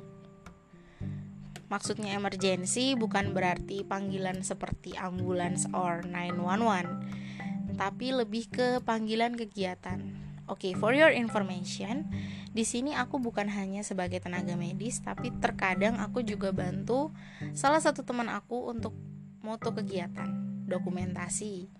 Maksudnya 1.72 2.20
emergency 2.20 3.00
bukan 3.00 3.32
berarti 3.32 3.88
panggilan 3.88 4.44
seperti 4.44 4.92
ambulans 5.00 5.72
or 5.72 6.04
911, 6.04 7.80
tapi 7.80 8.12
lebih 8.12 8.52
ke 8.52 8.84
panggilan 8.84 9.40
kegiatan. 9.40 10.31
Oke, 10.52 10.68
okay, 10.68 10.74
for 10.76 10.92
your 10.92 11.16
information, 11.16 12.12
di 12.52 12.68
sini 12.68 12.92
aku 12.92 13.24
bukan 13.24 13.48
hanya 13.48 13.88
sebagai 13.88 14.20
tenaga 14.20 14.60
medis, 14.60 15.00
tapi 15.00 15.32
terkadang 15.40 15.96
aku 15.96 16.28
juga 16.28 16.52
bantu 16.52 17.08
salah 17.56 17.80
satu 17.80 18.04
teman 18.04 18.28
aku 18.28 18.68
untuk 18.68 18.92
moto 19.40 19.72
kegiatan, 19.72 20.28
dokumentasi, 20.68 21.72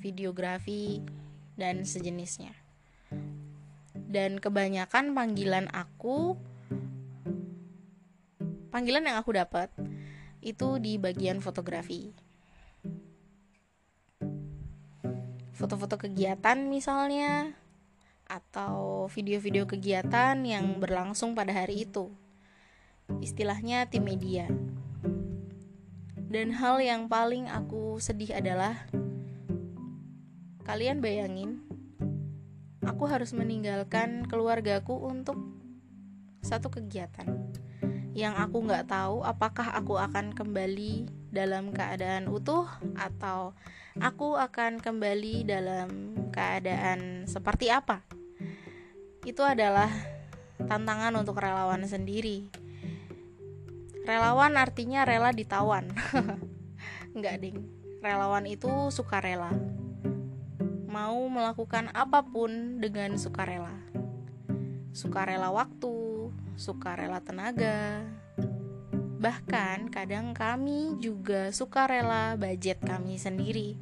videografi, 0.00 1.04
dan 1.60 1.84
sejenisnya. 1.84 2.56
Dan 4.08 4.40
kebanyakan 4.40 5.12
panggilan 5.12 5.68
aku 5.68 6.40
panggilan 8.72 9.12
yang 9.12 9.20
aku 9.20 9.36
dapat 9.36 9.68
itu 10.40 10.80
di 10.80 10.96
bagian 10.96 11.44
fotografi. 11.44 12.16
Foto-foto 15.52 16.00
kegiatan 16.00 16.64
misalnya 16.64 17.65
atau 18.26 19.06
video-video 19.08 19.64
kegiatan 19.64 20.34
yang 20.42 20.82
berlangsung 20.82 21.32
pada 21.32 21.54
hari 21.54 21.86
itu. 21.86 22.10
Istilahnya 23.22 23.86
tim 23.86 24.04
media. 24.04 24.50
Dan 26.26 26.50
hal 26.58 26.82
yang 26.82 27.06
paling 27.06 27.46
aku 27.46 28.02
sedih 28.02 28.34
adalah 28.34 28.86
kalian 30.66 30.98
bayangin 30.98 31.62
aku 32.82 33.06
harus 33.06 33.30
meninggalkan 33.30 34.26
keluargaku 34.26 34.98
untuk 34.98 35.38
satu 36.42 36.70
kegiatan 36.70 37.46
yang 38.16 38.32
aku 38.34 38.64
nggak 38.64 38.88
tahu 38.88 39.20
apakah 39.20 39.76
aku 39.76 40.00
akan 40.00 40.32
kembali 40.32 41.06
dalam 41.28 41.68
keadaan 41.68 42.32
utuh 42.32 42.64
atau 42.96 43.52
aku 44.00 44.40
akan 44.40 44.80
kembali 44.80 45.44
dalam 45.44 46.16
keadaan 46.32 47.28
seperti 47.28 47.68
apa. 47.68 48.15
Itu 49.26 49.42
adalah 49.42 49.90
tantangan 50.62 51.10
untuk 51.18 51.42
relawan 51.42 51.82
sendiri. 51.82 52.46
Relawan 54.06 54.54
artinya 54.54 55.02
rela 55.02 55.34
ditawan. 55.34 55.90
Enggak, 57.18 57.42
ding. 57.42 57.58
Relawan 57.98 58.46
itu 58.46 58.70
suka 58.94 59.18
rela. 59.18 59.50
Mau 60.86 61.26
melakukan 61.26 61.90
apa 61.90 62.22
pun 62.22 62.78
dengan 62.78 63.18
sukarela. 63.18 63.74
Sukarela 64.94 65.50
waktu, 65.50 66.30
suka 66.54 66.94
rela 66.94 67.18
tenaga. 67.18 68.06
Bahkan 69.18 69.90
kadang 69.90 70.38
kami 70.38 71.02
juga 71.02 71.50
suka 71.50 71.90
rela 71.90 72.38
budget 72.38 72.78
kami 72.78 73.18
sendiri. 73.18 73.74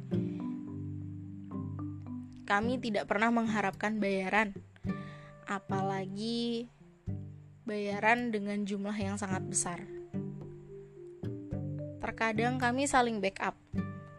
Kami 2.49 2.81
tidak 2.81 3.05
pernah 3.05 3.29
mengharapkan 3.29 4.01
bayaran, 4.01 4.57
apalagi 5.45 6.69
bayaran 7.65 8.29
dengan 8.29 8.61
jumlah 8.65 8.93
yang 8.97 9.17
sangat 9.17 9.41
besar. 9.45 9.79
Terkadang 12.01 12.61
kami 12.61 12.85
saling 12.85 13.17
backup. 13.17 13.57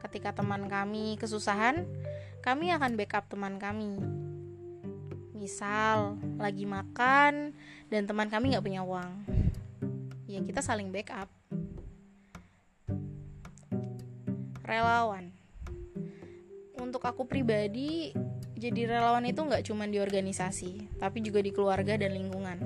Ketika 0.02 0.34
teman 0.34 0.66
kami 0.66 1.18
kesusahan, 1.18 1.86
kami 2.42 2.70
akan 2.70 2.94
backup 2.94 3.26
teman 3.26 3.58
kami 3.58 3.98
misal 5.46 6.18
lagi 6.42 6.66
makan 6.66 7.54
dan 7.86 8.02
teman 8.02 8.26
kami 8.26 8.50
nggak 8.50 8.66
punya 8.66 8.82
uang 8.82 9.22
ya 10.26 10.42
kita 10.42 10.58
saling 10.58 10.90
backup 10.90 11.30
relawan 14.66 15.30
untuk 16.82 17.02
aku 17.06 17.22
pribadi 17.30 18.10
jadi 18.56 18.88
relawan 18.88 19.28
itu 19.28 19.40
nggak 19.44 19.64
cuma 19.68 19.84
di 19.84 20.00
organisasi 20.00 20.96
tapi 20.96 21.20
juga 21.20 21.44
di 21.44 21.52
keluarga 21.52 22.00
dan 22.00 22.16
lingkungan 22.16 22.58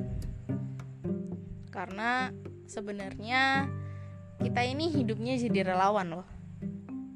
karena 1.74 2.30
sebenarnya 2.70 3.66
kita 4.40 4.62
ini 4.64 4.88
hidupnya 4.88 5.34
jadi 5.36 5.74
relawan 5.74 6.22
loh 6.22 6.28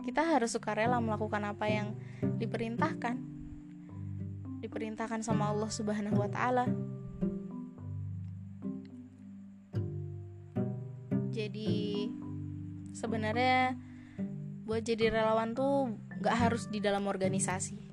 kita 0.04 0.26
harus 0.26 0.52
suka 0.52 0.76
rela 0.76 1.00
melakukan 1.00 1.42
apa 1.46 1.70
yang 1.70 1.94
diperintahkan 2.36 3.34
diperintahkan 4.64 5.20
sama 5.20 5.52
Allah 5.52 5.68
Subhanahu 5.68 6.24
wa 6.24 6.30
taala. 6.32 6.64
Jadi 11.28 12.08
sebenarnya 12.96 13.76
buat 14.64 14.80
jadi 14.80 15.12
relawan 15.12 15.52
tuh 15.52 15.92
gak 16.24 16.48
harus 16.48 16.72
di 16.72 16.80
dalam 16.80 17.04
organisasi. 17.04 17.83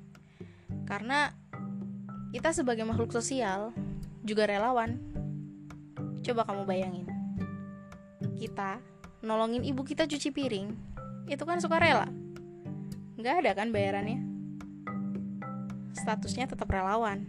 Karena 0.84 1.32
kita 2.32 2.50
sebagai 2.52 2.84
makhluk 2.84 3.12
sosial 3.12 3.74
juga 4.22 4.48
relawan. 4.48 4.98
Coba 6.22 6.46
kamu 6.46 6.62
bayangin. 6.64 7.06
Kita 8.38 8.78
nolongin 9.22 9.62
ibu 9.62 9.86
kita 9.86 10.06
cuci 10.06 10.34
piring, 10.34 10.68
itu 11.30 11.42
kan 11.46 11.62
suka 11.62 11.78
rela. 11.78 12.10
Gak 13.18 13.46
ada 13.46 13.54
kan 13.54 13.70
bayarannya? 13.70 14.32
statusnya 16.02 16.50
tetap 16.50 16.66
relawan. 16.66 17.22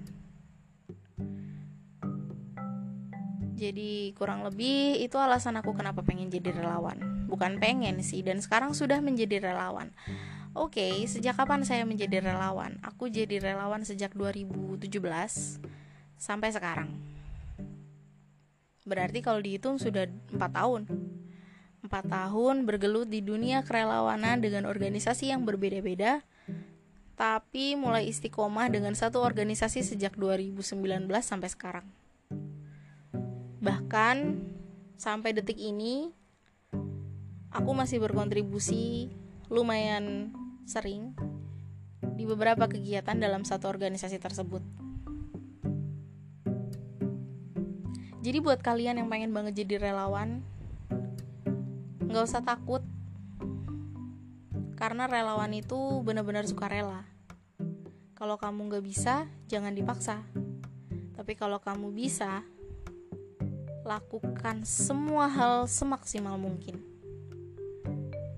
Jadi 3.53 4.11
kurang 4.17 4.43
lebih 4.43 4.99
itu 4.99 5.15
alasan 5.15 5.55
aku 5.61 5.71
kenapa 5.77 6.01
pengen 6.03 6.27
jadi 6.27 6.51
relawan. 6.51 7.29
Bukan 7.29 7.61
pengen 7.61 8.01
sih 8.03 8.25
dan 8.25 8.41
sekarang 8.41 8.75
sudah 8.75 8.99
menjadi 8.99 9.39
relawan. 9.39 9.93
Oke, 10.53 10.85
okay, 10.85 11.09
sejak 11.09 11.33
kapan 11.33 11.65
saya 11.65 11.81
menjadi 11.81 12.21
relawan? 12.21 12.77
Aku 12.85 13.09
jadi 13.09 13.41
relawan 13.41 13.81
sejak 13.81 14.13
2017 14.13 14.85
sampai 16.13 16.53
sekarang. 16.53 16.93
Berarti 18.85 19.25
kalau 19.25 19.41
dihitung 19.41 19.81
sudah 19.81 20.05
4 20.29 20.37
tahun. 20.37 20.85
4 21.81 21.89
tahun 21.89 22.69
bergelut 22.69 23.09
di 23.09 23.25
dunia 23.25 23.65
kerelawanan 23.65 24.45
dengan 24.45 24.69
organisasi 24.69 25.33
yang 25.33 25.41
berbeda-beda 25.41 26.21
tapi 27.13 27.73
mulai 27.77 28.09
istiqomah 28.09 28.69
dengan 28.73 28.93
satu 28.97 29.21
organisasi 29.21 29.81
sejak 29.81 30.17
2019 30.17 31.09
sampai 31.21 31.49
sekarang. 31.49 31.85
Bahkan 33.57 34.17
sampai 35.01 35.33
detik 35.33 35.57
ini 35.57 36.13
aku 37.53 37.71
masih 37.73 38.01
berkontribusi 38.01 39.13
lumayan 39.53 40.33
sering 40.64 41.16
di 42.14 42.24
beberapa 42.28 42.68
kegiatan 42.68 43.18
dalam 43.18 43.43
satu 43.43 43.68
organisasi 43.68 44.20
tersebut. 44.20 44.64
Jadi 48.24 48.38
buat 48.39 48.64
kalian 48.64 49.03
yang 49.03 49.11
pengen 49.11 49.36
banget 49.36 49.68
jadi 49.68 49.91
relawan, 49.91 50.39
nggak 52.07 52.24
usah 52.24 52.39
takut 52.39 52.80
karena 54.80 55.07
relawan 55.07 55.51
itu 55.51 55.99
benar-benar 56.03 56.47
suka 56.47 56.72
rela. 56.72 57.03
Kalau 58.16 58.39
kamu 58.39 58.72
nggak 58.72 58.86
bisa, 58.88 59.28
jangan 59.51 59.76
dipaksa. 59.76 60.24
Tapi 61.20 61.36
kalau 61.36 61.59
kamu 61.59 61.91
bisa, 61.91 62.47
lakukan 63.84 64.64
semua 64.64 65.28
hal 65.28 65.68
semaksimal 65.68 66.39
mungkin. 66.39 66.80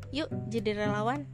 Yuk, 0.10 0.30
jadi 0.50 0.86
relawan. 0.86 1.30